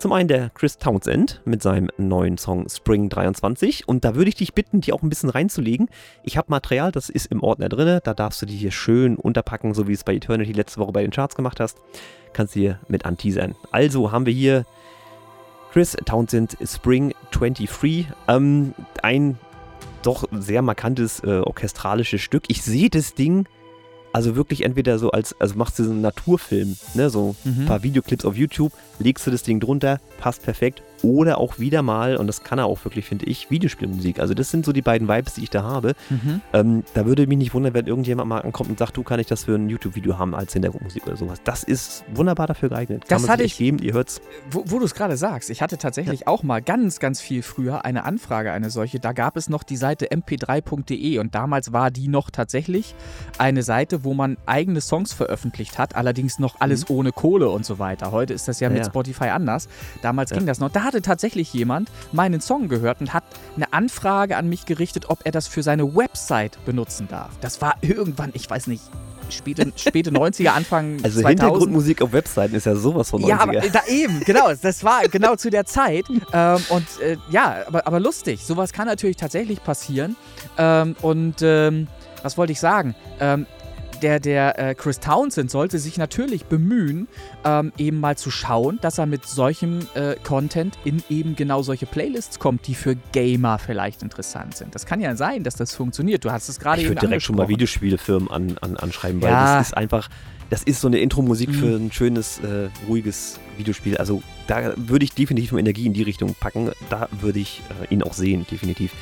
Zum 0.00 0.12
einen 0.12 0.26
der 0.26 0.50
Chris 0.50 0.78
Townsend 0.78 1.40
mit 1.44 1.62
seinem 1.62 1.90
neuen 1.96 2.38
Song 2.38 2.68
Spring 2.68 3.08
23 3.08 3.86
und 3.86 4.04
da 4.04 4.16
würde 4.16 4.30
ich 4.30 4.34
dich 4.34 4.54
bitten, 4.54 4.80
die 4.80 4.92
auch 4.92 5.02
ein 5.02 5.08
bisschen 5.08 5.30
reinzulegen. 5.30 5.88
Ich 6.24 6.36
habe 6.36 6.50
Material, 6.50 6.90
das 6.90 7.08
ist 7.08 7.26
im 7.26 7.42
Ordner 7.44 7.68
drin, 7.68 8.00
da 8.02 8.14
darfst 8.14 8.42
du 8.42 8.46
die 8.46 8.56
hier 8.56 8.72
schön 8.72 9.14
unterpacken, 9.16 9.74
so 9.74 9.86
wie 9.86 9.92
es 9.92 10.02
bei 10.02 10.14
Eternity 10.14 10.52
letzte 10.52 10.80
Woche 10.80 10.92
bei 10.92 11.02
den 11.02 11.12
Charts 11.12 11.36
gemacht 11.36 11.60
hast. 11.60 11.78
Kannst 12.32 12.56
du 12.56 12.60
hier 12.60 12.80
mit 12.88 13.04
anteasern. 13.06 13.54
Also 13.70 14.10
haben 14.10 14.26
wir 14.26 14.32
hier 14.32 14.66
Chris 15.72 15.96
Townsend 16.04 16.56
Spring 16.64 17.14
23, 17.30 18.08
ähm, 18.26 18.74
ein 19.02 19.38
doch 20.02 20.24
sehr 20.32 20.62
markantes 20.62 21.22
äh, 21.22 21.40
orchestralisches 21.40 22.20
Stück. 22.20 22.44
Ich 22.48 22.62
sehe 22.62 22.90
das 22.90 23.14
Ding 23.14 23.46
also 24.12 24.36
wirklich 24.36 24.64
entweder 24.64 24.98
so 24.98 25.10
als, 25.10 25.34
also 25.40 25.56
machst 25.56 25.78
du 25.78 25.84
so 25.84 25.90
einen 25.90 26.00
Naturfilm, 26.00 26.76
ne, 26.94 27.10
so 27.10 27.36
mhm. 27.44 27.62
ein 27.62 27.66
paar 27.66 27.82
Videoclips 27.82 28.24
auf 28.24 28.36
YouTube, 28.36 28.72
legst 28.98 29.26
du 29.26 29.30
das 29.30 29.42
Ding 29.42 29.60
drunter, 29.60 30.00
passt 30.18 30.42
perfekt 30.42 30.82
oder 31.02 31.38
auch 31.38 31.58
wieder 31.58 31.82
mal, 31.82 32.16
und 32.16 32.26
das 32.26 32.42
kann 32.42 32.58
er 32.58 32.66
auch 32.66 32.84
wirklich, 32.84 33.06
finde 33.06 33.26
ich, 33.26 33.50
Videospielmusik. 33.50 34.20
Also 34.20 34.34
das 34.34 34.50
sind 34.50 34.64
so 34.64 34.72
die 34.72 34.82
beiden 34.82 35.08
Vibes, 35.08 35.34
die 35.34 35.44
ich 35.44 35.50
da 35.50 35.62
habe. 35.62 35.94
Mhm. 36.10 36.40
Ähm, 36.52 36.84
da 36.94 37.06
würde 37.06 37.26
mich 37.26 37.38
nicht 37.38 37.54
wundern, 37.54 37.74
wenn 37.74 37.86
irgendjemand 37.86 38.28
mal 38.28 38.40
ankommt 38.40 38.70
und 38.70 38.78
sagt, 38.78 38.96
du 38.96 39.02
kann 39.02 39.20
ich 39.20 39.26
das 39.26 39.44
für 39.44 39.54
ein 39.54 39.68
YouTube-Video 39.68 40.18
haben 40.18 40.34
als 40.34 40.52
Hintergrundmusik 40.52 41.06
oder 41.06 41.16
sowas. 41.16 41.40
Das 41.44 41.62
ist 41.62 42.04
wunderbar 42.12 42.46
dafür 42.46 42.68
geeignet. 42.68 43.08
Kann 43.08 43.20
das 43.22 43.28
hatte 43.28 43.44
ich 43.44 43.56
geben, 43.56 43.78
ihr 43.78 43.92
hört's. 43.92 44.20
Wo, 44.50 44.64
wo 44.66 44.78
du 44.78 44.84
es 44.84 44.94
gerade 44.94 45.16
sagst, 45.16 45.50
ich 45.50 45.62
hatte 45.62 45.78
tatsächlich 45.78 46.20
ja. 46.20 46.26
auch 46.26 46.42
mal 46.42 46.60
ganz, 46.60 46.98
ganz 46.98 47.20
viel 47.20 47.42
früher 47.42 47.84
eine 47.84 48.04
Anfrage, 48.04 48.52
eine 48.52 48.70
solche. 48.70 49.00
Da 49.00 49.12
gab 49.12 49.36
es 49.36 49.48
noch 49.48 49.62
die 49.62 49.76
Seite 49.76 50.06
mp3.de 50.06 51.18
und 51.18 51.34
damals 51.34 51.72
war 51.72 51.90
die 51.90 52.08
noch 52.08 52.30
tatsächlich 52.30 52.94
eine 53.38 53.62
Seite, 53.62 54.04
wo 54.04 54.14
man 54.14 54.36
eigene 54.46 54.80
Songs 54.80 55.12
veröffentlicht 55.12 55.78
hat, 55.78 55.94
allerdings 55.94 56.38
noch 56.38 56.60
alles 56.60 56.88
mhm. 56.88 56.96
ohne 56.96 57.12
Kohle 57.12 57.48
und 57.50 57.64
so 57.64 57.78
weiter. 57.78 58.12
Heute 58.12 58.34
ist 58.34 58.48
das 58.48 58.60
ja, 58.60 58.68
ja 58.68 58.74
mit 58.74 58.86
Spotify 58.86 59.28
anders. 59.28 59.68
Damals 60.02 60.30
ging 60.30 60.46
das 60.46 60.58
noch. 60.58 60.70
Da 60.70 60.87
hatte 60.88 61.02
tatsächlich 61.02 61.52
jemand 61.52 61.90
meinen 62.12 62.40
Song 62.40 62.68
gehört 62.68 63.00
und 63.00 63.14
hat 63.14 63.24
eine 63.54 63.72
Anfrage 63.72 64.36
an 64.36 64.48
mich 64.48 64.66
gerichtet, 64.66 65.08
ob 65.08 65.20
er 65.24 65.32
das 65.32 65.46
für 65.46 65.62
seine 65.62 65.94
Website 65.94 66.58
benutzen 66.64 67.06
darf. 67.08 67.30
Das 67.40 67.60
war 67.60 67.76
irgendwann, 67.82 68.30
ich 68.32 68.48
weiß 68.48 68.66
nicht, 68.66 68.82
späte, 69.30 69.70
späte 69.76 70.10
90er, 70.10 70.48
Anfang 70.48 70.94
Also 71.04 71.20
2000. 71.20 71.28
Hintergrundmusik 71.28 72.02
auf 72.02 72.12
Webseiten 72.12 72.54
ist 72.54 72.64
ja 72.64 72.74
sowas 72.74 73.10
von 73.10 73.22
90er. 73.22 73.28
Ja, 73.28 73.40
aber 73.40 73.52
da 73.52 73.80
eben, 73.86 74.20
genau, 74.20 74.52
das 74.62 74.82
war 74.82 75.06
genau 75.08 75.36
zu 75.36 75.50
der 75.50 75.66
Zeit. 75.66 76.06
Ähm, 76.32 76.58
und 76.70 76.86
äh, 77.02 77.18
ja, 77.30 77.64
aber, 77.66 77.86
aber 77.86 78.00
lustig, 78.00 78.44
sowas 78.44 78.72
kann 78.72 78.86
natürlich 78.86 79.16
tatsächlich 79.16 79.62
passieren. 79.62 80.16
Ähm, 80.56 80.96
und 81.02 81.36
ähm, 81.42 81.86
was 82.22 82.38
wollte 82.38 82.52
ich 82.52 82.60
sagen? 82.60 82.94
Ähm, 83.20 83.46
der, 84.02 84.20
der 84.20 84.58
äh, 84.58 84.74
Chris 84.74 85.00
Townsend 85.00 85.50
sollte 85.50 85.78
sich 85.78 85.96
natürlich 85.98 86.44
bemühen, 86.46 87.08
ähm, 87.44 87.72
eben 87.78 88.00
mal 88.00 88.16
zu 88.16 88.30
schauen, 88.30 88.78
dass 88.80 88.98
er 88.98 89.06
mit 89.06 89.26
solchem 89.26 89.80
äh, 89.94 90.16
Content 90.24 90.78
in 90.84 91.02
eben 91.10 91.36
genau 91.36 91.62
solche 91.62 91.86
Playlists 91.86 92.38
kommt, 92.38 92.66
die 92.66 92.74
für 92.74 92.96
Gamer 93.12 93.58
vielleicht 93.58 94.02
interessant 94.02 94.56
sind. 94.56 94.74
Das 94.74 94.86
kann 94.86 95.00
ja 95.00 95.14
sein, 95.16 95.42
dass 95.44 95.54
das 95.56 95.74
funktioniert. 95.74 96.24
Du 96.24 96.30
hast 96.32 96.48
es 96.48 96.58
gerade 96.60 96.80
ich 96.80 96.86
eben 96.86 96.94
würde 96.96 97.06
direkt 97.06 97.22
schon 97.22 97.36
mal 97.36 97.42
angesprochen. 97.42 97.56
Videospielfirmen 97.58 98.30
an, 98.30 98.58
an, 98.60 98.76
anschreiben, 98.76 99.20
weil 99.22 99.30
Ja. 99.30 99.58
das 99.58 99.68
ist 99.68 99.76
einfach, 99.76 100.08
das 100.50 100.62
ist 100.62 100.80
so 100.80 100.88
eine 100.88 100.98
Intro-Musik 100.98 101.50
Mhm. 101.50 101.54
für 101.54 101.76
ein 101.76 101.92
schönes, 101.92 102.38
äh, 102.40 102.68
ruhiges 102.88 103.38
Videospiel. 103.58 103.96
Also 103.98 104.22
da 104.46 104.72
würde 104.76 105.04
ich 105.04 105.12
definitiv 105.12 105.52
nur 105.52 105.60
Energie 105.60 105.86
in 105.86 105.92
die 105.92 106.02
Richtung 106.02 106.34
packen. 106.38 106.70
Da 106.90 107.08
würde 107.20 107.38
ich 107.38 107.60
äh, 107.82 107.92
ihn 107.92 108.02
auch 108.02 108.14
sehen, 108.14 108.46
definitiv. 108.50 108.92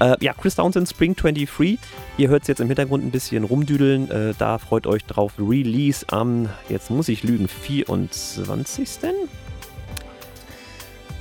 Äh, 0.00 0.16
ja, 0.20 0.32
Chris 0.32 0.54
Townsend, 0.54 0.88
Spring 0.88 1.16
23. 1.16 1.78
Ihr 2.18 2.28
hört 2.28 2.42
es 2.42 2.48
jetzt 2.48 2.60
im 2.60 2.68
Hintergrund 2.68 3.04
ein 3.04 3.10
bisschen 3.10 3.44
rumdüdeln. 3.44 4.10
Äh, 4.10 4.34
da 4.38 4.58
freut 4.58 4.86
euch 4.86 5.04
drauf. 5.04 5.32
Release 5.38 6.06
am, 6.08 6.48
jetzt 6.68 6.90
muss 6.90 7.08
ich 7.08 7.22
lügen, 7.24 7.48
24. 7.48 8.88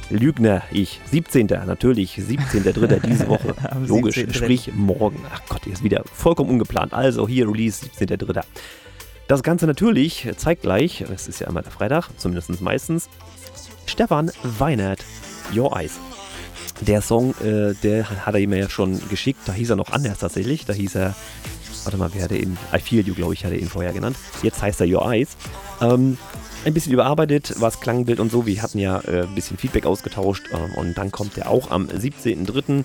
Lügner, 0.09 0.61
ich. 0.71 1.01
17. 1.11 1.47
Natürlich, 1.65 2.17
17.3. 2.17 3.05
diese 3.05 3.27
Woche. 3.27 3.55
Logisch, 3.85 4.17
17.3.. 4.17 4.33
sprich 4.33 4.71
morgen. 4.73 5.25
Ach 5.33 5.41
Gott, 5.49 5.65
ist 5.67 5.83
wieder 5.83 6.03
vollkommen 6.05 6.51
ungeplant. 6.51 6.93
Also 6.93 7.27
hier 7.27 7.47
Release 7.47 7.85
17.3. 7.85 8.43
Das 9.27 9.43
Ganze 9.43 9.67
natürlich 9.67 10.29
zeitgleich, 10.37 11.01
es 11.01 11.27
ist 11.27 11.39
ja 11.39 11.47
immer 11.47 11.61
der 11.61 11.71
Freitag, 11.71 12.09
zumindest 12.15 12.61
meistens, 12.61 13.09
Stefan 13.85 14.31
Weinert, 14.43 15.03
Your 15.53 15.75
Eyes. 15.75 15.99
Der 16.81 17.01
Song, 17.01 17.33
äh, 17.43 17.73
der 17.83 18.25
hat 18.25 18.35
er 18.35 18.47
mir 18.47 18.57
ja 18.59 18.69
schon 18.69 18.99
geschickt, 19.09 19.39
da 19.45 19.53
hieß 19.53 19.71
er 19.71 19.75
noch 19.75 19.91
anders 19.91 20.19
tatsächlich, 20.19 20.65
da 20.65 20.73
hieß 20.73 20.95
er, 20.95 21.15
warte 21.83 21.97
mal, 21.97 22.09
wer 22.13 22.23
hat 22.23 22.31
er 22.31 22.39
ihn, 22.39 22.57
I 22.73 22.79
Feel 22.79 23.05
You, 23.07 23.13
glaube 23.15 23.33
ich, 23.33 23.43
hat 23.45 23.51
er 23.51 23.59
ihn 23.59 23.67
vorher 23.69 23.93
genannt. 23.93 24.15
Jetzt 24.43 24.61
heißt 24.61 24.81
er 24.81 24.87
Your 24.87 25.11
Eyes. 25.11 25.29
Ähm, 25.81 26.17
ein 26.65 26.73
bisschen 26.73 26.91
überarbeitet, 26.91 27.55
was 27.59 27.79
Klangbild 27.79 28.19
und 28.19 28.31
so. 28.31 28.45
Wir 28.45 28.61
hatten 28.61 28.77
ja 28.79 28.99
äh, 29.01 29.21
ein 29.23 29.35
bisschen 29.35 29.57
Feedback 29.57 29.85
ausgetauscht 29.85 30.43
ähm, 30.53 30.73
und 30.75 30.97
dann 30.97 31.11
kommt 31.11 31.37
er 31.37 31.49
auch 31.49 31.71
am 31.71 31.85
17.03. 31.87 32.83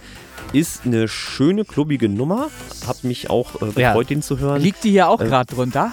Ist 0.53 0.83
eine 0.85 1.09
schöne, 1.09 1.65
klubbige 1.65 2.09
Nummer. 2.09 2.49
Hab 2.87 3.03
mich 3.05 3.29
auch 3.31 3.61
äh, 3.63 3.81
Ja. 3.81 3.89
gefreut, 3.91 4.11
den 4.11 4.23
zu 4.23 4.39
hören. 4.39 4.61
Liegt 4.63 4.85
die 4.85 4.91
hier 4.91 5.09
auch 5.09 5.21
Äh, 5.21 5.25
gerade 5.27 5.55
drunter? 5.55 5.93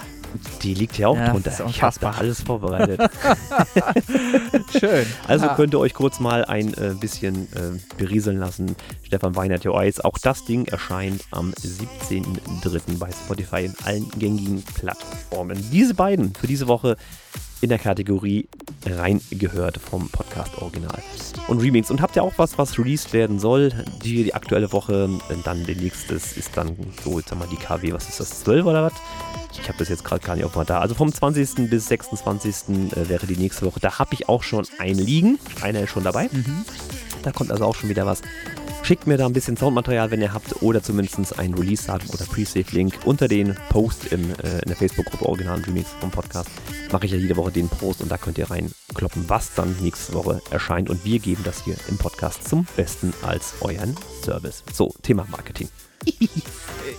Die 0.62 0.74
liegt 0.74 0.96
hier 0.96 1.08
auch 1.08 1.16
Ja, 1.16 1.30
drunter. 1.30 1.66
Ich 1.68 1.82
habe 1.82 1.96
da 2.00 2.10
alles 2.12 2.42
vorbereitet. 2.42 3.00
Schön. 4.78 5.06
Also 5.26 5.46
Ja. 5.46 5.54
könnt 5.54 5.74
ihr 5.74 5.80
euch 5.80 5.94
kurz 5.94 6.20
mal 6.20 6.44
ein 6.44 6.74
äh, 6.74 6.94
bisschen 6.98 7.48
äh, 7.54 7.78
berieseln 7.98 8.38
lassen. 8.38 8.76
Stefan 9.02 9.34
Weinert, 9.36 9.64
Your 9.66 9.80
Eyes. 9.80 10.00
Auch 10.00 10.18
das 10.18 10.44
Ding 10.44 10.66
erscheint 10.66 11.22
am 11.30 11.52
17.03. 11.52 12.98
bei 12.98 13.10
Spotify 13.10 13.64
in 13.66 13.74
allen 13.84 14.08
gängigen 14.18 14.62
Plattformen. 14.74 15.58
Diese 15.72 15.94
beiden 15.94 16.34
für 16.34 16.46
diese 16.46 16.68
Woche 16.68 16.96
in 17.60 17.68
der 17.68 17.78
Kategorie 17.78 18.48
reingehört 18.86 19.78
vom 19.78 20.08
Podcast 20.08 20.56
Original 20.60 21.02
und 21.48 21.60
Remix. 21.60 21.90
Und 21.90 22.00
habt 22.00 22.16
ihr 22.16 22.22
auch 22.22 22.32
was, 22.36 22.58
was 22.58 22.78
released 22.78 23.12
werden 23.12 23.38
soll? 23.38 23.72
Die, 24.02 24.24
die 24.24 24.34
aktuelle 24.34 24.72
Woche, 24.72 25.08
dann 25.44 25.64
der 25.66 25.76
nächste 25.76 26.14
ist 26.14 26.50
dann 26.54 26.76
so, 27.04 27.18
jetzt 27.18 27.30
haben 27.30 27.42
die 27.50 27.56
KW, 27.56 27.92
was 27.92 28.08
ist 28.08 28.20
das, 28.20 28.40
12 28.42 28.66
oder 28.66 28.84
was? 28.84 28.92
Ich 29.60 29.68
habe 29.68 29.78
das 29.78 29.88
jetzt 29.88 30.04
gerade 30.04 30.24
gar 30.24 30.36
nicht 30.36 30.44
auf 30.44 30.54
mal 30.54 30.64
da. 30.64 30.80
Also 30.80 30.94
vom 30.94 31.12
20. 31.12 31.68
bis 31.68 31.88
26. 31.88 32.92
äh, 32.96 33.08
wäre 33.08 33.26
die 33.26 33.36
nächste 33.36 33.66
Woche. 33.66 33.80
Da 33.80 33.98
habe 33.98 34.14
ich 34.14 34.28
auch 34.28 34.42
schon 34.42 34.66
einen 34.78 34.98
liegen. 34.98 35.38
Einer 35.60 35.80
ist 35.80 35.90
schon 35.90 36.04
dabei. 36.04 36.28
Mhm. 36.32 36.64
Da 37.22 37.32
kommt 37.32 37.50
also 37.50 37.64
auch 37.64 37.74
schon 37.74 37.88
wieder 37.88 38.06
was. 38.06 38.22
Schickt 38.82 39.06
mir 39.06 39.18
da 39.18 39.26
ein 39.26 39.32
bisschen 39.32 39.56
Soundmaterial, 39.56 40.10
wenn 40.10 40.22
ihr 40.22 40.32
habt, 40.32 40.62
oder 40.62 40.82
zumindest 40.82 41.38
ein 41.38 41.54
Release-Datum 41.54 42.10
oder 42.10 42.24
Pre-Save-Link 42.24 43.00
unter 43.04 43.28
den 43.28 43.54
Post 43.68 44.06
im, 44.12 44.30
äh, 44.42 44.60
in 44.62 44.68
der 44.68 44.76
Facebook-Gruppe 44.76 45.26
Original 45.26 45.60
Remix 45.60 45.90
vom 46.00 46.10
Podcast. 46.10 46.48
Mache 46.90 47.06
ich 47.06 47.12
ja 47.12 47.18
jede 47.18 47.36
Woche 47.36 47.52
den 47.52 47.68
Post 47.68 48.00
und 48.00 48.10
da 48.10 48.16
könnt 48.16 48.38
ihr 48.38 48.50
reinkloppen, 48.50 49.28
was 49.28 49.54
dann 49.54 49.76
nächste 49.80 50.14
Woche 50.14 50.40
erscheint. 50.50 50.88
Und 50.88 51.04
wir 51.04 51.18
geben 51.18 51.42
das 51.44 51.62
hier 51.64 51.76
im 51.88 51.98
Podcast 51.98 52.48
zum 52.48 52.66
Besten 52.76 53.12
als 53.22 53.54
euren 53.60 53.94
Service. 54.24 54.64
So, 54.72 54.94
Thema 55.02 55.26
Marketing. 55.30 55.68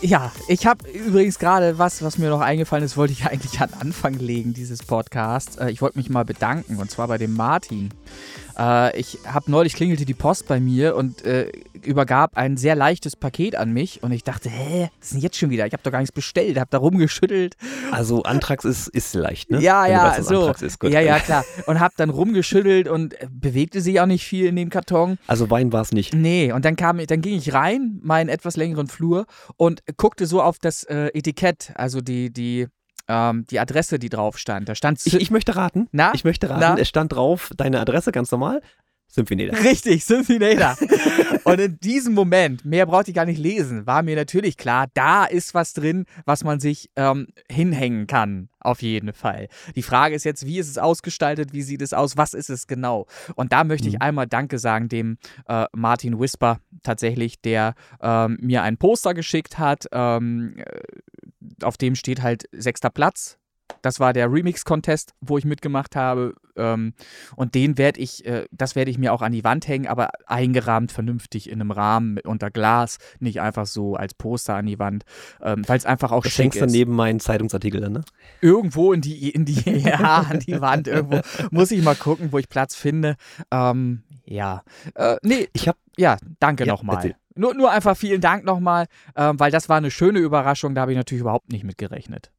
Ja, 0.02 0.32
ich 0.48 0.66
habe 0.66 0.90
übrigens 0.90 1.38
gerade 1.38 1.78
was, 1.78 2.02
was 2.02 2.18
mir 2.18 2.30
noch 2.30 2.40
eingefallen 2.40 2.84
ist, 2.84 2.98
wollte 2.98 3.14
ich 3.14 3.26
eigentlich 3.26 3.60
an 3.62 3.70
Anfang 3.80 4.16
legen, 4.16 4.54
dieses 4.54 4.82
Podcast. 4.82 5.60
Äh, 5.60 5.70
ich 5.70 5.82
wollte 5.82 6.00
mich 6.00 6.10
mal 6.10 6.26
bedanken 6.26 6.78
und 6.78 6.90
zwar 6.90 7.08
bei 7.08 7.20
dem 7.20 7.34
Martin. 7.34 7.90
Äh, 8.58 9.00
ich 9.00 9.20
habe 9.26 9.50
neulich 9.50 9.74
klingelte 9.74 10.06
die 10.06 10.14
Post 10.14 10.48
bei 10.48 10.60
mir 10.60 10.96
und 10.96 11.24
äh, 11.26 11.52
übergab 11.84 12.38
ein 12.38 12.58
sehr 12.58 12.76
leichtes 12.76 13.16
Paket 13.16 13.56
an 13.56 13.72
mich 13.72 14.04
und 14.04 14.12
ich 14.12 14.24
dachte, 14.24 14.50
hä, 14.50 14.90
was 15.00 15.08
ist 15.08 15.14
denn 15.14 15.22
jetzt 15.22 15.38
schon 15.38 15.50
wieder? 15.50 15.66
Ich 15.66 15.74
habe 15.74 15.84
doch 15.84 15.92
gar 15.92 16.00
nichts 16.00 16.14
bestellt, 16.14 16.60
habe 16.60 16.70
da 16.70 16.78
rumgeschüttelt. 16.78 17.56
Also, 17.92 18.24
Antrax 18.24 18.66
ist, 18.66 18.88
ist 18.88 19.14
leicht, 19.14 19.52
ne? 19.52 19.62
Ja, 19.62 19.84
Wenn 19.84 19.92
ja, 19.92 20.04
weißt, 20.12 20.28
so. 20.28 20.50
Ist. 20.52 20.84
Ja, 20.84 21.00
ja, 21.00 21.20
klar. 21.20 21.44
Und 21.66 21.80
habe 21.80 21.94
dann 21.98 22.10
rumgeschüttelt 22.10 22.88
und 22.88 23.14
äh, 23.22 23.28
bewegte 23.30 23.82
sich 23.82 24.00
auch 24.00 24.06
nicht 24.06 24.26
viel 24.26 24.46
in 24.46 24.56
dem 24.56 24.70
Karton. 24.70 25.18
Also, 25.28 25.50
Wein 25.50 25.72
war 25.72 25.82
es 25.82 25.92
nicht. 25.92 26.14
Nee, 26.14 26.52
und 26.52 26.66
dann 26.66 26.76
kam, 26.76 27.06
dann 27.06 27.22
ging 27.22 27.38
ich 27.38 27.54
rein, 27.54 28.00
meinen 28.04 28.30
etwas 28.30 28.58
längeren 28.58 28.88
Flur 28.88 29.26
und 29.58 29.82
guckte 29.98 30.26
so 30.26 30.42
auf 30.42 30.60
das 30.60 30.84
äh, 30.84 31.08
Etikett, 31.14 31.72
also 31.76 32.02
die, 32.02 32.32
die, 32.32 32.68
ähm, 33.12 33.46
die 33.50 33.60
Adresse, 33.60 34.00
die 34.00 34.10
drauf 34.10 34.38
stand. 34.38 34.70
Da 34.70 34.76
stand 34.76 35.00
Ich, 35.06 35.14
ich 35.14 35.32
möchte 35.32 35.56
raten. 35.56 35.88
Na? 35.92 36.14
Ich 36.14 36.24
möchte 36.24 36.50
raten. 36.50 36.62
Na? 36.62 36.78
Es 36.78 36.88
stand 36.88 37.12
drauf, 37.12 37.52
deine 37.58 37.80
Adresse 37.82 38.12
ganz 38.12 38.32
normal. 38.32 38.62
Symphonie. 39.08 39.50
Richtig, 39.50 40.06
Symphinator. 40.06 40.78
und 41.44 41.60
in 41.60 41.78
diesem 41.82 42.14
Moment, 42.14 42.64
mehr 42.64 42.86
brauchte 42.86 43.12
ich 43.12 43.16
gar 43.16 43.26
nicht 43.26 43.40
lesen, 43.40 43.86
war 43.86 44.04
mir 44.04 44.16
natürlich 44.16 44.56
klar, 44.56 44.88
da 44.94 45.26
ist 45.26 45.54
was 45.54 45.74
drin, 45.74 46.06
was 46.26 46.46
man 46.46 46.62
sich 46.62 46.90
ähm, 46.96 47.28
hinhängen 47.50 48.08
kann. 48.08 48.48
Auf 48.62 48.82
jeden 48.82 49.12
Fall. 49.12 49.50
Die 49.76 49.82
Frage 49.82 50.16
ist 50.16 50.24
jetzt, 50.24 50.46
wie 50.46 50.60
ist 50.60 50.70
es 50.70 50.78
ausgestaltet, 50.78 51.52
wie 51.52 51.64
sieht 51.64 51.82
es 51.82 51.92
aus, 51.92 52.16
was 52.16 52.34
ist 52.34 52.50
es 52.50 52.68
genau? 52.68 53.08
Und 53.36 53.52
da 53.52 53.66
möchte 53.66 53.90
ich 53.90 53.96
Mhm. 53.96 54.02
einmal 54.02 54.28
Danke 54.28 54.60
sagen 54.60 54.88
dem 54.88 55.18
äh, 55.48 55.66
Martin 55.74 56.18
Whisper 56.18 56.60
tatsächlich, 56.84 57.42
der 57.42 57.74
ähm, 58.02 58.38
mir 58.40 58.62
ein 58.64 58.78
Poster 58.78 59.14
geschickt 59.14 59.58
hat. 59.60 59.88
Ähm, 59.92 60.54
äh, 60.58 60.64
auf 61.64 61.78
dem 61.78 61.96
steht 61.96 62.22
halt 62.22 62.46
sechster 62.52 62.90
Platz. 62.90 63.38
Das 63.82 64.00
war 64.00 64.14
der 64.14 64.32
Remix-Contest, 64.32 65.14
wo 65.22 65.38
ich 65.38 65.46
mitgemacht 65.46 65.96
habe. 65.96 66.36
Ähm, 66.56 66.94
und 67.36 67.56
den 67.56 67.78
werde 67.78 68.00
ich, 68.00 68.26
äh, 68.26 68.46
das 68.52 68.76
werde 68.76 68.92
ich 68.92 68.98
mir 68.98 69.14
auch 69.14 69.22
an 69.22 69.32
die 69.32 69.44
Wand 69.44 69.68
hängen, 69.68 69.88
aber 69.88 70.10
eingerahmt 70.28 70.92
vernünftig 70.92 71.50
in 71.50 71.62
einem 71.62 71.72
Rahmen 71.72 72.16
mit, 72.16 72.26
unter 72.26 72.52
Glas, 72.52 72.98
nicht 73.20 73.42
einfach 73.42 73.66
so 73.66 73.96
als 73.96 74.14
Poster 74.14 74.56
an 74.56 74.66
die 74.66 74.78
Wand, 74.78 75.04
ähm, 75.42 75.64
weil 75.68 75.78
es 75.78 75.86
einfach 75.86 76.12
auch 76.12 76.24
Das 76.24 76.34
schick 76.34 76.54
ist. 76.54 76.62
dann 76.62 76.70
neben 76.70 76.94
meinen 76.94 77.20
Zeitungsartikel 77.20 77.82
dann, 77.82 77.94
ne? 77.94 78.02
Irgendwo 78.42 78.94
in 78.94 79.02
die, 79.02 79.30
in 79.30 79.46
die, 79.46 79.62
ja, 79.80 80.28
an 80.30 80.40
die 80.40 80.60
Wand 80.62 80.88
irgendwo 80.88 81.22
muss 81.50 81.72
ich 81.72 81.82
mal 81.82 81.96
gucken, 81.96 82.32
wo 82.32 82.38
ich 82.38 82.50
Platz 82.50 82.76
finde. 82.76 83.16
Ähm, 83.52 84.04
ja, 84.26 84.64
äh, 84.96 85.16
nee, 85.24 85.48
Ich 85.54 85.68
habe 85.68 85.78
ja, 85.98 86.18
danke 86.40 86.66
Ja, 86.66 86.74
nochmal. 86.74 87.16
Nur, 87.36 87.54
nur 87.54 87.72
einfach 87.72 87.96
vielen 87.96 88.22
Dank 88.22 88.44
nochmal, 88.44 88.88
ähm, 89.16 89.40
weil 89.40 89.52
das 89.52 89.70
war 89.70 89.78
eine 89.78 89.92
schöne 89.92 90.20
Überraschung, 90.20 90.76
da 90.76 90.82
habe 90.82 90.92
ich 90.92 90.98
natürlich 90.98 91.22
überhaupt 91.22 91.52
nicht 91.52 91.64
mit 91.64 91.78
gerechnet. 91.78 92.32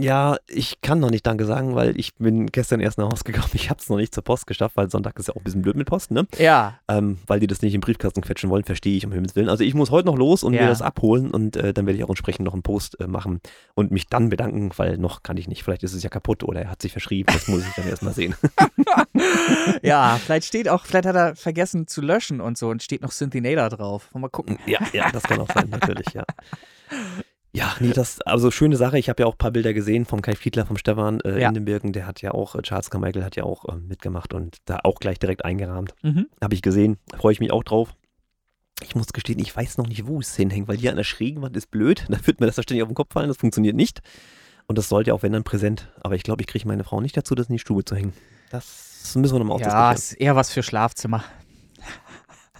Ja, 0.00 0.36
ich 0.48 0.80
kann 0.80 1.00
noch 1.00 1.10
nicht 1.10 1.26
Danke 1.26 1.44
sagen, 1.44 1.74
weil 1.74 1.98
ich 1.98 2.14
bin 2.16 2.46
gestern 2.46 2.80
erst 2.80 2.98
nach 2.98 3.06
Hause 3.10 3.24
gekommen. 3.24 3.50
Ich 3.54 3.70
habe 3.70 3.80
es 3.80 3.88
noch 3.88 3.96
nicht 3.96 4.14
zur 4.14 4.22
Post 4.24 4.46
geschafft, 4.46 4.76
weil 4.76 4.90
Sonntag 4.90 5.18
ist 5.18 5.28
ja 5.28 5.34
auch 5.34 5.38
ein 5.40 5.44
bisschen 5.44 5.62
blöd 5.62 5.76
mit 5.76 5.86
Post, 5.88 6.10
ne? 6.10 6.26
Ja, 6.38 6.78
Ähm, 6.88 7.18
weil 7.26 7.40
die 7.40 7.46
das 7.46 7.62
nicht 7.62 7.74
im 7.74 7.80
Briefkasten 7.80 8.20
quetschen 8.20 8.50
wollen, 8.50 8.64
verstehe 8.64 8.96
ich 8.96 9.04
um 9.04 9.12
Himmels 9.12 9.34
Willen. 9.36 9.48
Also 9.48 9.64
ich 9.64 9.74
muss 9.74 9.90
heute 9.90 10.06
noch 10.06 10.16
los 10.16 10.42
und 10.42 10.54
Ja. 10.54 10.62
mir 10.62 10.68
das 10.68 10.82
abholen 10.82 11.30
und 11.30 11.56
äh, 11.56 11.72
dann 11.72 11.86
werde 11.86 11.98
ich 11.98 12.04
auch 12.04 12.08
entsprechend 12.10 12.44
noch 12.44 12.52
einen 12.54 12.62
Post 12.62 13.00
äh, 13.00 13.06
machen 13.06 13.40
und 13.74 13.90
mich 13.90 14.06
dann 14.06 14.28
bedanken, 14.28 14.70
weil 14.76 14.98
noch 14.98 15.22
kann 15.22 15.36
ich 15.36 15.48
nicht. 15.48 15.62
Vielleicht 15.64 15.82
ist 15.82 15.94
es 15.94 16.02
ja 16.02 16.10
kaputt 16.10 16.44
oder 16.44 16.62
er 16.62 16.70
hat 16.70 16.80
sich 16.82 16.92
verschrieben. 16.92 17.32
Das 17.32 17.48
muss 17.48 17.66
ich 17.66 17.74
dann 17.74 17.88
erst 17.88 18.02
mal 18.02 18.12
sehen. 18.14 18.34
ja, 19.82 20.18
vielleicht 20.24 20.46
steht 20.46 20.68
auch, 20.68 20.84
vielleicht 20.84 21.06
hat 21.06 21.16
er 21.16 21.36
vergessen 21.36 21.86
zu 21.86 22.00
löschen 22.00 22.40
und 22.40 22.56
so 22.58 22.68
und 22.68 22.82
steht 22.82 23.02
noch 23.02 23.10
Synthinator 23.12 23.68
drauf. 23.68 24.10
Mal 24.14 24.28
gucken. 24.28 24.58
ja, 24.66 24.78
ja, 24.92 25.10
das 25.10 25.22
kann 25.24 25.40
auch 25.40 25.48
sein, 25.52 25.68
natürlich, 25.70 26.08
ja. 26.14 26.24
Ja, 27.58 27.74
nee, 27.80 27.92
das, 27.92 28.20
also 28.22 28.50
schöne 28.50 28.76
Sache. 28.76 28.98
Ich 28.98 29.08
habe 29.08 29.22
ja 29.22 29.26
auch 29.26 29.34
ein 29.34 29.38
paar 29.38 29.50
Bilder 29.50 29.74
gesehen 29.74 30.04
vom 30.04 30.22
Kai 30.22 30.34
Fiedler, 30.36 30.64
vom 30.66 30.76
Stefan 30.76 31.20
äh, 31.20 31.40
Ja. 31.40 31.48
in 31.48 31.54
den 31.54 31.64
Birken. 31.64 31.92
Der 31.92 32.06
hat 32.06 32.22
ja 32.22 32.30
auch, 32.32 32.54
äh, 32.54 32.62
Charles 32.62 32.90
Carmichael 32.90 33.24
hat 33.24 33.36
ja 33.36 33.44
auch 33.44 33.64
äh, 33.68 33.76
mitgemacht 33.76 34.32
und 34.34 34.58
da 34.64 34.78
auch 34.84 35.00
gleich 35.00 35.18
direkt 35.18 35.44
eingerahmt. 35.44 35.94
Mhm. 36.02 36.28
Habe 36.42 36.54
ich 36.54 36.62
gesehen, 36.62 36.98
freue 37.16 37.32
ich 37.32 37.40
mich 37.40 37.50
auch 37.52 37.64
drauf. 37.64 37.94
Ich 38.82 38.94
muss 38.94 39.08
gestehen, 39.08 39.40
ich 39.40 39.56
weiß 39.56 39.76
noch 39.78 39.88
nicht, 39.88 40.06
wo 40.06 40.20
es 40.20 40.36
hinhängt, 40.36 40.68
weil 40.68 40.76
hier 40.78 40.90
an 40.90 40.96
der 40.96 41.04
schrägen 41.04 41.42
Wand 41.42 41.56
ist 41.56 41.70
blöd. 41.70 42.06
Da 42.10 42.24
wird 42.26 42.38
mir 42.40 42.46
das 42.46 42.54
da 42.56 42.62
ständig 42.62 42.82
auf 42.82 42.88
den 42.88 42.94
Kopf 42.94 43.12
fallen, 43.12 43.28
das 43.28 43.36
funktioniert 43.38 43.74
nicht. 43.74 44.00
Und 44.68 44.78
das 44.78 44.88
sollte 44.88 45.12
auch, 45.14 45.22
wenn 45.22 45.32
dann, 45.32 45.44
präsent. 45.44 45.88
Aber 46.00 46.14
ich 46.14 46.22
glaube, 46.22 46.42
ich 46.42 46.46
kriege 46.46 46.68
meine 46.68 46.84
Frau 46.84 47.00
nicht 47.00 47.16
dazu, 47.16 47.34
das 47.34 47.48
in 47.48 47.54
die 47.54 47.58
Stube 47.58 47.84
zu 47.84 47.96
hängen. 47.96 48.12
Das 48.50 49.14
müssen 49.16 49.34
wir 49.34 49.38
nochmal 49.40 49.58
Ja, 49.60 49.90
ausdiskutieren. 49.90 49.94
ist 49.96 50.12
eher 50.20 50.36
was 50.36 50.52
für 50.52 50.62
Schlafzimmer. 50.62 51.24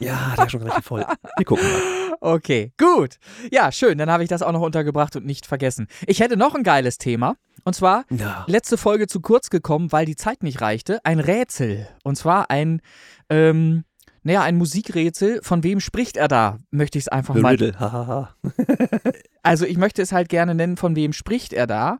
Ja, 0.00 0.32
da 0.36 0.44
ist 0.44 0.52
schon 0.52 0.62
relativ 0.62 0.84
voll. 0.84 1.04
Wir 1.36 1.44
gucken 1.44 1.66
mal. 1.66 1.80
Okay, 2.20 2.72
gut. 2.78 3.18
Ja, 3.52 3.70
schön. 3.70 3.96
Dann 3.96 4.10
habe 4.10 4.24
ich 4.24 4.28
das 4.28 4.42
auch 4.42 4.50
noch 4.50 4.60
untergebracht 4.62 5.14
und 5.14 5.24
nicht 5.24 5.46
vergessen. 5.46 5.86
Ich 6.04 6.18
hätte 6.18 6.36
noch 6.36 6.56
ein 6.56 6.64
geiles 6.64 6.98
Thema. 6.98 7.36
Und 7.62 7.74
zwar, 7.74 8.04
Ja. 8.10 8.44
letzte 8.48 8.76
Folge 8.76 9.06
zu 9.06 9.20
kurz 9.20 9.50
gekommen, 9.50 9.92
weil 9.92 10.04
die 10.04 10.16
Zeit 10.16 10.42
nicht 10.42 10.60
reichte. 10.60 10.98
Ein 11.04 11.20
Rätsel. 11.20 11.86
Und 12.02 12.16
zwar 12.16 12.50
ein, 12.50 12.82
ähm, 13.30 13.84
naja, 14.24 14.42
ein 14.42 14.56
Musikrätsel. 14.56 15.38
Von 15.44 15.62
wem 15.62 15.78
spricht 15.78 16.16
er 16.16 16.26
da? 16.26 16.58
Möchte 16.72 16.98
ich 16.98 17.04
es 17.04 17.08
einfach 17.08 17.36
The 17.36 17.40
mal 17.40 17.50
Riddle, 17.52 17.78
hahaha. 17.78 18.34
also 19.42 19.64
ich 19.64 19.76
möchte 19.78 20.02
es 20.02 20.12
halt 20.12 20.28
gerne 20.28 20.54
nennen, 20.54 20.76
von 20.76 20.96
wem 20.96 21.12
spricht 21.12 21.52
er 21.52 21.66
da. 21.66 21.98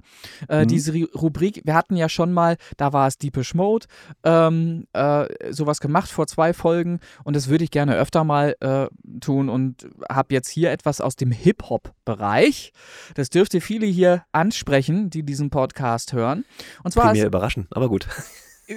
Äh, 0.49 0.65
Mhm. 0.65 0.69
Diese 0.69 0.93
Ri- 0.93 1.11
Rubrik, 1.15 1.63
wir 1.65 1.75
hatten 1.75 1.97
ja 1.97 2.09
schon 2.09 2.33
mal, 2.33 2.57
da 2.77 2.93
war 2.93 3.07
es 3.07 3.19
Deepish 3.19 3.55
Mode, 3.55 3.87
ähm, 4.25 4.87
äh, 4.93 5.27
sowas 5.53 5.81
gemacht 5.81 6.11
vor 6.11 6.27
zwei 6.27 6.53
Folgen 6.53 7.01
und 7.25 7.35
das 7.37 7.49
würde 7.49 7.65
ich 7.65 7.71
gerne 7.71 7.97
öfter 7.97 8.25
mal 8.25 8.55
äh, 8.61 8.87
tun 9.21 9.49
und 9.49 9.87
habe 10.11 10.35
jetzt 10.35 10.49
hier 10.49 10.71
etwas 10.71 11.01
aus 11.01 11.17
dem 11.17 11.31
Hip-Hop-Bereich. 11.31 12.73
Das 13.15 13.31
dürfte 13.31 13.61
viele 13.61 13.87
hier 13.87 14.25
ansprechen, 14.33 15.11
die 15.11 15.23
diesen 15.23 15.51
Podcast 15.51 16.13
hören. 16.13 16.45
Und 16.83 16.93
zwar 16.93 17.07
Primär 17.07 17.25
ist, 17.25 17.27
überraschen, 17.29 17.67
aber 17.71 17.89
gut. 17.89 18.07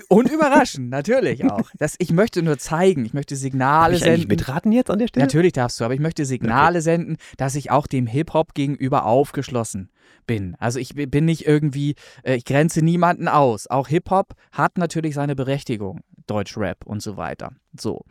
Und 0.07 0.29
überraschen, 0.31 0.89
natürlich 0.89 1.43
auch. 1.49 1.69
Das, 1.77 1.95
ich 1.99 2.11
möchte 2.11 2.41
nur 2.41 2.57
zeigen, 2.57 3.05
ich 3.05 3.13
möchte 3.13 3.35
Darf 3.35 3.41
Signale 3.41 3.95
ich 3.95 4.03
eigentlich 4.03 4.21
senden. 4.21 4.27
mitraten 4.29 4.71
jetzt 4.71 4.89
an 4.89 4.99
der 4.99 5.07
Stelle? 5.07 5.25
Natürlich 5.25 5.53
darfst 5.53 5.79
du, 5.79 5.83
aber 5.85 5.93
ich 5.93 5.99
möchte 5.99 6.25
Signale 6.25 6.81
senden, 6.81 7.17
dass 7.37 7.55
ich 7.55 7.71
auch 7.71 7.87
dem 7.87 8.07
Hip-Hop 8.07 8.53
gegenüber 8.53 9.05
aufgeschlossen 9.05 9.89
bin. 10.27 10.55
Also 10.59 10.79
ich 10.79 10.95
bi- 10.95 11.05
bin 11.07 11.25
nicht 11.25 11.45
irgendwie, 11.45 11.95
äh, 12.23 12.35
ich 12.35 12.45
grenze 12.45 12.81
niemanden 12.83 13.27
aus. 13.27 13.67
Auch 13.67 13.87
Hip-Hop 13.87 14.33
hat 14.51 14.77
natürlich 14.77 15.15
seine 15.15 15.35
Berechtigung. 15.35 16.01
Deutschrap 16.27 16.85
und 16.85 17.01
so 17.01 17.17
weiter. 17.17 17.51
So. 17.77 18.05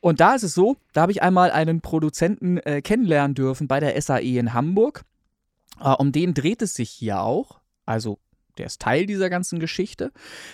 Und 0.00 0.20
da 0.20 0.34
ist 0.34 0.44
es 0.44 0.54
so, 0.54 0.76
da 0.94 1.02
habe 1.02 1.12
ich 1.12 1.22
einmal 1.22 1.50
einen 1.50 1.82
Produzenten 1.82 2.56
äh, 2.58 2.80
kennenlernen 2.80 3.34
dürfen 3.34 3.68
bei 3.68 3.80
der 3.80 4.00
SAE 4.00 4.38
in 4.38 4.54
Hamburg. 4.54 5.02
Äh, 5.82 5.90
um 5.90 6.12
den 6.12 6.32
dreht 6.32 6.62
es 6.62 6.72
sich 6.74 6.88
hier 6.88 7.20
auch. 7.20 7.60
Also 7.84 8.18
der 8.58 8.66
ist 8.66 8.80
Teil 8.80 9.06
dieser 9.06 9.30
ganzen 9.30 9.58
Geschichte. 9.58 10.12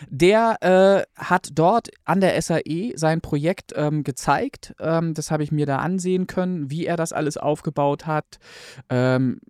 Der 0.08 0.56
äh, 0.60 1.20
hat 1.20 1.48
dort 1.52 1.88
an 2.04 2.20
der 2.20 2.40
SAE 2.40 2.92
sein 2.96 3.20
Projekt 3.20 3.72
ähm, 3.76 4.04
gezeigt. 4.04 4.74
Ähm, 4.78 5.14
das 5.14 5.30
habe 5.30 5.42
ich 5.42 5.52
mir 5.52 5.66
da 5.66 5.78
ansehen 5.78 6.26
können, 6.26 6.70
wie 6.70 6.86
er 6.86 6.96
das 6.96 7.12
alles 7.12 7.36
aufgebaut 7.36 8.06
hat. 8.06 8.38
Ähm, 8.88 9.40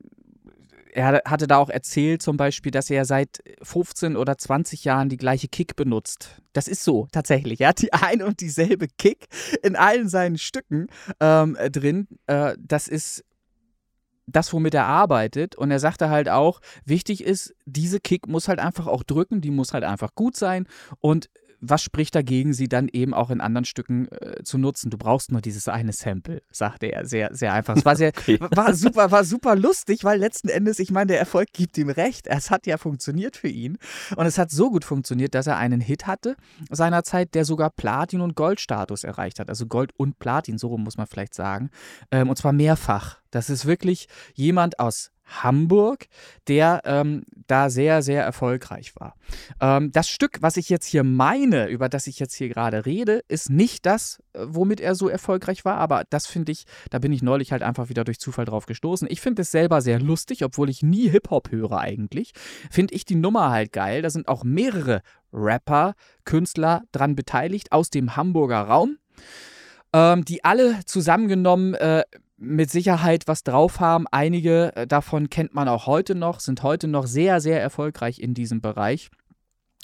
er 0.95 1.23
hatte 1.27 1.49
da 1.49 1.57
auch 1.59 1.71
erzählt 1.71 2.23
zum 2.23 2.37
Beispiel, 2.37 2.71
dass 2.71 2.89
er 2.89 3.05
seit 3.05 3.43
15 3.63 4.17
oder 4.17 4.39
20 4.39 4.85
Jahren 4.85 5.09
die 5.09 5.17
gleiche 5.17 5.49
Kick 5.49 5.75
benutzt. 5.75 6.41
Das 6.53 6.69
ist 6.69 6.85
so, 6.85 7.09
tatsächlich. 7.11 7.61
Er 7.61 7.71
hat 7.71 7.83
die 7.83 7.93
ein 7.93 8.23
und 8.23 8.41
dieselbe 8.41 8.87
Kick 8.97 9.27
in 9.65 9.75
allen 9.75 10.09
seinen 10.09 10.39
Stücken 10.39 10.87
ähm, 11.19 11.57
äh, 11.57 11.69
drin. 11.69 12.07
Äh, 12.29 12.55
das 12.61 12.87
ist 12.87 13.25
das, 14.27 14.53
womit 14.53 14.75
er 14.75 14.87
arbeitet. 14.87 15.57
Und 15.57 15.71
er 15.71 15.79
sagte 15.79 16.11
halt 16.11 16.29
auch, 16.29 16.61
wichtig 16.85 17.25
ist, 17.25 17.55
diese 17.67 18.01
Kick 18.01 18.27
muss 18.27 18.49
halt 18.49 18.59
einfach 18.59 18.87
auch 18.87 19.03
drücken, 19.03 19.41
die 19.41 19.51
muss 19.51 19.73
halt 19.73 19.85
einfach 19.85 20.15
gut 20.15 20.37
sein. 20.37 20.67
Und 21.01 21.31
was 21.69 21.83
spricht 21.83 22.15
dagegen, 22.15 22.53
sie 22.53 22.69
dann 22.69 22.89
eben 22.89 23.15
auch 23.15 23.31
in 23.31 23.41
anderen 23.41 23.65
Stücken 23.65 24.09
äh, 24.09 24.43
zu 24.43 24.59
nutzen? 24.59 24.91
Du 24.91 24.99
brauchst 24.99 25.33
nur 25.33 25.41
dieses 25.41 25.69
eine 25.69 25.93
Sample, 25.93 26.43
sagte 26.51 26.87
er 26.87 27.07
sehr, 27.07 27.35
sehr 27.35 27.53
einfach. 27.53 27.77
Es 27.77 27.85
war 27.85 27.97
sehr, 27.97 28.13
Okay. 28.25 28.39
war 28.41 28.75
super, 28.75 29.11
war 29.11 29.25
super 29.25 29.57
lustig, 29.57 30.05
weil 30.05 30.19
letzten 30.19 30.49
Endes, 30.49 30.79
ich 30.79 30.91
meine, 30.91 31.09
der 31.09 31.19
Erfolg 31.19 31.53
gibt 31.53 31.77
ihm 31.79 31.91
recht. 31.91 32.27
Es 32.27 32.51
hat 32.51 32.67
ja 32.67 32.79
funktioniert 32.79 33.37
für 33.37 33.49
ihn. 33.49 33.79
Und 34.17 34.27
es 34.27 34.39
hat 34.39 34.51
so 34.51 34.71
gut 34.71 34.85
funktioniert, 34.85 35.35
dass 35.35 35.47
er 35.47 35.57
einen 35.57 35.81
Hit 35.81 36.07
hatte 36.07 36.37
seinerzeit, 36.71 37.35
der 37.35 37.45
sogar 37.45 37.71
Platin- 37.71 38.21
und 38.21 38.37
Goldstatus 38.37 39.05
erreicht 39.05 39.41
hat. 39.41 39.49
Also 39.49 39.67
Gold 39.67 39.93
und 39.97 40.19
Platin, 40.19 40.59
so 40.59 40.69
rum 40.69 40.85
muss 40.85 40.97
man 40.97 41.07
vielleicht 41.07 41.35
sagen. 41.35 41.71
Ähm, 42.11 42.29
und 42.29 42.37
zwar 42.37 42.53
mehrfach. 42.53 43.19
Das 43.31 43.51
ist 43.51 43.67
wirklich 43.67 44.07
jemand 44.35 44.79
aus 44.79 45.11
Hamburg, 45.27 46.07
der 46.49 46.83
ähm, 46.85 47.25
da 47.47 47.71
sehr, 47.71 48.03
sehr 48.03 48.23
erfolgreich 48.23 48.95
war. 48.97 49.17
Ähm, 49.61 49.91
das 49.93 50.09
Stück, 50.09 50.39
was 50.41 50.57
ich 50.57 50.69
jetzt 50.69 50.87
hier 50.87 51.05
meine, 51.05 51.69
über 51.69 51.89
das 51.89 52.07
ich 52.07 52.19
jetzt 52.19 52.35
hier 52.35 52.49
gerade 52.49 52.87
rede, 52.87 53.23
ist 53.29 53.51
nicht 53.51 53.87
das, 53.87 54.23
äh, 54.33 54.41
womit 54.47 54.81
er 54.81 54.95
so 54.95 55.09
erfolgreich 55.09 55.65
war, 55.65 55.77
aber 55.77 56.05
das 56.11 56.27
finde 56.27 56.53
ich, 56.53 56.65
da 56.91 56.99
bin 56.99 57.13
ich 57.13 57.23
neulich 57.23 57.53
halt 57.53 57.63
einfach 57.63 57.89
wieder 57.89 58.05
durch 58.05 58.21
Zufall 58.21 58.45
drauf 58.45 58.67
gestoßen. 58.67 59.09
Ich 59.11 59.21
finde 59.21 59.43
es 59.43 59.51
selber 59.51 59.81
sehr 59.81 60.01
lustig, 60.01 60.45
obwohl 60.45 60.71
ich 60.71 60.83
nie 60.83 61.09
Hip-Hop 61.09 61.51
höre 61.51 61.79
eigentlich. 61.79 62.33
Finde 62.71 62.95
ich 62.95 63.05
die 63.05 63.17
Nummer 63.17 63.51
halt 63.51 63.73
geil. 63.73 64.03
Da 64.03 64.11
sind 64.11 64.29
auch 64.29 64.45
mehrere 64.45 65.03
Rapper, 65.33 65.95
Künstler 66.25 66.83
dran 66.93 67.17
beteiligt 67.17 67.73
aus 67.73 67.91
dem 67.91 68.17
Hamburger 68.17 68.63
Raum, 68.63 68.99
ähm, 69.93 70.25
die 70.25 70.45
alle 70.45 70.85
zusammengenommen 70.87 71.75
äh, 71.75 72.05
mit 72.45 72.71
Sicherheit 72.71 73.25
was 73.27 73.43
drauf 73.43 73.81
haben. 73.81 74.07
Einige 74.11 74.75
äh, 74.77 74.87
davon 74.87 75.31
kennt 75.31 75.55
man 75.55 75.69
auch 75.69 75.87
heute 75.87 76.15
noch, 76.15 76.41
sind 76.41 76.63
heute 76.63 76.89
noch 76.89 77.07
sehr, 77.07 77.41
sehr 77.41 77.61
erfolgreich 77.61 78.19
in 78.21 78.35
diesem 78.35 78.61
Bereich 78.61 79.11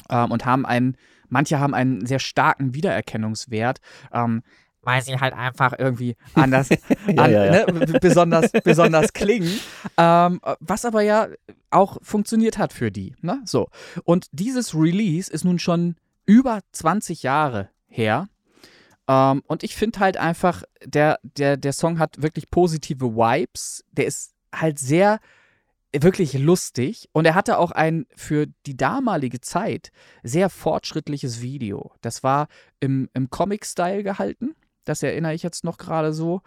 ähm, 0.08 0.30
und 0.30 0.44
haben 0.44 0.66
einen, 0.66 0.96
manche 1.28 1.58
haben 1.58 1.74
einen 1.74 2.06
sehr 2.06 2.18
starken 2.18 2.74
Wiedererkennungswert. 2.74 3.80
Ähm, 4.12 4.42
weil 4.82 5.02
sie 5.02 5.18
halt 5.18 5.34
einfach 5.34 5.74
irgendwie 5.78 6.16
anders, 6.34 6.70
Ja, 7.06 7.24
an, 7.24 7.32
ja, 7.32 7.44
ja. 7.44 7.66
Ne, 7.70 7.98
besonders, 8.00 8.50
besonders 8.64 9.12
klingen. 9.12 9.60
Ähm, 9.98 10.40
was 10.60 10.84
aber 10.84 11.02
ja 11.02 11.28
auch 11.70 11.98
funktioniert 12.02 12.58
hat 12.58 12.72
für 12.72 12.90
die. 12.90 13.14
Ne? 13.20 13.42
So. 13.44 13.68
Und 14.04 14.26
dieses 14.32 14.74
Release 14.74 15.30
ist 15.30 15.44
nun 15.44 15.58
schon 15.58 15.96
über 16.24 16.60
20 16.72 17.22
Jahre 17.22 17.68
her. 17.88 18.28
Ähm, 19.08 19.42
und 19.46 19.62
ich 19.62 19.76
finde 19.76 20.00
halt 20.00 20.16
einfach, 20.16 20.62
der, 20.84 21.18
der, 21.22 21.56
der 21.56 21.72
Song 21.72 21.98
hat 21.98 22.22
wirklich 22.22 22.50
positive 22.50 23.14
Vibes. 23.14 23.84
Der 23.92 24.06
ist 24.06 24.34
halt 24.54 24.78
sehr, 24.78 25.20
wirklich 25.92 26.34
lustig. 26.34 27.08
Und 27.12 27.24
er 27.24 27.34
hatte 27.34 27.58
auch 27.58 27.70
ein 27.70 28.06
für 28.14 28.46
die 28.66 28.76
damalige 28.76 29.40
Zeit 29.40 29.90
sehr 30.22 30.48
fortschrittliches 30.50 31.40
Video. 31.40 31.92
Das 32.00 32.22
war 32.22 32.48
im, 32.80 33.08
im 33.14 33.30
Comic-Style 33.30 34.02
gehalten. 34.02 34.54
Das 34.84 35.02
erinnere 35.02 35.34
ich 35.34 35.42
jetzt 35.42 35.64
noch 35.64 35.78
gerade 35.78 36.12
so. 36.12 36.42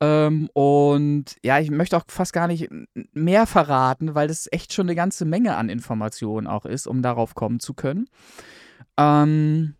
Ähm, 0.00 0.48
und 0.52 1.36
ja, 1.42 1.58
ich 1.58 1.70
möchte 1.70 1.96
auch 1.96 2.04
fast 2.08 2.32
gar 2.32 2.46
nicht 2.46 2.68
mehr 3.12 3.46
verraten, 3.46 4.14
weil 4.14 4.28
das 4.28 4.48
echt 4.52 4.72
schon 4.72 4.86
eine 4.86 4.94
ganze 4.94 5.24
Menge 5.24 5.56
an 5.56 5.68
Informationen 5.68 6.46
auch 6.46 6.64
ist, 6.64 6.86
um 6.86 7.02
darauf 7.02 7.34
kommen 7.34 7.58
zu 7.58 7.74
können. 7.74 8.08
Ähm, 8.96 9.74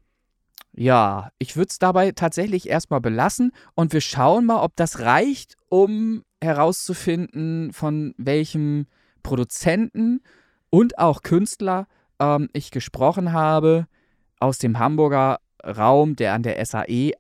ja, 0.79 1.33
ich 1.41 1.57
würde 1.57 1.70
es 1.70 1.81
dabei 1.81 2.12
tatsächlich 2.12 2.68
erstmal 2.68 3.01
belassen 3.01 3.51
und 3.74 3.93
wir 3.93 4.01
schauen 4.01 4.47
mal, 4.47 4.62
ob 4.62 4.76
das 4.76 5.01
reicht, 5.01 5.57
um 5.68 6.22
herauszufinden, 6.41 7.72
von 7.72 8.14
welchem 8.16 8.87
Produzenten 9.24 10.20
und 10.70 10.99
auch 10.99 11.22
Künstler 11.22 11.89
ähm, 12.20 12.49
ich 12.53 12.70
gesprochen 12.70 13.33
habe 13.33 13.89
aus 14.39 14.59
dem 14.59 14.79
Hamburger 14.79 15.41
Raum, 15.64 16.14
der 16.14 16.35
an 16.35 16.45
der 16.45 16.64
SAE 16.64 17.11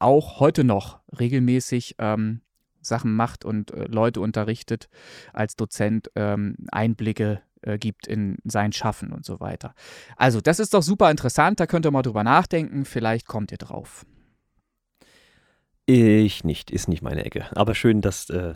auch 0.00 0.40
heute 0.40 0.64
noch 0.64 0.98
regelmäßig 1.16 1.94
ähm, 1.98 2.40
Sachen 2.80 3.14
macht 3.14 3.44
und 3.44 3.70
äh, 3.70 3.84
Leute 3.84 4.20
unterrichtet, 4.20 4.88
als 5.32 5.54
Dozent 5.54 6.10
ähm, 6.16 6.56
Einblicke 6.72 7.42
äh, 7.66 7.78
gibt 7.78 8.06
in 8.06 8.36
sein 8.44 8.72
Schaffen 8.72 9.12
und 9.12 9.24
so 9.24 9.40
weiter. 9.40 9.74
Also, 10.16 10.40
das 10.40 10.58
ist 10.60 10.74
doch 10.74 10.82
super 10.82 11.10
interessant, 11.10 11.60
da 11.60 11.66
könnt 11.66 11.86
ihr 11.86 11.90
mal 11.90 12.02
drüber 12.02 12.24
nachdenken, 12.24 12.84
vielleicht 12.84 13.26
kommt 13.26 13.52
ihr 13.52 13.58
drauf. 13.58 14.04
Ich 15.86 16.44
nicht, 16.44 16.70
ist 16.70 16.88
nicht 16.88 17.02
meine 17.02 17.24
Ecke. 17.24 17.46
Aber 17.54 17.74
schön, 17.74 18.00
dass, 18.00 18.30
äh, 18.30 18.54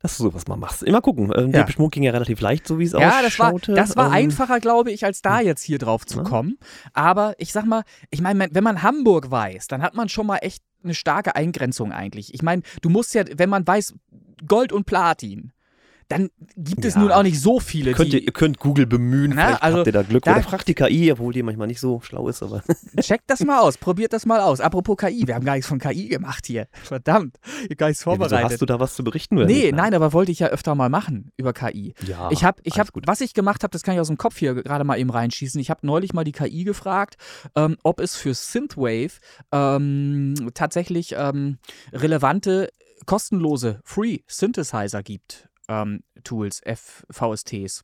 dass 0.00 0.18
du 0.18 0.24
sowas 0.24 0.46
mal 0.46 0.56
machst. 0.56 0.82
Immer 0.82 1.00
gucken. 1.00 1.32
Ähm, 1.34 1.46
Ja. 1.46 1.58
Der 1.60 1.64
Beschmuck 1.64 1.92
ging 1.92 2.02
ja 2.02 2.12
relativ 2.12 2.40
leicht, 2.40 2.66
so 2.68 2.78
wie 2.78 2.84
es 2.84 2.92
Ja, 2.92 3.22
das 3.22 3.38
war, 3.38 3.54
ausschaute. 3.54 3.72
das 3.74 3.96
war 3.96 4.08
Ähm, 4.08 4.12
einfacher, 4.12 4.60
glaube 4.60 4.92
ich, 4.92 5.04
als 5.06 5.22
da 5.22 5.40
jetzt 5.40 5.62
hier 5.62 5.78
drauf 5.78 6.04
zu 6.04 6.18
Ja. 6.18 6.24
kommen. 6.24 6.58
Aber 6.92 7.34
ich 7.38 7.52
sag 7.52 7.64
mal, 7.64 7.84
ich 8.10 8.20
meine, 8.20 8.48
wenn 8.52 8.64
man 8.64 8.82
Hamburg 8.82 9.30
weiß, 9.30 9.66
dann 9.68 9.80
hat 9.82 9.94
man 9.94 10.08
schon 10.10 10.26
mal 10.26 10.36
echt 10.38 10.62
eine 10.84 10.94
starke 10.94 11.34
Eingrenzung 11.34 11.90
eigentlich. 11.92 12.34
Ich 12.34 12.42
meine, 12.42 12.62
du 12.82 12.90
musst 12.90 13.14
ja, 13.14 13.24
wenn 13.36 13.48
man 13.48 13.66
weiß, 13.66 13.94
Gold 14.46 14.72
und 14.72 14.84
Platin, 14.84 15.52
dann 16.08 16.30
gibt 16.56 16.84
es 16.86 16.94
Ja. 16.94 17.00
nun 17.00 17.12
auch 17.12 17.22
nicht 17.22 17.38
so 17.40 17.60
viele, 17.60 17.92
Könnt 17.92 18.14
ihr, 18.14 18.22
ihr 18.22 18.32
könnt 18.32 18.58
Google 18.58 18.86
bemühen, 18.86 19.32
Na, 19.34 19.46
vielleicht 19.46 19.62
also 19.62 19.78
habt 19.78 19.86
ihr 19.88 19.92
da 19.92 20.02
Glück. 20.02 20.24
da- 20.24 20.32
Oder 20.32 20.42
fragt 20.42 20.66
die 20.68 20.74
KI, 20.74 21.12
obwohl 21.12 21.32
die 21.34 21.42
manchmal 21.42 21.66
nicht 21.66 21.80
so 21.80 22.00
schlau 22.00 22.28
ist, 22.28 22.42
aber 22.42 22.62
Checkt 23.00 23.24
das 23.30 23.40
mal 23.40 23.60
aus, 23.60 23.76
probiert 23.76 24.12
das 24.14 24.24
mal 24.24 24.40
aus. 24.40 24.60
Apropos 24.60 24.96
KI, 24.96 25.26
wir 25.26 25.34
haben 25.34 25.44
gar 25.44 25.54
nichts 25.54 25.68
von 25.68 25.78
KI 25.78 26.08
gemacht 26.08 26.46
hier. 26.46 26.66
Verdammt, 26.82 27.38
ich 27.64 27.70
hab 27.72 27.78
gar 27.78 27.88
nichts 27.88 28.00
ja, 28.02 28.04
vorbereitet. 28.04 28.52
hast 28.52 28.62
du 28.62 28.66
da 28.66 28.80
was 28.80 28.94
zu 28.94 29.04
berichten? 29.04 29.36
Oder 29.36 29.46
nee, 29.46 29.64
nicht? 29.64 29.74
nein, 29.74 29.92
aber 29.94 30.12
wollte 30.14 30.32
ich 30.32 30.38
ja 30.38 30.46
öfter 30.48 30.74
mal 30.74 30.88
machen 30.88 31.30
über 31.36 31.52
KI. 31.52 31.92
Ja, 32.06 32.30
Ich 32.30 32.42
habe, 32.42 32.60
ich 32.64 32.78
hab, 32.78 32.90
gut. 32.92 33.06
was 33.06 33.20
ich 33.20 33.34
gemacht 33.34 33.62
habe, 33.62 33.70
das 33.72 33.82
kann 33.82 33.94
ich 33.94 34.00
aus 34.00 34.08
dem 34.08 34.16
Kopf 34.16 34.38
hier 34.38 34.54
gerade 34.54 34.84
mal 34.84 34.98
eben 34.98 35.10
reinschießen. 35.10 35.60
Ich 35.60 35.68
habe 35.68 35.86
neulich 35.86 36.14
mal 36.14 36.24
die 36.24 36.32
KI 36.32 36.64
gefragt, 36.64 37.16
ähm, 37.54 37.76
ob 37.82 38.00
es 38.00 38.16
für 38.16 38.32
Synthwave 38.32 39.18
ähm, 39.52 40.34
tatsächlich 40.54 41.14
ähm, 41.18 41.58
relevante, 41.92 42.70
kostenlose 43.06 43.80
Free 43.84 44.18
Synthesizer 44.26 45.02
gibt. 45.02 45.47
Ähm, 45.68 46.02
Tools, 46.24 46.62
VSTs. 47.10 47.82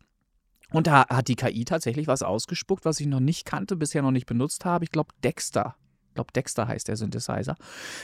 Und 0.73 0.87
da 0.87 1.07
hat 1.09 1.29
die 1.29 1.37
KI 1.37 1.65
tatsächlich 1.65 2.07
was 2.07 2.23
ausgespuckt, 2.23 2.85
was 2.85 2.99
ich 2.99 3.07
noch 3.07 3.21
nicht 3.21 3.45
kannte, 3.45 3.77
bisher 3.77 4.03
noch 4.03 4.11
nicht 4.11 4.27
benutzt 4.27 4.65
habe. 4.65 4.85
Ich 4.85 4.91
glaube, 4.91 5.15
Dexter 5.23 5.77
glaube, 6.15 6.33
Dexter 6.33 6.69
heißt 6.69 6.89
der 6.89 6.97
Synthesizer, 6.97 7.57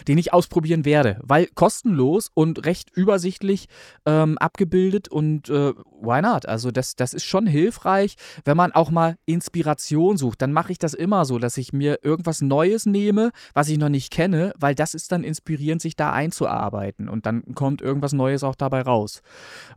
den 0.08 0.18
ich 0.18 0.32
ausprobieren 0.32 0.84
werde, 0.84 1.18
weil 1.22 1.46
kostenlos 1.46 2.30
und 2.34 2.66
recht 2.66 2.90
übersichtlich 2.90 3.68
ähm, 4.06 4.38
abgebildet 4.38 5.08
und 5.08 5.48
äh, 5.48 5.72
why 6.00 6.22
not? 6.22 6.46
Also 6.46 6.70
das, 6.70 6.96
das 6.96 7.14
ist 7.14 7.24
schon 7.24 7.46
hilfreich, 7.46 8.16
wenn 8.44 8.56
man 8.56 8.72
auch 8.72 8.90
mal 8.90 9.16
Inspiration 9.26 10.16
sucht. 10.16 10.42
Dann 10.42 10.52
mache 10.52 10.72
ich 10.72 10.78
das 10.78 10.94
immer 10.94 11.24
so, 11.24 11.38
dass 11.38 11.56
ich 11.56 11.72
mir 11.72 11.98
irgendwas 12.02 12.40
Neues 12.40 12.86
nehme, 12.86 13.30
was 13.54 13.68
ich 13.68 13.78
noch 13.78 13.88
nicht 13.88 14.12
kenne, 14.12 14.52
weil 14.58 14.74
das 14.74 14.94
ist 14.94 15.12
dann 15.12 15.24
inspirierend, 15.24 15.82
sich 15.82 15.96
da 15.96 16.12
einzuarbeiten 16.12 17.08
und 17.08 17.26
dann 17.26 17.54
kommt 17.54 17.82
irgendwas 17.82 18.12
Neues 18.12 18.44
auch 18.44 18.54
dabei 18.54 18.82
raus. 18.82 19.22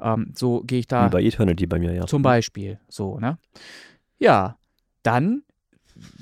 Ähm, 0.02 0.34
so 0.36 0.62
gehe 0.62 0.80
ich 0.80 0.88
da. 0.88 1.08
Wie 1.08 1.12
bei 1.12 1.24
Eternity 1.24 1.66
bei 1.68 1.80
mir, 1.80 1.94
ja. 1.94 2.06
Zum 2.06 2.22
Beispiel, 2.22 2.80
so, 2.90 3.20
ne? 3.20 3.38
Ja, 4.20 4.58
dann, 5.04 5.44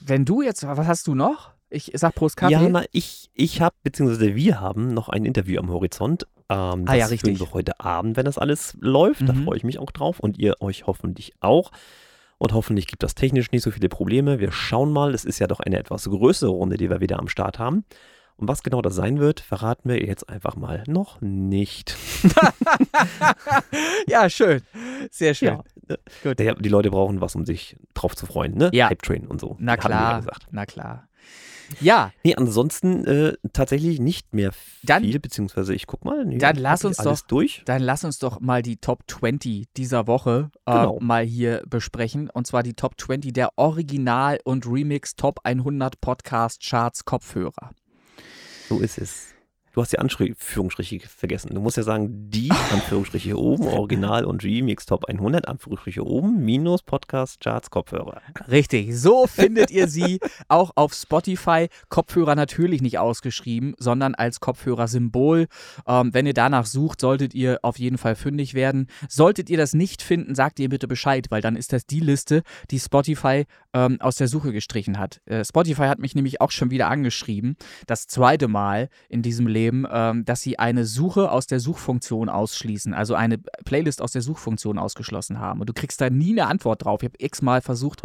wenn 0.06 0.26
du 0.26 0.42
jetzt, 0.42 0.66
was 0.66 0.88
hast 0.88 1.08
du 1.08 1.16
noch? 1.16 1.52
Ich 1.74 1.90
sag 1.96 2.14
Prost 2.16 2.36
Kaffee. 2.38 2.52
Ja, 2.54 2.68
na, 2.70 2.84
ich, 2.92 3.30
ich 3.34 3.62
habe, 3.62 3.74
beziehungsweise 3.82 4.36
wir 4.36 4.60
haben 4.60 4.94
noch 4.94 5.08
ein 5.10 5.24
Interview 5.26 5.58
am 5.60 5.70
Horizont. 5.72 6.28
Ähm, 6.50 6.84
Ah, 6.86 6.96
ja, 6.96 7.06
das 7.06 7.12
richtig. 7.12 7.40
wir 7.40 7.52
heute 7.54 7.80
Abend, 7.80 8.18
wenn 8.18 8.26
das 8.26 8.38
alles 8.38 8.78
läuft. 8.82 9.28
Da 9.28 9.32
Mhm. 9.34 9.46
freue 9.46 9.58
ich 9.58 9.64
mich 9.64 9.80
auch 9.80 9.92
drauf 9.92 10.20
und 10.20 10.38
ihr 10.38 10.56
euch 10.62 10.86
hoffentlich 10.86 11.34
auch. 11.40 11.72
Und 12.38 12.54
hoffentlich 12.54 12.88
gibt 12.88 13.04
das 13.04 13.16
technisch 13.16 13.52
nicht 13.52 13.62
so 13.64 13.72
viele 13.72 13.88
Probleme. 13.88 14.40
Wir 14.40 14.52
schauen 14.52 14.92
mal. 14.92 15.14
Es 15.14 15.24
ist 15.26 15.40
ja 15.40 15.48
doch 15.48 15.60
eine 15.62 15.78
etwas 15.80 16.06
größere 16.06 16.50
Runde, 16.50 16.76
die 16.76 16.90
wir 16.90 17.00
wieder 17.00 17.20
am 17.20 17.28
Start 17.30 17.58
haben. 17.58 17.86
Und 18.36 18.48
was 18.48 18.64
genau 18.64 18.82
das 18.82 18.96
sein 18.96 19.20
wird, 19.20 19.40
verraten 19.40 19.88
wir 19.88 20.04
jetzt 20.04 20.28
einfach 20.28 20.56
mal 20.56 20.84
noch 20.88 21.22
nicht. 21.22 21.96
ja, 24.08 24.30
schön. 24.30 24.62
Sehr 25.12 25.34
schön. 25.34 25.60
Ja, 25.90 25.96
äh, 25.96 25.98
Gut. 26.24 26.40
die 26.40 26.70
Leute 26.70 26.90
brauchen 26.90 27.22
was, 27.22 27.36
um 27.36 27.46
sich 27.46 27.76
drauf 27.94 28.16
zu 28.16 28.26
freuen, 28.26 28.56
ne? 28.56 28.70
Ja. 28.74 28.90
Hype 28.90 29.04
Train 29.04 29.28
und 29.28 29.40
so. 29.40 29.56
Na 29.60 29.74
ja 29.74 29.78
klar, 29.78 30.18
gesagt. 30.20 30.48
na 30.52 30.66
klar. 30.66 31.08
Ja, 31.80 32.12
Nee, 32.24 32.36
ansonsten 32.36 33.06
äh, 33.06 33.34
tatsächlich 33.54 34.00
nicht 34.00 34.34
mehr 34.34 34.52
Dann- 34.84 35.04
viel, 35.04 35.20
beziehungsweise 35.20 35.74
ich 35.74 35.88
guck 35.88 36.04
mal. 36.06 36.26
Nee, 36.26 36.38
dann 36.38 36.56
lass 36.58 36.84
uns 36.86 36.98
doch- 36.98 37.22
durch. 37.22 37.62
dann 37.66 37.82
lass 37.82 38.04
uns 38.04 38.20
doch 38.20 38.40
mal 38.40 38.62
die 38.62 38.78
Top 38.78 39.04
20 39.08 39.68
dieser 39.78 40.08
Woche 40.08 40.52
äh, 40.66 40.72
Genau. 40.72 41.00
mal 41.00 41.24
hier 41.24 41.64
besprechen. 41.68 42.30
Und 42.30 42.48
zwar 42.48 42.64
die 42.64 42.74
Top 42.74 43.00
20 43.00 43.32
der 43.34 43.50
Original- 43.58 44.40
und 44.44 44.66
Remix 44.68 45.16
Top 45.16 45.40
100 45.44 46.02
Podcast 46.02 46.62
Charts 46.62 47.06
Kopfhörer. 47.06 47.72
So 48.70 48.80
ist 48.80 48.98
es. 48.98 49.28
Du 49.74 49.82
hast 49.82 49.94
die 49.94 50.00
Anführungsstriche 50.00 51.00
vergessen. 51.00 51.56
Du 51.56 51.62
musst 51.62 51.78
ja 51.78 51.84
sagen, 51.84 52.30
die 52.30 52.52
Anführungsstriche 52.74 53.40
oben, 53.40 53.68
Original 53.68 54.26
und 54.26 54.44
Remix 54.44 54.86
Top 54.86 55.06
100, 55.06 55.48
Anführungsstriche 55.48 56.06
oben, 56.06 56.44
minus 56.44 56.84
Podcast 56.84 57.40
Charts 57.40 57.70
Kopfhörer. 57.70 58.22
Richtig, 58.50 59.00
so 59.00 59.28
findet 59.28 59.72
ihr 59.72 59.88
sie 59.88 60.20
auch 60.50 60.72
auf 60.76 60.94
Spotify. 60.94 61.70
Kopfhörer 61.88 62.36
natürlich 62.36 62.82
nicht 62.82 63.00
ausgeschrieben, 63.00 63.74
sondern 63.78 64.14
als 64.14 64.42
Kopfhörersymbol. 64.42 65.48
Ähm, 65.88 66.14
wenn 66.14 66.26
ihr 66.26 66.34
danach 66.34 66.66
sucht, 66.66 67.00
solltet 67.00 67.34
ihr 67.34 67.60
auf 67.62 67.80
jeden 67.80 67.98
Fall 67.98 68.16
fündig 68.16 68.54
werden. 68.54 68.88
Solltet 69.08 69.50
ihr 69.50 69.58
das 69.58 69.74
nicht 69.74 70.02
finden, 70.02 70.36
sagt 70.36 70.60
ihr 70.60 70.68
bitte 70.68 70.90
Bescheid, 70.90 71.28
weil 71.30 71.42
dann 71.42 71.56
ist 71.56 71.72
das 71.72 71.86
die 71.86 72.02
Liste, 72.02 72.44
die 72.72 72.80
Spotify 72.80 73.46
ähm, 73.74 74.02
aus 74.02 74.18
der 74.18 74.28
Suche 74.28 74.52
gestrichen 74.52 75.00
hat. 75.00 75.22
Äh, 75.28 75.46
Spotify 75.46 75.84
hat 75.84 76.00
mich 76.00 76.14
nämlich 76.14 76.42
auch 76.42 76.52
schon 76.52 76.72
wieder 76.72 76.90
angeschrieben, 76.90 77.56
das 77.88 78.08
zweite 78.08 78.50
Mal 78.50 78.90
in 79.08 79.22
diesem 79.22 79.48
Leben, 79.48 79.61
ähm, 79.70 80.26
dass 80.26 80.42
sie 80.42 80.58
eine 80.60 80.86
Suche 80.86 81.32
aus 81.32 81.48
der 81.48 81.60
Suchfunktion 81.60 82.30
ausschließen, 82.30 82.94
also 82.94 83.16
eine 83.16 83.38
Playlist 83.38 84.02
aus 84.02 84.12
der 84.12 84.22
Suchfunktion 84.22 84.78
ausgeschlossen 84.78 85.40
haben. 85.40 85.60
Und 85.60 85.70
du 85.70 85.74
kriegst 85.74 86.02
da 86.02 86.10
nie 86.10 86.32
eine 86.32 86.48
Antwort 86.48 86.84
drauf. 86.86 87.02
Ich 87.04 87.10
habe 87.10 87.16
x-mal 87.20 87.62
versucht, 87.62 88.02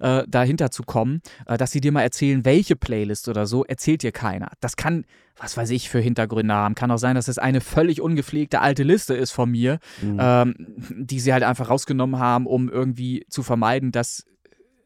Ja. 0.00 0.20
äh, 0.20 0.24
dahinter 0.28 0.70
zu 0.70 0.82
kommen, 0.82 1.22
äh, 1.46 1.56
dass 1.56 1.72
sie 1.72 1.80
dir 1.80 1.92
mal 1.92 2.02
erzählen, 2.02 2.44
welche 2.44 2.76
Playlist 2.76 3.28
oder 3.28 3.46
so, 3.46 3.64
erzählt 3.64 4.02
dir 4.02 4.12
keiner. 4.12 4.50
Das 4.60 4.76
kann, 4.76 5.04
was 5.36 5.56
weiß 5.56 5.70
ich, 5.70 5.88
für 5.88 5.98
Hintergründe 6.00 6.54
haben. 6.54 6.74
Kann 6.74 6.90
auch 6.90 6.98
sein, 6.98 7.14
dass 7.16 7.28
es 7.28 7.38
eine 7.38 7.60
völlig 7.60 8.00
ungepflegte 8.00 8.60
alte 8.60 8.82
Liste 8.82 9.14
ist 9.14 9.30
von 9.32 9.50
mir, 9.50 9.78
Mhm. 10.02 10.18
ähm, 10.20 10.54
die 10.90 11.20
sie 11.20 11.32
halt 11.32 11.42
einfach 11.42 11.70
rausgenommen 11.70 12.18
haben, 12.20 12.46
um 12.46 12.68
irgendwie 12.68 13.24
zu 13.28 13.42
vermeiden, 13.42 13.92
dass 13.92 14.24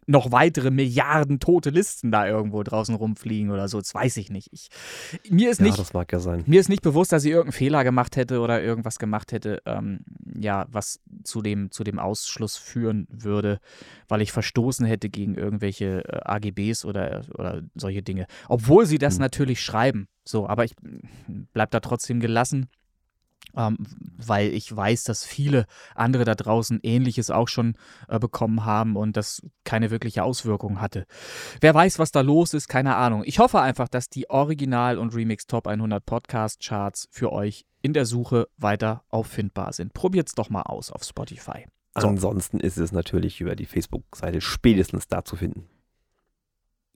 noch 0.07 0.31
weitere 0.33 0.71
Milliarden 0.71 1.41
tote 1.41 1.71
Listen 1.71 2.11
da 2.13 2.27
irgendwo 2.27 2.63
draußen 2.63 2.95
rumfliegen 2.95 3.51
oder 3.51 3.69
so. 3.69 3.79
Das 3.79 3.93
weiß 3.95 4.17
ich 4.19 4.31
nicht. 4.31 4.49
Ich, 4.53 4.69
mir 5.29 5.51
ist 5.51 5.59
ja, 5.61 5.67
nicht 5.67 5.79
das 5.79 5.93
mag 5.93 6.13
ja 6.13 6.21
sein. 6.21 6.45
mir 6.47 6.61
ist 6.61 6.69
nicht 6.69 6.83
bewusst, 6.83 7.13
dass 7.13 7.23
sie 7.23 7.31
irgendeinen 7.31 7.53
Fehler 7.53 7.85
gemacht 7.85 8.17
hätte 8.17 8.41
oder 8.41 8.63
irgendwas 8.63 8.99
gemacht 8.99 9.33
hätte, 9.33 9.63
ähm, 9.67 10.01
ja, 10.39 10.67
was 10.71 11.01
zu 11.25 11.43
dem, 11.43 11.71
zu 11.71 11.83
dem 11.85 11.99
Ausschluss 11.99 12.57
führen 12.57 13.07
würde, 13.11 13.59
weil 14.09 14.23
ich 14.23 14.33
verstoßen 14.33 14.87
hätte 14.87 15.09
gegen 15.09 15.35
irgendwelche 15.35 16.05
äh, 16.05 16.21
AGBs 16.25 16.85
oder, 16.85 17.23
oder 17.35 17.63
solche 17.75 18.03
Dinge. 18.03 18.27
Obwohl 18.49 18.87
sie 18.87 18.99
das 18.99 19.15
Hm. 19.15 19.21
natürlich 19.23 19.61
schreiben. 19.61 20.07
So, 20.25 20.47
aber 20.49 20.65
ich 20.65 20.75
bleib 21.53 21.71
da 21.71 21.81
trotzdem 21.81 22.21
gelassen. 22.21 22.69
Ähm, 23.57 23.79
weil 24.19 24.53
ich 24.53 24.75
weiß, 24.75 25.05
dass 25.05 25.25
viele 25.25 25.67
andere 25.95 26.25
da 26.25 26.35
draußen 26.35 26.81
Ähnliches 26.83 27.31
auch 27.31 27.49
schon 27.49 27.77
äh, 28.09 28.19
bekommen 28.19 28.65
haben 28.65 28.97
und 28.97 29.17
das 29.17 29.43
keine 29.65 29.91
wirkliche 29.91 30.23
Auswirkung 30.23 30.81
hatte. 30.81 31.07
Wer 31.61 31.75
weiß, 31.75 31.99
was 31.99 32.13
da 32.13 32.21
los 32.21 32.55
ist, 32.55 32.69
keine 32.69 32.97
Ahnung. 32.97 33.23
Ich 33.25 33.39
hoffe 33.39 33.61
einfach, 33.61 33.89
dass 33.89 34.09
die 34.09 34.31
Original- 34.31 34.99
und 34.99 35.15
Remix 35.15 35.47
Top 35.47 35.67
100 35.67 36.05
Podcast 36.05 36.61
Charts 36.61 37.09
für 37.11 37.33
euch 37.33 37.67
in 37.83 37.93
der 37.93 38.05
Suche 38.05 38.49
weiter 38.57 39.05
auffindbar 39.09 39.73
sind. 39.73 39.93
Probiert's 39.95 40.35
doch 40.35 40.51
mal 40.51 40.63
aus 40.63 40.91
auf 40.91 41.05
Spotify. 41.05 41.67
So. 41.99 42.09
Ansonsten 42.09 42.61
ist 42.61 42.77
es 42.77 42.93
natürlich 42.93 43.41
über 43.41 43.57
die 43.57 43.65
Facebook-Seite 43.65 44.41
spätestens 44.41 45.09
da 45.09 45.25
zu 45.25 45.37
finden. 45.37 45.69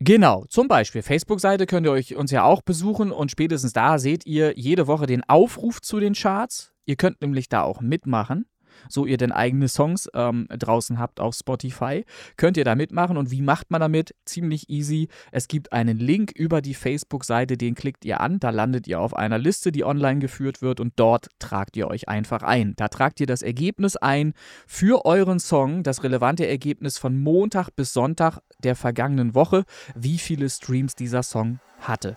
Genau, 0.02 0.46
zum 0.48 0.66
Beispiel 0.66 1.02
Facebook-Seite 1.02 1.66
könnt 1.66 1.86
ihr 1.86 1.92
euch 1.92 2.16
uns 2.16 2.30
ja 2.30 2.44
auch 2.44 2.62
besuchen 2.62 3.12
und 3.12 3.30
spätestens 3.30 3.74
da 3.74 3.98
seht 3.98 4.24
ihr 4.24 4.56
jede 4.56 4.86
Woche 4.86 5.04
den 5.04 5.22
Aufruf 5.28 5.82
zu 5.82 6.00
den 6.00 6.14
Charts. 6.14 6.72
Ihr 6.86 6.96
könnt 6.96 7.20
nämlich 7.20 7.50
da 7.50 7.62
auch 7.64 7.82
mitmachen. 7.82 8.46
So 8.88 9.06
ihr 9.06 9.16
denn 9.16 9.32
eigene 9.32 9.68
Songs 9.68 10.08
ähm, 10.14 10.46
draußen 10.50 10.98
habt 10.98 11.20
auf 11.20 11.34
Spotify, 11.34 12.04
könnt 12.36 12.56
ihr 12.56 12.64
da 12.64 12.74
mitmachen. 12.74 13.16
Und 13.16 13.30
wie 13.30 13.42
macht 13.42 13.70
man 13.70 13.80
damit? 13.80 14.14
Ziemlich 14.24 14.68
easy. 14.68 15.08
Es 15.32 15.48
gibt 15.48 15.72
einen 15.72 15.98
Link 15.98 16.32
über 16.32 16.60
die 16.62 16.74
Facebook-Seite, 16.74 17.56
den 17.56 17.74
klickt 17.74 18.04
ihr 18.04 18.20
an. 18.20 18.40
Da 18.40 18.50
landet 18.50 18.86
ihr 18.86 19.00
auf 19.00 19.14
einer 19.14 19.38
Liste, 19.38 19.72
die 19.72 19.84
online 19.84 20.20
geführt 20.20 20.62
wird 20.62 20.80
und 20.80 20.94
dort 20.96 21.28
tragt 21.38 21.76
ihr 21.76 21.88
euch 21.88 22.08
einfach 22.08 22.42
ein. 22.42 22.74
Da 22.76 22.88
tragt 22.88 23.20
ihr 23.20 23.26
das 23.26 23.42
Ergebnis 23.42 23.96
ein 23.96 24.34
für 24.66 25.04
euren 25.04 25.38
Song, 25.38 25.82
das 25.82 26.02
relevante 26.02 26.46
Ergebnis 26.46 26.98
von 26.98 27.18
Montag 27.20 27.70
bis 27.76 27.92
Sonntag 27.92 28.38
der 28.62 28.76
vergangenen 28.76 29.34
Woche, 29.34 29.64
wie 29.94 30.18
viele 30.18 30.48
Streams 30.48 30.94
dieser 30.94 31.22
Song 31.22 31.60
hatte. 31.80 32.16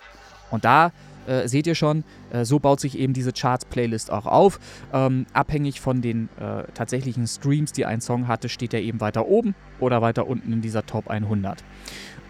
Und 0.51 0.65
da 0.65 0.91
äh, 1.27 1.47
seht 1.47 1.67
ihr 1.67 1.75
schon, 1.75 2.03
äh, 2.31 2.45
so 2.45 2.59
baut 2.59 2.79
sich 2.79 2.97
eben 2.97 3.13
diese 3.13 3.31
Charts-Playlist 3.33 4.11
auch 4.11 4.25
auf. 4.25 4.59
Ähm, 4.93 5.25
abhängig 5.33 5.81
von 5.81 6.01
den 6.01 6.29
äh, 6.39 6.63
tatsächlichen 6.73 7.27
Streams, 7.27 7.71
die 7.71 7.85
ein 7.85 8.01
Song 8.01 8.27
hatte, 8.27 8.49
steht 8.49 8.73
er 8.73 8.81
eben 8.81 9.01
weiter 9.01 9.27
oben 9.27 9.55
oder 9.79 10.01
weiter 10.01 10.27
unten 10.27 10.53
in 10.53 10.61
dieser 10.61 10.85
Top 10.85 11.09
100. 11.09 11.63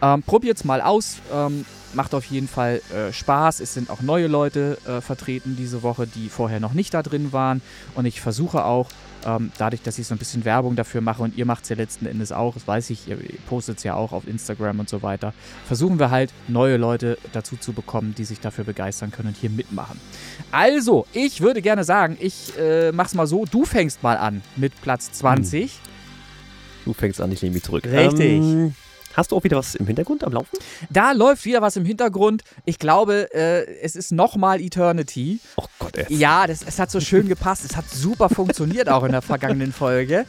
Ähm, 0.02 0.22
probiert's 0.24 0.66
mal 0.66 0.82
aus. 0.82 1.18
Ähm, 1.34 1.66
macht 1.94 2.14
auf 2.14 2.26
jeden 2.26 2.48
Fall 2.48 2.82
äh, 2.94 3.14
Spaß. 3.14 3.60
Es 3.60 3.74
sind 3.74 3.90
auch 3.90 4.02
neue 4.02 4.28
Leute 4.28 4.78
äh, 4.86 5.02
vertreten 5.02 5.56
diese 5.58 5.84
Woche, 5.84 6.08
die 6.08 6.30
vorher 6.30 6.60
noch 6.60 6.74
nicht 6.74 6.94
da 6.94 7.04
drin 7.04 7.32
waren. 7.32 7.62
Und 7.96 8.06
ich 8.06 8.20
versuche 8.20 8.66
auch, 8.66 8.90
ähm, 9.26 9.52
dadurch, 9.58 9.82
dass 9.82 9.98
ich 10.00 10.08
so 10.08 10.16
ein 10.16 10.18
bisschen 10.18 10.46
Werbung 10.46 10.76
dafür 10.76 11.02
mache 11.02 11.24
und 11.24 11.38
ihr 11.38 11.46
macht 11.46 11.64
es 11.64 11.70
ja 11.70 11.76
letzten 11.76 12.06
Endes 12.06 12.32
auch, 12.32 12.54
das 12.54 12.68
weiß 12.68 12.90
ich, 12.90 13.08
ihr 13.08 13.18
postet 13.48 13.78
es 13.78 13.84
ja 13.84 13.96
auch 13.96 14.12
auf 14.12 14.28
Instagram 14.28 14.80
und 14.80 14.90
so 14.90 15.02
weiter, 15.02 15.34
versuchen 15.66 16.00
wir 16.00 16.12
halt 16.12 16.34
neue 16.48 16.78
Leute 16.78 17.18
dazu 17.32 17.58
zu 17.58 17.74
bekommen, 17.74 18.16
die 18.18 18.26
sich 18.26 18.40
dafür 18.40 18.64
begeistern 18.64 19.12
können 19.12 19.30
und 19.30 19.38
hier 19.38 19.50
mitmachen. 19.50 20.00
Also, 20.52 21.06
ich 21.14 21.42
würde 21.42 21.62
gerne 21.62 21.84
sagen, 21.84 22.18
ich 22.20 22.58
äh, 22.58 22.92
mach's 22.92 23.14
mal 23.14 23.28
so, 23.28 23.46
du 23.46 23.66
fängst 23.66 24.04
mal 24.04 24.18
an 24.18 24.42
mit 24.56 24.80
Platz 24.82 25.12
20. 25.12 25.80
Du 26.86 26.94
fängst 26.94 27.22
an, 27.22 27.32
ich 27.32 27.42
nehme 27.42 27.56
mich 27.56 27.64
zurück. 27.64 27.86
Richtig. 27.86 28.42
Ähm, 28.42 28.76
hast 29.16 29.32
du 29.32 29.36
auch 29.38 29.44
wieder 29.44 29.58
was 29.58 29.76
im 29.76 29.88
Hintergrund 29.88 30.24
am 30.24 30.34
Laufen? 30.34 30.58
Da 30.90 31.12
läuft 31.12 31.46
wieder 31.46 31.62
was 31.62 31.76
im 31.76 31.86
Hintergrund. 31.86 32.44
Ich 32.66 32.80
glaube, 32.80 33.34
äh, 33.34 33.66
es 33.82 33.96
ist 33.96 34.12
nochmal 34.12 34.62
Eternity. 34.62 35.40
Oh 35.58 35.66
Gott, 35.80 35.98
ey. 35.98 36.06
Ja, 36.10 36.48
das, 36.48 36.64
es 36.66 36.80
hat 36.80 36.92
so 36.92 37.00
schön 37.00 37.28
gepasst. 37.28 37.66
Es 37.66 37.76
hat 37.76 37.90
super 37.90 38.30
funktioniert 38.30 38.90
auch 38.90 39.04
in 39.04 39.12
der 39.12 39.22
vergangenen 39.22 39.72
Folge. 39.74 40.26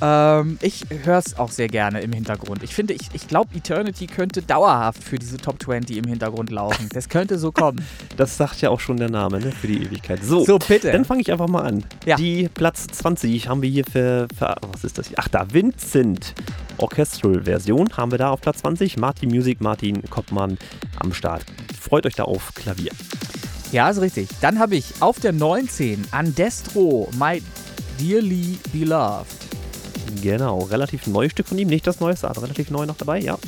Ähm, 0.00 0.58
ich 0.60 0.84
höre 1.04 1.18
es 1.18 1.38
auch 1.38 1.50
sehr 1.50 1.68
gerne 1.68 2.00
im 2.00 2.12
Hintergrund. 2.12 2.62
Ich 2.62 2.74
finde, 2.74 2.94
ich, 2.94 3.08
ich 3.12 3.28
glaube, 3.28 3.54
Eternity 3.56 4.06
könnte 4.06 4.42
dauerhaft 4.42 5.02
für 5.02 5.18
diese 5.18 5.36
Top 5.36 5.62
20 5.62 5.96
im 5.96 6.04
Hintergrund 6.04 6.50
laufen. 6.50 6.88
Das 6.92 7.08
könnte 7.08 7.38
so 7.38 7.52
kommen. 7.52 7.84
Das 8.16 8.36
sagt 8.36 8.60
ja 8.60 8.70
auch 8.70 8.80
schon 8.80 8.96
der 8.96 9.10
Name, 9.10 9.40
ne? 9.40 9.50
Für 9.50 9.66
die 9.66 9.82
Ewigkeit. 9.82 10.22
So, 10.22 10.44
So, 10.44 10.58
bitte. 10.58 10.92
dann 10.92 11.04
fange 11.04 11.20
ich 11.22 11.32
einfach 11.32 11.48
mal 11.48 11.62
an. 11.62 11.84
Ja. 12.06 12.16
Die 12.16 12.48
Platz 12.52 12.86
20 12.86 13.48
haben 13.48 13.60
wir 13.62 13.68
hier 13.68 13.84
für, 13.84 14.28
für 14.36 14.54
was 14.72 14.84
ist 14.84 14.98
das 14.98 15.08
hier? 15.08 15.16
Ach 15.18 15.28
da, 15.28 15.46
Vincent. 15.52 16.34
Orchestral-Version 16.78 17.96
haben 17.96 18.10
wir 18.10 18.18
da 18.18 18.30
auf 18.30 18.40
Platz 18.40 18.58
20. 18.58 18.96
Martin 18.96 19.30
Music, 19.30 19.60
Martin 19.60 20.02
Koppmann 20.10 20.58
am 20.98 21.12
Start. 21.12 21.44
Freut 21.80 22.06
euch 22.06 22.14
da 22.14 22.24
auf 22.24 22.54
Klavier. 22.54 22.92
Ja, 23.72 23.90
ist 23.90 24.00
richtig. 24.00 24.28
Dann 24.40 24.58
habe 24.58 24.76
ich 24.76 24.86
auf 25.00 25.20
der 25.20 25.32
19 25.32 26.06
Andestro, 26.12 27.08
My 27.18 27.42
Dearly 28.00 28.58
Beloved. 28.72 29.26
Genau, 30.22 30.60
relativ 30.60 31.06
neues 31.06 31.32
Stück 31.32 31.48
von 31.48 31.58
ihm. 31.58 31.68
Nicht 31.68 31.86
das 31.86 32.00
neueste, 32.00 32.28
aber 32.28 32.42
relativ 32.42 32.70
neu 32.70 32.86
noch 32.86 32.96
dabei, 32.96 33.20
ja. 33.20 33.38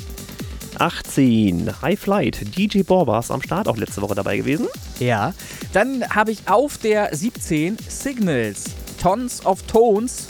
18, 0.79 1.81
High 1.81 1.99
Flight, 1.99 2.57
DJ 2.57 2.81
Borbas 2.83 3.31
am 3.31 3.41
Start, 3.41 3.67
auch 3.67 3.77
letzte 3.77 4.01
Woche 4.01 4.15
dabei 4.15 4.37
gewesen. 4.37 4.67
Ja. 4.99 5.33
Dann 5.73 6.07
habe 6.09 6.31
ich 6.31 6.47
auf 6.47 6.77
der 6.77 7.15
17 7.15 7.77
Signals, 7.87 8.65
Tons 9.01 9.45
of 9.45 9.63
Tones, 9.63 10.27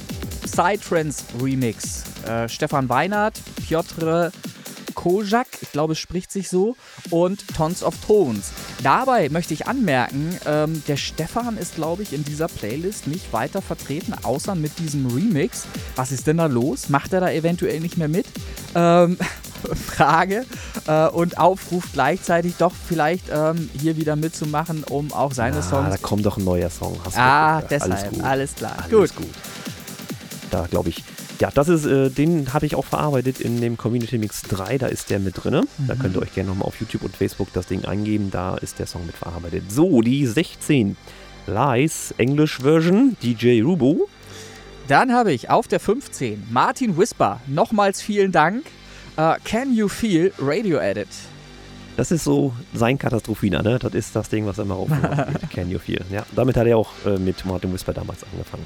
Psytrance 0.52 1.24
Remix. 1.42 2.04
Äh, 2.26 2.48
Stefan 2.50 2.90
Weinert, 2.90 3.40
Piotr 3.68 4.32
Kojak, 4.96 5.46
ich 5.62 5.72
glaube, 5.72 5.94
es 5.94 6.00
spricht 6.00 6.32
sich 6.32 6.50
so, 6.50 6.76
und 7.12 7.48
Tons 7.56 7.84
of 7.84 7.94
Tones. 8.08 8.50
Dabei 8.82 9.30
möchte 9.30 9.54
ich 9.54 9.68
anmerken, 9.68 10.36
ähm, 10.48 10.82
der 10.88 10.98
Stefan 10.98 11.58
ist, 11.58 11.76
glaube 11.76 12.02
ich, 12.02 12.14
in 12.14 12.24
dieser 12.26 12.48
Playlist 12.48 13.06
nicht 13.06 13.32
weiter 13.32 13.62
vertreten, 13.62 14.16
außer 14.24 14.56
mit 14.56 14.80
diesem 14.80 15.06
Remix. 15.06 15.66
Was 15.96 16.12
ist 16.12 16.26
denn 16.26 16.38
da 16.38 16.48
los? 16.48 16.90
Macht 16.90 17.14
er 17.14 17.20
da 17.22 17.30
eventuell 17.32 17.80
nicht 17.80 17.98
mehr 17.98 18.08
mit? 18.08 18.26
Ähm, 18.74 19.18
Frage 19.86 20.46
äh, 20.88 21.08
und 21.10 21.38
Aufruf 21.38 21.84
gleichzeitig 21.94 22.56
doch 22.58 22.74
vielleicht 22.88 23.26
ähm, 23.32 23.70
hier 23.80 23.98
wieder 23.98 24.16
mitzumachen, 24.16 24.84
um 24.84 25.14
auch 25.14 25.32
seine 25.34 25.58
Ah, 25.58 25.62
Songs. 25.62 25.90
da 25.92 25.98
kommt 25.98 26.26
doch 26.26 26.38
ein 26.38 26.44
neuer 26.44 26.70
Song. 26.72 26.98
Hast 27.06 27.18
Ah, 27.18 27.62
deshalb, 27.62 28.24
alles, 28.24 28.56
klar. 28.56 28.78
Alles 28.84 29.14
Gut. 29.14 29.16
gut. 29.16 29.30
Da 30.52 30.66
glaube 30.70 30.90
ich. 30.90 31.04
Ja, 31.40 31.50
das 31.54 31.68
ist, 31.68 31.86
äh, 31.86 32.10
den 32.10 32.54
habe 32.54 32.66
ich 32.66 32.76
auch 32.76 32.86
verarbeitet 32.86 33.40
in 33.42 33.60
dem 33.62 33.78
Community 33.78 34.18
Mix 34.18 34.42
3, 34.44 34.78
da 34.78 34.88
ist 34.88 35.10
der 35.10 35.20
mit 35.20 35.44
drinne. 35.44 35.64
Da 35.88 35.96
Mhm. 35.96 36.00
könnt 36.00 36.16
ihr 36.16 36.22
euch 36.22 36.34
gerne 36.34 36.50
nochmal 36.50 36.68
auf 36.68 36.80
YouTube 36.80 37.04
und 37.04 37.16
Facebook 37.16 37.52
das 37.54 37.68
Ding 37.68 37.86
eingeben, 37.86 38.32
da 38.32 38.56
ist 38.56 38.80
der 38.80 38.88
Song 38.88 39.06
mit 39.06 39.16
verarbeitet. 39.16 39.72
So, 39.72 40.02
die 40.02 40.26
16. 40.26 40.96
Lies, 41.46 42.14
English 42.18 42.60
Version, 42.60 43.16
DJ 43.22 43.62
Rubo. 43.62 44.08
Dann 44.88 45.12
habe 45.14 45.34
ich 45.34 45.50
auf 45.50 45.68
der 45.68 45.80
15 45.80 46.48
Martin 46.50 46.98
Whisper. 46.98 47.42
Nochmals 47.48 48.02
vielen 48.02 48.32
Dank. 48.32 48.66
Äh, 49.18 49.36
Can 49.44 49.76
You 49.76 49.88
Feel 49.90 50.32
Radio 50.40 50.78
Edit? 50.80 51.08
Das 51.98 52.12
ist 52.12 52.24
so 52.24 52.54
sein 52.74 52.98
Katastrophiner, 52.98 53.64
ne? 53.64 53.80
Das 53.80 53.94
ist 53.96 54.16
das 54.16 54.30
Ding, 54.30 54.46
was 54.46 54.60
er 54.60 54.64
immer 54.66 54.86
geht. 54.86 55.50
Can 55.52 55.70
You 55.70 55.80
Feel. 55.80 56.02
Ja, 56.12 56.26
damit 56.36 56.56
hat 56.56 56.68
er 56.68 56.78
auch 56.78 56.92
äh, 57.06 57.18
mit 57.18 57.44
Martin 57.46 57.74
Whisper 57.74 57.94
damals 57.94 58.20
angefangen. 58.32 58.66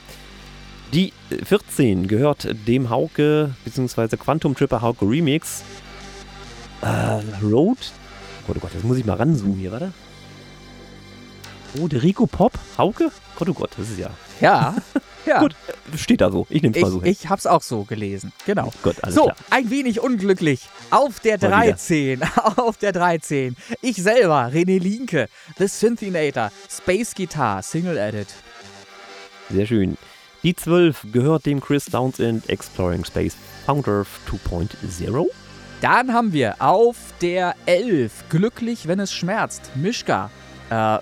Die 0.94 1.14
äh, 1.30 1.46
14 1.46 2.08
gehört 2.08 2.48
dem 2.68 2.89
Hauke, 2.89 3.56
beziehungsweise 3.64 4.18
Quantum 4.18 4.56
Tripper 4.56 4.82
Hauke 4.82 5.06
Remix. 5.06 5.64
Äh, 6.82 6.88
Road. 7.46 7.78
Gott, 8.48 8.58
oh 8.58 8.60
Gott, 8.60 8.74
jetzt 8.74 8.84
muss 8.84 8.98
ich 8.98 9.06
mal 9.06 9.16
ranzoomen 9.16 9.58
hier, 9.58 9.72
warte. 9.72 9.94
Oh, 11.80 11.88
der 11.88 12.04
Rico 12.04 12.26
Pop, 12.26 12.52
Hauke? 12.78 13.12
Gott, 13.38 13.48
oh 13.50 13.54
Gott, 13.54 13.72
das 13.78 13.89
ist 13.89 14.00
ja. 14.00 14.10
Ja. 14.42 14.76
ja. 15.26 15.39
Gut, 15.39 15.56
äh, 15.94 15.98
steht 15.98 16.20
da 16.20 16.30
so. 16.30 16.46
Ich 16.50 16.62
nehme 16.62 16.76
es 16.76 16.82
mal 16.82 16.92
so 16.92 16.98
Ich, 16.98 17.04
hin. 17.04 17.12
ich 17.14 17.30
habe 17.30 17.39
es 17.39 17.48
auch 17.48 17.62
so 17.62 17.84
gelesen. 17.84 18.34
Genau. 18.46 18.74
Gott, 18.84 18.98
alles 19.02 19.16
so, 19.16 19.24
klar. 19.24 19.38
ein 19.52 19.70
wenig 19.70 20.02
unglücklich. 20.02 20.68
Auf 20.89 21.22
der 21.22 21.38
Mal 21.38 21.68
wieder. 21.68 21.74
13. 21.74 22.24
Auf 22.58 22.78
der 22.78 22.92
13. 22.92 23.56
Ich 23.82 23.96
selber, 23.98 24.52
René 24.54 24.80
Linke. 24.80 25.30
The 25.58 25.68
Synthinator. 25.68 26.52
Space 26.70 27.16
Guitar. 27.16 27.62
Single 27.64 27.98
Edit. 27.98 28.28
Sehr 29.50 29.66
schön. 29.66 29.98
Die 30.44 30.56
12 30.56 31.08
gehört 31.12 31.46
dem 31.46 31.62
Chris 31.62 31.86
Townsend 31.86 32.50
Exploring 32.50 33.06
Space 33.06 33.38
Founder 33.66 34.06
2.0. 34.28 35.28
Dann 35.82 36.14
haben 36.14 36.34
wir 36.34 36.56
auf 36.60 36.98
der 37.22 37.56
11 37.68 38.30
Glücklich, 38.30 38.88
wenn 38.88 39.00
es 39.00 39.14
schmerzt. 39.14 39.72
Mischka. 39.76 40.32
Äh, 40.72 40.98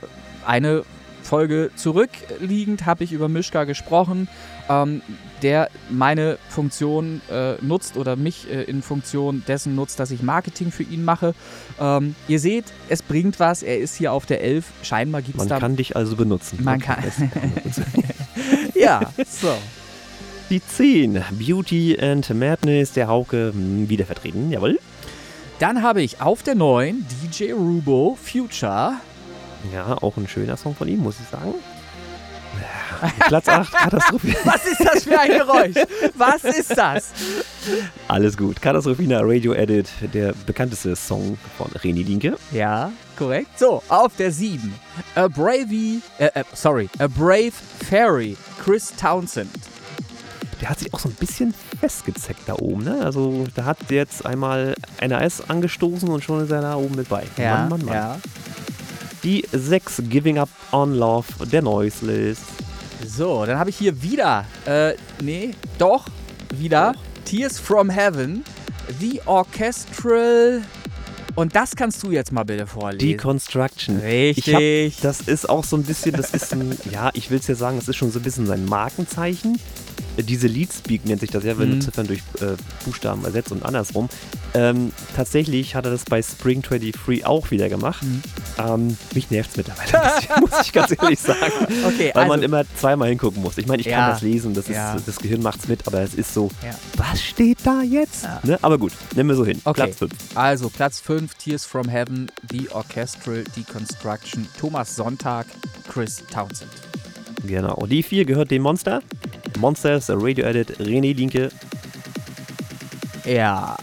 eine 0.46 0.84
Folge 1.24 1.72
zurückliegend 1.76 2.86
habe 2.86 3.04
ich 3.06 3.14
über 3.14 3.30
Mischka 3.30 3.64
gesprochen, 3.64 4.28
ähm, 4.68 5.02
der 5.42 5.70
meine 5.90 6.38
Funktion 6.50 7.22
äh, 7.32 7.54
nutzt 7.62 7.98
oder 7.98 8.16
mich 8.16 8.50
äh, 8.52 8.64
in 8.64 8.82
Funktion 8.82 9.44
dessen 9.48 9.76
nutzt, 9.76 10.00
dass 10.00 10.12
ich 10.12 10.22
Marketing 10.22 10.72
für 10.72 10.84
ihn 10.84 11.04
mache. 11.06 11.34
Ähm, 11.80 12.16
ihr 12.28 12.40
seht, 12.40 12.66
es 12.90 13.02
bringt 13.02 13.40
was. 13.40 13.64
Er 13.64 13.78
ist 13.80 13.96
hier 13.96 14.14
auf 14.14 14.26
der 14.26 14.42
11. 14.44 14.66
Scheinbar 14.84 15.22
gibt 15.22 15.36
es 15.36 15.40
Man 15.40 15.48
da. 15.50 15.60
kann 15.60 15.76
dich 15.76 15.96
also 15.96 16.16
benutzen. 16.16 16.60
Man 16.64 16.80
kann- 16.80 17.04
man 17.20 17.32
ja, 18.76 19.02
so. 19.30 19.54
Die 20.50 20.62
10, 20.66 21.24
Beauty 21.38 21.98
and 22.00 22.28
Madness, 22.34 22.94
der 22.94 23.08
Hauke, 23.08 23.52
hm, 23.54 23.88
wieder 23.90 24.06
vertreten, 24.06 24.52
jawohl. 24.52 24.80
Dann 25.60 25.84
habe 25.84 26.02
ich 26.02 26.22
auf 26.22 26.42
der 26.42 26.56
9 26.56 27.06
DJ 27.24 27.52
Rubo 27.52 28.18
Future. 28.22 28.94
Ja, 29.74 29.98
auch 30.02 30.16
ein 30.18 30.28
schöner 30.28 30.56
Song 30.58 30.74
von 30.76 30.88
ihm, 30.88 31.00
muss 31.00 31.18
ich 31.22 31.28
sagen. 31.28 31.54
Ja, 33.02 33.12
Platz 33.28 33.48
8, 33.48 33.72
Katastrophe. 33.72 34.28
Was 34.44 34.66
ist 34.66 34.80
das 34.84 35.04
für 35.04 35.20
ein 35.20 35.30
Geräusch? 35.38 35.76
Was 36.16 36.44
ist 36.44 36.78
das? 36.78 37.12
Alles 38.08 38.36
gut. 38.38 38.62
Katastrophina 38.62 39.20
Radio 39.22 39.54
Edit, 39.54 39.88
der 40.14 40.34
bekannteste 40.46 40.96
Song 40.96 41.38
von 41.58 41.68
René 41.82 42.04
Linke. 42.06 42.38
Ja, 42.52 42.92
korrekt. 43.18 43.58
So, 43.60 43.82
auf 43.90 44.16
der 44.18 44.32
7. 44.32 44.74
A 45.16 45.28
Bravey, 45.28 46.02
äh, 46.18 46.26
äh, 46.34 46.44
sorry, 46.54 46.90
A 47.00 47.08
Brave 47.08 47.52
Fairy, 47.90 48.36
Chris 48.64 48.94
Townsend. 49.00 49.50
Der 50.62 50.70
hat 50.70 50.80
sich 50.80 50.94
auch 50.94 51.00
so 51.00 51.08
ein 51.08 51.16
bisschen 51.16 51.54
festgezeckt 51.80 52.42
da 52.48 52.56
oben, 52.56 52.84
ne? 52.84 53.00
Also, 53.06 53.46
da 53.56 53.64
hat 53.64 53.78
jetzt 53.90 54.26
einmal 54.26 54.76
NAS 55.00 55.42
angestoßen 55.50 56.10
und 56.10 56.22
schon 56.22 56.44
ist 56.44 56.52
er 56.52 56.62
da 56.62 56.76
oben 56.76 56.96
mit 56.96 57.08
bei. 57.08 57.24
Mann, 57.38 57.70
Mann, 57.70 57.86
Mann. 57.86 57.94
ja. 57.96 58.18
Die 59.24 59.46
6, 59.52 60.04
Giving 60.10 60.38
Up 60.38 60.50
on 60.72 60.96
Love, 60.96 61.28
der 61.50 61.62
Noiseless. 61.62 62.40
So, 63.06 63.46
dann 63.46 63.58
habe 63.58 63.70
ich 63.70 63.78
hier 63.78 64.02
wieder, 64.02 64.46
äh, 64.66 64.94
nee, 65.22 65.52
doch, 65.78 66.08
wieder 66.56 66.94
Tears 67.26 67.60
from 67.60 67.90
Heaven, 67.90 68.44
The 69.00 69.22
Orchestral. 69.26 70.62
Und 71.36 71.56
das 71.56 71.76
kannst 71.76 72.04
du 72.04 72.12
jetzt 72.12 72.32
mal 72.32 72.44
bitte 72.44 72.68
vorlesen. 72.68 73.08
Deconstruction. 73.08 73.98
Richtig. 74.00 74.48
Ich 74.48 74.96
hab, 74.98 75.02
das 75.02 75.22
ist 75.22 75.48
auch 75.48 75.64
so 75.64 75.78
ein 75.78 75.84
bisschen, 75.84 76.14
das 76.14 76.32
ist 76.34 76.52
ein, 76.54 76.78
ja, 76.92 77.12
ich 77.14 77.32
will 77.32 77.40
es 77.40 77.48
ja 77.48 77.56
sagen, 77.56 77.78
das 77.78 77.88
ist 77.88 77.96
schon 77.96 78.12
so 78.12 78.20
ein 78.20 78.24
bisschen 78.24 78.46
sein 78.46 78.66
Markenzeichen. 78.66 79.60
Diese 80.18 80.48
Leadspeak 80.48 81.06
nennt 81.06 81.22
sich 81.22 81.30
das 81.32 81.44
ja, 81.44 81.58
wenn 81.58 81.70
Mhm. 81.70 81.80
du 81.80 81.86
Ziffern 81.86 82.08
durch 82.08 82.20
äh, 82.42 82.56
Buchstaben 82.86 83.24
ersetzt 83.26 83.52
und 83.52 83.64
andersrum. 83.64 84.10
Ähm, 84.54 84.92
tatsächlich 85.16 85.76
hat 85.76 85.86
er 85.86 85.92
das 85.92 86.04
bei 86.06 86.22
Spring 86.22 86.62
23 86.62 87.26
auch 87.26 87.52
wieder 87.52 87.70
gemacht. 87.70 88.04
Mhm. 88.04 88.22
Ähm, 88.58 88.98
mich 89.14 89.30
nervt 89.32 89.52
es 89.52 89.58
mittlerweile 89.58 90.02
ein 90.02 90.20
bisschen, 90.22 90.40
muss 90.42 90.62
ich 90.66 90.74
ganz 90.74 90.92
ehrlich 90.92 91.20
sagen. 91.20 91.40
Okay, 91.86 92.12
Weil 92.14 92.24
also, 92.24 92.28
man 92.34 92.44
immer 92.44 92.64
zweimal 92.76 93.10
hingucken 93.10 93.42
muss. 93.42 93.58
Ich 93.58 93.68
meine, 93.68 93.80
ich 93.82 93.88
Ja. 93.88 93.98
kann 93.98 94.10
das 94.12 94.22
lesen, 94.22 94.54
das, 94.54 94.66
ist, 94.66 94.76
Ja. 94.76 94.98
das 95.06 95.18
Gehirn 95.18 95.42
macht's 95.42 95.68
mit, 95.68 95.88
aber 95.88 96.02
es 96.02 96.14
ist 96.14 96.34
so, 96.34 96.50
Ja. 96.64 96.72
was 96.98 97.22
steht 97.24 97.60
da 97.64 97.82
jetzt? 97.82 98.26
Ne? 98.44 98.58
Aber 98.62 98.78
gut, 98.78 98.92
nehmen 99.16 99.30
wir 99.30 99.36
so 99.36 99.46
hin. 99.46 99.62
Okay. 99.64 99.84
Platz 99.86 99.98
5. 99.98 100.12
also 100.36 100.70
Platz 100.70 101.00
5, 101.00 101.34
Tears 101.36 101.66
from 101.66 101.88
Heaven, 101.88 102.30
The 102.52 102.70
Orchestral 102.72 103.44
Deconstruction, 103.56 104.48
Thomas 104.60 104.96
Sonntag, 104.96 105.46
Chris 105.88 106.24
Townsend. 106.34 106.72
Genau. 107.44 107.86
Die 107.86 108.04
4 108.04 108.26
gehört 108.26 108.52
dem 108.52 108.64
Monster. 108.64 109.02
Monsters, 109.60 110.10
Radio 110.10 110.46
Edit, 110.46 110.80
René 110.80 111.16
Linke. 111.16 111.50
Ja. 113.26 113.78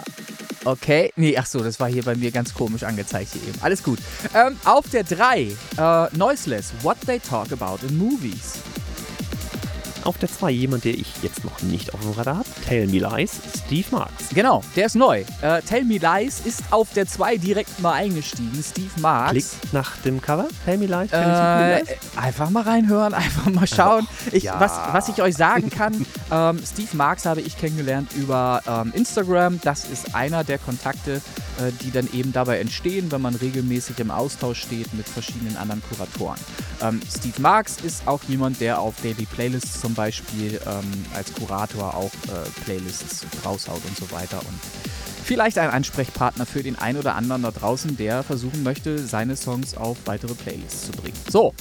Okay. 0.65 1.13
Nee, 1.17 1.37
ach 1.37 1.47
so, 1.47 1.63
das 1.63 1.79
war 1.79 1.89
hier 1.89 2.03
bei 2.03 2.17
mir 2.17 2.31
ganz 2.31 2.53
komisch 2.53 2.83
angezeigt 2.83 3.33
hier 3.33 3.43
eben. 3.49 3.59
Alles 3.61 3.83
gut. 3.83 3.99
Ähm, 4.35 4.57
auf 4.65 4.89
der 4.91 5.05
3, 5.05 5.43
äh, 5.79 6.17
Noiseless, 6.17 6.73
What 6.83 6.97
They 7.07 7.21
Talk 7.21 7.53
About 7.53 7.87
in 7.87 7.97
Movies. 7.97 8.55
Auf 10.07 10.19
der 10.19 10.29
2 10.29 10.51
jemand, 10.53 10.85
der 10.85 10.95
ich 10.95 11.09
jetzt 11.23 11.45
noch 11.45 11.61
nicht 11.63 11.93
auf 11.93 12.01
dem 12.01 12.13
Radar 12.13 12.37
habe. 12.39 12.49
Tell 12.65 12.87
Me 12.87 12.99
Lies, 13.01 13.33
Steve 13.67 13.87
Marks. 13.91 14.29
Genau, 14.33 14.63
der 14.77 14.87
ist 14.87 14.95
neu. 14.95 15.25
Äh, 15.43 15.63
Tell 15.63 15.83
Me 15.85 15.99
Lies 15.99 16.41
ist 16.45 16.63
auf 16.71 16.93
der 16.95 17.07
2 17.09 17.39
direkt 17.39 17.81
mal 17.81 17.93
eingestiegen. 17.95 18.63
Steve 18.63 18.91
Marks. 19.01 19.33
Klickt 19.33 19.73
nach 19.73 19.97
dem 19.99 20.21
Cover. 20.23 20.47
Tell 20.65 20.79
Me 20.79 20.87
Lies, 20.87 21.11
Tell 21.11 21.23
Äh, 21.23 21.27
Me 21.27 21.81
Lies. 21.81 21.89
einfach 22.17 22.51
mal 22.51 22.63
reinhören, 22.63 23.15
einfach 23.15 23.47
mal 23.51 23.67
schauen. 23.67 24.07
Ich, 24.31 24.45
ja. 24.45 24.61
was, 24.61 24.73
was 24.93 25.09
ich 25.09 25.21
euch 25.21 25.35
sagen 25.37 25.71
kann, 25.71 26.07
ähm, 26.31 26.61
Steve 26.65 26.97
Marks 26.97 27.27
habe 27.27 27.41
ich 27.41 27.59
kennengelernt 27.59 28.13
über 28.15 28.63
ähm, 28.69 28.93
Instagram. 28.95 29.61
Das 29.65 29.87
ist 29.87 30.15
einer 30.15 30.45
der 30.45 30.59
Kontakte, 30.59 31.15
äh, 31.59 31.73
die 31.83 31.91
dann 31.91 32.09
eben 32.13 32.33
dabei 32.33 32.61
entstehen, 32.61 33.11
wenn 33.11 33.21
man 33.23 33.35
regelmäßig 33.35 33.99
im 33.99 34.13
Austausch 34.13 34.61
steht 34.63 34.95
mit 34.95 35.09
verschiedenen 35.09 35.57
anderen 35.57 35.83
Kuratoren. 35.89 36.39
Ähm, 36.81 37.01
Steve 37.11 37.41
Marks 37.41 37.79
ist 37.83 38.07
auch 38.07 38.21
jemand, 38.29 38.61
der 38.61 38.79
auf 38.81 38.95
Daily 39.03 39.27
Playlists 39.27 39.81
zum 39.81 39.96
Beispiel 39.97 40.61
ähm, 40.67 41.05
als 41.15 41.33
Kurator 41.33 41.95
auch 41.95 42.13
äh, 42.29 42.63
Playlists 42.65 43.27
raushaut 43.45 43.83
und 43.87 43.97
so 43.97 44.11
weiter. 44.15 44.39
Und 44.39 44.59
vielleicht 45.25 45.59
ein 45.59 45.71
Ansprechpartner 45.71 46.47
für 46.47 46.63
den 46.63 46.79
einen 46.79 46.99
oder 46.99 47.15
anderen 47.17 47.43
da 47.43 47.51
draußen, 47.51 47.97
der 47.97 48.23
versuchen 48.23 48.63
möchte, 48.63 48.99
seine 48.99 49.37
Songs 49.37 49.77
auf 49.77 49.97
weitere 50.05 50.35
Playlists 50.35 50.87
zu 50.87 50.93
bringen. 50.93 51.17
So, 51.29 51.53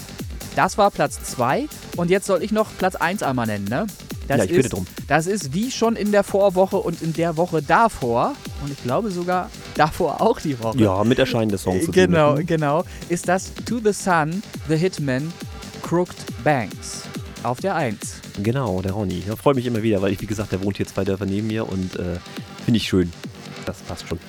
das 0.56 0.78
war 0.78 0.92
Platz 0.92 1.20
2 1.24 1.68
und 1.98 2.10
jetzt 2.10 2.28
soll 2.28 2.44
ich 2.44 2.52
noch 2.52 2.70
Platz 2.78 2.96
1 2.96 3.24
einmal 3.24 3.48
nennen, 3.48 3.66
ne? 3.66 3.88
Das 4.28 4.38
Ja, 4.40 4.44
ich 4.46 4.52
ist, 4.52 4.58
bitte 4.58 4.70
drum. 4.70 4.88
Das 5.08 5.28
ist 5.28 5.54
wie 5.54 5.70
schon 5.70 5.96
in 5.96 6.12
der 6.12 6.24
Vorwoche 6.24 6.78
und 6.78 7.02
in 7.02 7.14
der 7.14 7.38
Woche 7.38 7.62
davor 7.62 8.34
und 8.64 8.72
ich 8.72 8.82
glaube 8.84 9.12
sogar 9.12 9.50
davor 9.76 10.22
auch 10.22 10.40
die 10.40 10.58
Woche. 10.64 10.78
Ja, 10.80 11.04
mit 11.04 11.20
Erscheinen 11.20 11.50
des 11.50 11.64
Songs. 11.64 11.86
Genau, 11.92 12.36
genau. 12.36 12.84
Ist 13.10 13.28
das 13.28 13.54
To 13.66 13.80
the 13.84 13.94
Sun, 13.94 14.42
The 14.68 14.76
Hitman, 14.76 15.32
Crooked 15.84 16.16
Banks. 16.44 17.04
Auf 17.46 17.60
der 17.60 17.76
1. 17.76 17.98
Genau, 18.42 18.82
der 18.82 18.94
Ronny. 18.94 19.24
Ja, 19.28 19.36
freut 19.36 19.56
mich 19.56 19.66
immer 19.68 19.84
wieder, 19.84 20.02
weil 20.02 20.12
ich, 20.12 20.22
wie 20.22 20.26
gesagt, 20.26 20.52
der 20.52 20.64
wohnt 20.64 20.78
hier 20.78 20.88
zwei 20.88 21.04
Dörfer 21.04 21.26
neben 21.28 21.48
mir 21.48 21.70
und 21.70 21.96
äh, 21.96 22.18
finde 22.66 22.78
ich 22.78 22.88
schön. 22.88 23.12
Das 23.66 23.78
passt 23.82 24.08
schon. 24.08 24.20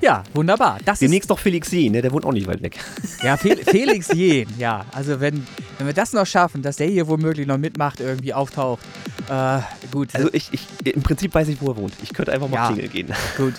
Ja, 0.00 0.22
wunderbar. 0.32 0.78
Das 0.86 0.94
ist, 0.94 1.02
Demnächst 1.02 1.28
noch 1.28 1.38
Felix 1.38 1.70
Jen, 1.70 1.92
ne? 1.92 2.00
der 2.00 2.10
wohnt 2.12 2.24
auch 2.24 2.32
nicht 2.32 2.46
weit 2.46 2.62
weg. 2.62 2.78
ja, 3.22 3.36
Fel 3.36 3.58
Felix 3.58 4.08
Jen, 4.08 4.48
ja. 4.58 4.86
Also 4.92 5.20
wenn, 5.20 5.46
wenn 5.76 5.86
wir 5.86 5.92
das 5.92 6.14
noch 6.14 6.24
schaffen, 6.26 6.62
dass 6.62 6.76
der 6.76 6.86
hier 6.86 7.06
womöglich 7.08 7.46
noch 7.46 7.58
mitmacht, 7.58 8.00
irgendwie 8.00 8.32
auftaucht. 8.32 8.82
Äh, 9.28 9.60
gut. 9.92 10.14
Also 10.14 10.30
ich, 10.32 10.48
ich, 10.52 10.66
im 10.94 11.02
Prinzip 11.02 11.34
weiß 11.34 11.48
ich, 11.48 11.60
wo 11.60 11.68
er 11.72 11.76
wohnt. 11.76 11.92
Ich 12.02 12.14
könnte 12.14 12.32
einfach 12.32 12.48
mal 12.48 12.56
Ja. 12.56 12.66
klingeln 12.68 12.90
gehen. 12.90 13.12
Gut. 13.36 13.54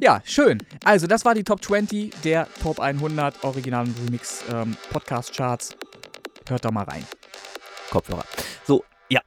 ja, 0.00 0.22
schön. 0.24 0.58
Also, 0.84 1.08
das 1.08 1.24
war 1.24 1.34
die 1.34 1.42
Top 1.42 1.64
20 1.64 2.12
der 2.22 2.46
Top 2.62 2.78
100 2.78 3.42
Original 3.42 3.86
Remix 4.06 4.44
ähm, 4.52 4.76
Podcast 4.92 5.34
Charts. 5.34 5.70
Hört 6.48 6.64
da 6.64 6.70
mal 6.70 6.84
rein. 6.84 7.04
Kopfhörer. 7.92 8.24
So, 8.64 8.84
ja. 9.08 9.20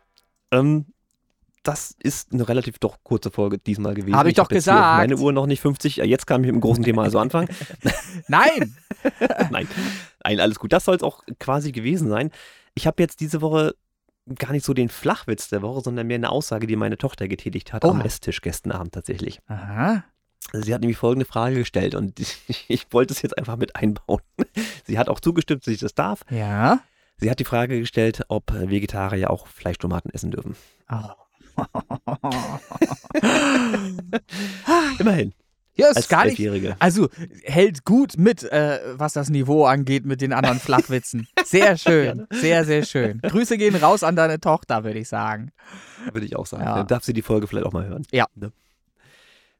Ähm, 0.52 0.86
das 1.64 1.96
ist 2.00 2.32
eine 2.32 2.48
relativ 2.48 2.80
doch 2.80 2.98
kurze 3.04 3.32
Folge 3.32 3.58
diesmal 3.58 3.96
gewesen. 3.96 4.16
Hab 4.16 4.28
ich 4.28 4.36
doch 4.36 4.44
hab 4.44 4.50
gesagt. 4.50 4.98
Meine 4.98 5.18
Uhr 5.18 5.32
noch 5.32 5.46
nicht 5.48 5.62
50. 5.62 5.98
Ja, 5.98 6.06
jetzt 6.06 6.28
kann 6.28 6.44
ich 6.44 6.48
mit 6.48 6.56
dem 6.56 6.62
großen 6.62 6.84
Thema 6.84 7.04
also 7.04 7.20
anfangen. 7.20 7.50
Nein! 8.28 8.76
Nein, 9.52 9.68
nein, 10.24 10.40
alles 10.40 10.58
gut. 10.58 10.74
Das 10.74 10.86
soll 10.86 10.96
es 10.96 11.04
auch 11.04 11.24
quasi 11.40 11.72
gewesen 11.72 12.10
sein. 12.10 12.32
Ich 12.74 12.88
habe 12.88 13.04
jetzt 13.04 13.20
diese 13.20 13.42
Woche 13.42 13.76
gar 14.40 14.52
nicht 14.52 14.66
so 14.66 14.74
den 14.74 14.90
Flachwitz 14.90 15.50
der 15.50 15.62
Woche, 15.62 15.82
sondern 15.82 16.08
mehr 16.08 16.16
eine 16.16 16.32
Aussage, 16.32 16.66
die 16.66 16.76
meine 16.76 16.98
Tochter 16.98 17.28
getätigt 17.28 17.72
hat 17.72 17.86
am 17.86 18.00
Oha. 18.00 18.06
Esstisch 18.06 18.42
gestern 18.42 18.72
Abend 18.72 18.94
tatsächlich. 18.94 19.40
Aha. 19.48 20.04
Sie 20.54 20.74
hat 20.74 20.82
nämlich 20.82 20.98
folgende 20.98 21.26
Frage 21.26 21.58
gestellt 21.58 21.94
und 21.96 22.20
ich, 22.20 22.40
ich 22.68 22.88
wollte 22.92 23.14
es 23.14 23.22
jetzt 23.22 23.38
einfach 23.38 23.58
mit 23.58 23.76
einbauen. 23.76 24.22
Sie 24.86 24.98
hat 24.98 25.10
auch 25.10 25.20
zugestimmt, 25.20 25.66
dass 25.66 25.74
ich 25.74 25.80
das 25.80 25.94
darf. 25.94 26.22
Ja. 26.30 26.80
Sie 27.18 27.32
hat 27.32 27.40
die 27.40 27.46
Frage 27.46 27.80
gestellt, 27.80 28.24
ob 28.28 28.54
Vegetarier 28.54 29.32
auch 29.32 29.48
Fleischtomaten 29.48 30.12
essen 30.12 30.32
dürfen. 30.32 30.58
Oh. 30.90 31.12
Immerhin. 35.00 35.34
Ja, 35.78 35.90
ist 35.90 35.98
Als 35.98 36.08
gar 36.08 36.26
nicht. 36.26 36.40
Also 36.80 37.10
hält 37.44 37.84
gut 37.84 38.18
mit, 38.18 38.44
äh, 38.44 38.80
was 38.94 39.14
das 39.14 39.30
Niveau 39.30 39.66
angeht 39.66 40.06
mit 40.06 40.22
den 40.22 40.32
anderen 40.32 40.60
Flachwitzen. 40.60 41.28
Sehr 41.44 41.78
schön. 41.78 42.28
Sehr, 42.32 42.64
sehr 42.64 42.84
schön. 42.84 43.20
Grüße 43.22 43.58
gehen 43.58 43.76
raus 43.76 44.04
an 44.04 44.16
deine 44.16 44.40
Tochter, 44.40 44.86
würde 44.86 45.00
ich 45.00 45.10
sagen. 45.10 45.52
Würde 46.14 46.26
ich 46.26 46.38
auch 46.38 46.46
sagen. 46.46 46.64
Ja. 46.64 46.78
Dann 46.78 46.88
darf 46.88 47.04
sie 47.04 47.14
die 47.14 47.22
Folge 47.22 47.48
vielleicht 47.48 47.68
auch 47.68 47.74
mal 47.74 47.86
hören. 47.86 48.04
Ja. 48.12 48.26
Ne? 48.36 48.52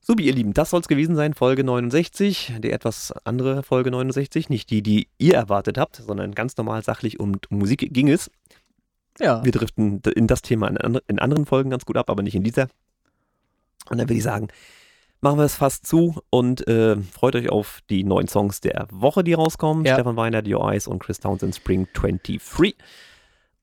So, 0.08 0.14
ihr 0.14 0.34
Lieben, 0.34 0.54
das 0.54 0.70
soll 0.70 0.82
es 0.82 0.88
gewesen 0.88 1.16
sein, 1.16 1.34
Folge 1.34 1.64
69, 1.64 2.54
die 2.60 2.72
etwas 2.72 3.12
andere 3.24 3.64
Folge 3.64 3.90
69, 3.90 4.50
nicht 4.50 4.70
die, 4.70 4.84
die 4.84 5.08
ihr 5.18 5.34
erwartet 5.34 5.80
habt, 5.80 5.96
sondern 5.96 6.36
ganz 6.36 6.56
normal 6.58 6.84
sachlich 6.84 7.20
um 7.20 7.38
Musik 7.50 7.92
ging 7.92 8.10
es. 8.10 8.30
Ja. 9.20 9.44
Wir 9.44 9.52
driften 9.52 10.04
in 10.16 10.28
das 10.28 10.44
Thema 10.44 10.68
in, 10.68 11.20
anderen 11.20 11.48
Folgen 11.48 11.72
ganz 11.72 11.86
gut 11.86 11.98
ab, 11.98 12.12
aber 12.12 12.22
nicht 12.22 12.36
in 12.36 12.44
dieser. 12.44 12.68
Und 13.90 13.98
dann 13.98 14.02
würde 14.02 14.14
ich 14.14 14.22
sagen, 14.22 14.50
machen 15.22 15.40
wir 15.40 15.46
es 15.46 15.56
fast 15.56 15.88
zu 15.88 16.22
und 16.30 16.68
äh, 16.68 16.98
freut 16.98 17.36
euch 17.36 17.50
auf 17.50 17.80
die 17.90 18.04
neuen 18.04 18.28
Songs 18.28 18.62
der 18.62 18.86
Woche, 18.92 19.24
die 19.24 19.34
rauskommen. 19.34 19.86
Ja. 19.86 19.96
Stefan 19.96 20.18
Weinert, 20.18 20.48
Your 20.48 20.72
Eyes 20.72 20.86
und 20.86 21.00
Chris 21.00 21.20
Townsend 21.20 21.56
Spring 21.56 21.88
23. 21.94 22.76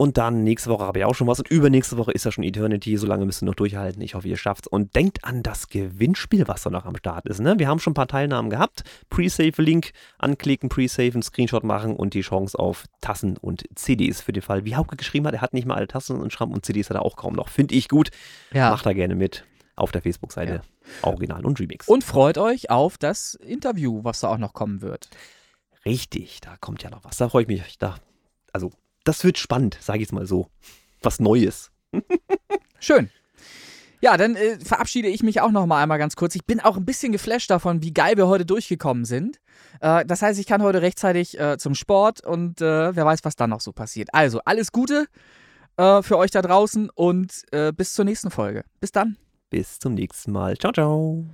Und 0.03 0.19
dann 0.19 0.43
nächste 0.43 0.69
Woche 0.69 0.85
habe 0.85 0.99
ich 0.99 1.05
auch 1.05 1.15
schon 1.15 1.29
was 1.29 1.39
und 1.39 1.49
übernächste 1.49 1.97
Woche 1.97 2.11
ist 2.11 2.25
ja 2.25 2.33
schon 2.33 2.43
Eternity, 2.43 2.97
so 2.97 3.07
lange 3.07 3.25
müsst 3.25 3.41
ihr 3.41 3.47
noch 3.47 3.55
durchhalten. 3.55 4.03
Ich 4.03 4.17
hoffe, 4.17 4.27
ihr 4.27 4.37
schafft's. 4.37 4.67
Und 4.67 4.97
denkt 4.97 5.25
an 5.25 5.45
das 5.45 5.69
Gewinnspiel, 5.69 6.49
was 6.49 6.65
da 6.65 6.71
noch 6.71 6.87
am 6.87 6.97
Start 6.97 7.25
ist. 7.27 7.39
Ne? 7.39 7.57
Wir 7.61 7.69
haben 7.69 7.79
schon 7.79 7.93
ein 7.93 7.95
paar 7.95 8.09
Teilnahmen 8.09 8.51
gehabt. 8.51 8.83
Pre-Save-Link 9.11 9.93
anklicken, 10.19 10.69
Pre-Save, 10.69 11.13
einen 11.13 11.23
Screenshot 11.23 11.63
machen 11.63 11.95
und 11.95 12.15
die 12.15 12.23
Chance 12.23 12.59
auf 12.59 12.87
Tassen 13.01 13.37
und 13.37 13.63
CDs 13.77 14.21
für 14.21 14.33
den 14.33 14.43
Fall. 14.43 14.65
Wie 14.65 14.75
Hauke 14.75 14.97
geschrieben 14.97 15.25
hat, 15.29 15.35
er 15.35 15.41
hat 15.41 15.55
nicht 15.55 15.69
mal 15.69 15.77
alle 15.77 15.87
Tassen 15.87 16.21
und 16.21 16.33
Schrammen 16.33 16.53
und 16.53 16.67
CDs 16.67 16.91
hat 16.91 16.97
er 16.97 17.03
auch 17.03 17.15
kaum 17.15 17.35
noch. 17.35 17.49
Finde 17.49 17.77
ich 17.77 17.89
gut. 17.89 18.11
ja. 18.53 18.71
Macht 18.71 18.85
da 18.85 18.95
gerne 18.95 19.15
mit 19.15 19.45
auf 19.77 19.93
der 19.93 20.03
Facebook-Seite 20.03 20.63
Original 21.03 21.47
und 21.47 21.61
Remix. 21.61 21.87
Und 21.87 22.03
freut 22.03 22.39
euch 22.39 22.71
auf 22.71 22.99
das 22.99 23.35
Interview, 23.37 24.03
was 24.03 24.19
da 24.19 24.31
auch 24.31 24.39
noch 24.39 24.53
kommen 24.53 24.83
wird. 24.83 25.09
Richtig, 25.85 26.41
da 26.41 26.57
kommt 26.57 26.83
ja 26.83 26.91
noch 26.91 27.05
was. 27.05 27.19
Da 27.19 27.29
freue 27.29 27.43
ich 27.43 27.49
mich. 27.49 27.79
Da, 27.79 27.95
also, 28.53 28.73
das 29.05 29.25
wird 29.25 29.39
spannend, 29.39 29.79
sage 29.81 30.01
ich 30.01 30.09
es 30.09 30.13
mal 30.13 30.27
so. 30.27 30.49
Was 31.03 31.21
Neues. 31.21 31.71
Schön. 32.81 33.11
Ja, 34.01 34.17
dann 34.17 34.35
äh, 34.35 34.59
verabschiede 34.59 35.09
ich 35.09 35.23
mich 35.23 35.41
auch 35.41 35.53
noch 35.53 35.65
mal 35.65 35.81
einmal 35.81 35.99
ganz 35.99 36.17
kurz. 36.17 36.35
Ich 36.35 36.45
bin 36.45 36.59
auch 36.59 36.77
ein 36.77 36.85
bisschen 36.85 37.13
geflasht 37.13 37.51
davon, 37.51 37.83
wie 37.83 37.95
geil 37.95 38.17
wir 38.17 38.27
heute 38.27 38.45
durchgekommen 38.45 39.05
sind. 39.05 39.41
Äh, 39.81 40.05
das 40.05 40.23
heißt, 40.23 40.41
ich 40.41 40.47
kann 40.47 40.63
heute 40.63 40.83
rechtzeitig 40.83 41.39
äh, 41.39 41.57
zum 41.57 41.77
Sport 41.77 42.25
und 42.25 42.61
äh, 42.61 42.97
wer 42.97 43.07
weiß, 43.07 43.21
was 43.23 43.37
dann 43.37 43.51
noch 43.51 43.61
so 43.61 43.73
passiert. 43.73 44.09
Also, 44.13 44.41
alles 44.45 44.73
Gute 44.73 45.07
äh, 45.77 46.03
für 46.03 46.19
euch 46.19 46.33
da 46.33 46.43
draußen 46.43 46.91
und 46.91 47.43
äh, 47.53 47.73
bis 47.73 47.93
zur 47.93 48.05
nächsten 48.05 48.33
Folge. 48.33 48.65
Bis 48.81 48.91
dann. 48.91 49.17
Bis 49.51 49.79
zum 49.79 49.95
nächsten 49.95 50.33
Mal. 50.33 50.57
Ciao, 50.59 50.73
ciao. 50.73 51.25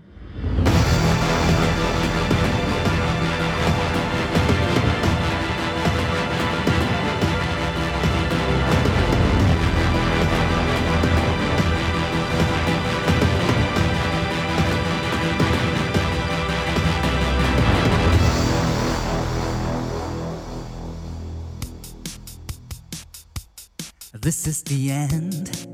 This 24.20 24.48
is 24.48 24.64
the 24.64 24.90
end, 24.90 25.68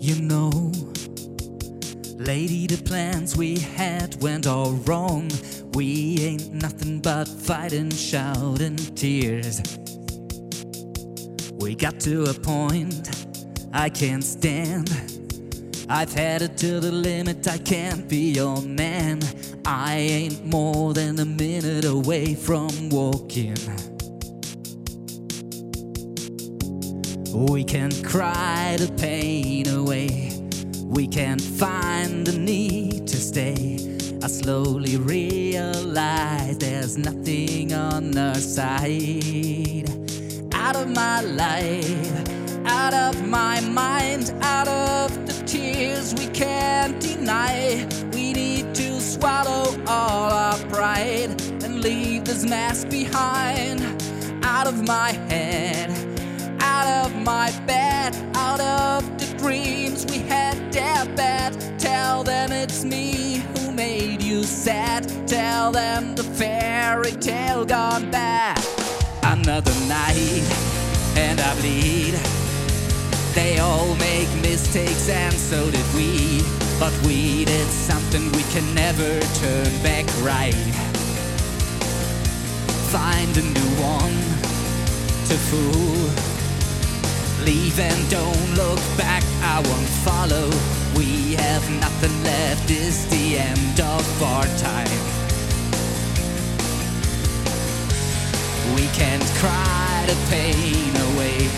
you 0.00 0.20
know. 0.20 0.50
Lady, 2.16 2.66
the 2.66 2.82
plans 2.84 3.36
we 3.36 3.60
had 3.60 4.20
went 4.20 4.48
all 4.48 4.72
wrong. 4.86 5.30
We 5.74 6.18
ain't 6.20 6.52
nothing 6.52 7.00
but 7.00 7.28
fighting, 7.28 7.90
shouting, 7.90 8.76
tears. 8.76 9.62
We 11.52 11.76
got 11.76 12.00
to 12.00 12.24
a 12.24 12.34
point 12.34 13.08
I 13.72 13.88
can't 13.88 14.24
stand. 14.24 14.90
I've 15.88 16.12
had 16.12 16.42
it 16.42 16.56
to 16.58 16.80
the 16.80 16.90
limit, 16.90 17.46
I 17.46 17.58
can't 17.58 18.08
be 18.08 18.32
your 18.32 18.60
man. 18.62 19.20
I 19.64 19.96
ain't 19.96 20.44
more 20.44 20.92
than 20.92 21.20
a 21.20 21.24
minute 21.24 21.84
away 21.84 22.34
from 22.34 22.90
walking. 22.90 23.56
We 27.36 27.64
can 27.64 27.90
cry 28.02 28.78
the 28.78 28.90
pain 28.96 29.68
away. 29.68 30.32
We 30.82 31.06
can 31.06 31.38
find 31.38 32.26
the 32.26 32.32
need 32.32 33.06
to 33.08 33.16
stay. 33.16 33.76
I 34.22 34.26
slowly 34.28 34.96
realize 34.96 36.56
there's 36.56 36.96
nothing 36.96 37.74
on 37.74 38.16
our 38.16 38.36
side. 38.36 39.84
Out 40.54 40.76
of 40.76 40.88
my 40.88 41.20
life, 41.20 42.30
out 42.64 42.94
of 42.94 43.28
my 43.28 43.60
mind, 43.60 44.32
out 44.40 44.68
of 44.68 45.26
the 45.26 45.34
tears 45.44 46.14
we 46.14 46.28
can't 46.28 46.98
deny. 46.98 47.86
We 48.14 48.32
need 48.32 48.74
to 48.76 48.98
swallow 48.98 49.76
all 49.86 50.30
our 50.32 50.58
pride 50.70 51.38
and 51.62 51.82
leave 51.82 52.24
this 52.24 52.46
mess 52.46 52.86
behind. 52.86 53.82
Out 54.42 54.66
of 54.66 54.86
my 54.86 55.12
head, 55.28 56.05
my 57.26 57.50
bed, 57.66 58.14
out 58.36 58.60
of 58.60 59.02
the 59.18 59.26
dreams 59.36 60.06
we 60.06 60.18
had 60.18 60.72
their 60.72 61.04
bed. 61.16 61.52
Tell 61.76 62.22
them 62.22 62.52
it's 62.52 62.84
me 62.84 63.42
who 63.52 63.72
made 63.72 64.22
you 64.22 64.44
sad. 64.44 65.02
Tell 65.26 65.72
them 65.72 66.14
the 66.14 66.22
fairy 66.22 67.10
tale 67.10 67.64
gone 67.64 68.12
bad. 68.12 68.64
Another 69.24 69.74
night, 69.88 70.46
and 71.16 71.40
I 71.40 71.52
bleed. 71.60 72.14
They 73.34 73.58
all 73.58 73.96
make 73.96 74.32
mistakes, 74.40 75.08
and 75.08 75.34
so 75.34 75.68
did 75.68 75.94
we. 75.96 76.42
But 76.78 76.94
we 77.04 77.44
did 77.44 77.66
something 77.66 78.30
we 78.32 78.44
can 78.54 78.72
never 78.72 79.20
turn 79.42 79.82
back 79.82 80.06
right. 80.22 80.54
Find 82.94 83.36
a 83.36 83.42
new 83.42 83.72
one 83.82 84.16
to 85.26 85.36
fool. 85.48 86.35
Leave 87.46 87.78
and 87.78 88.10
don't 88.10 88.54
look 88.56 88.80
back, 88.98 89.22
I 89.40 89.60
won't 89.60 89.88
follow. 90.02 90.50
We 90.96 91.34
have 91.34 91.62
nothing 91.78 92.24
left, 92.24 92.68
it's 92.68 93.04
the 93.04 93.38
end 93.38 93.78
of 93.78 94.22
our 94.22 94.46
time. 94.58 94.90
We 98.74 98.88
can't 98.98 99.22
cry 99.38 100.04
the 100.08 100.16
pain 100.28 100.90
away. 101.14 101.48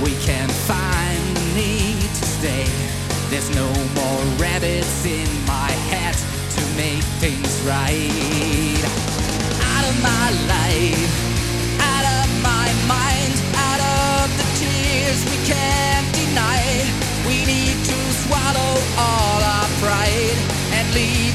We 0.00 0.14
can't 0.24 0.56
find 0.70 1.36
the 1.36 1.46
need 1.56 2.02
to 2.02 2.24
stay. 2.38 2.66
There's 3.28 3.50
no 3.50 3.66
more 3.98 4.22
rabbits 4.38 5.04
in 5.04 5.28
my 5.44 5.72
hat 5.90 6.14
to 6.54 6.62
make 6.76 7.02
things 7.18 7.60
right. 7.66 8.55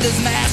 this 0.02 0.20
mask 0.24 0.51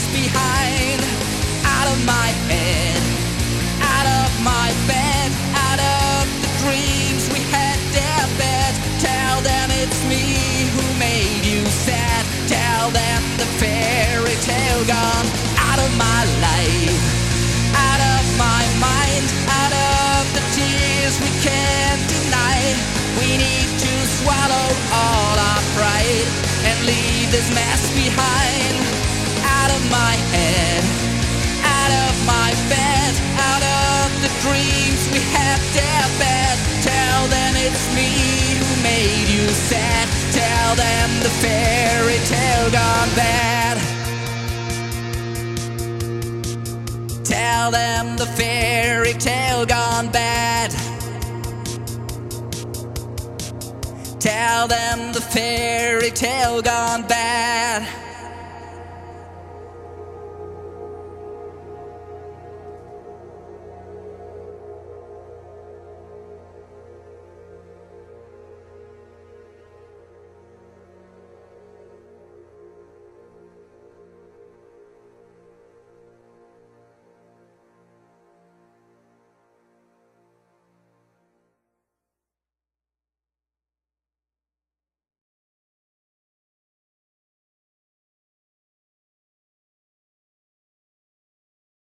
tell 40.68 40.76
them 40.76 41.22
the 41.22 41.30
fairy 41.30 42.18
tale 42.26 42.70
gone 42.70 43.08
bad. 43.16 43.78
Tell 47.24 47.70
them 47.70 48.16
the 48.18 48.26
fairy 48.26 49.14
tale 49.14 49.64
gone 49.64 50.10
bad. 50.10 50.70
Tell 54.20 54.68
them 54.68 55.12
the 55.14 55.22
fairy 55.22 56.10
tale 56.10 56.60
gone 56.60 57.02
bad. 57.08 57.97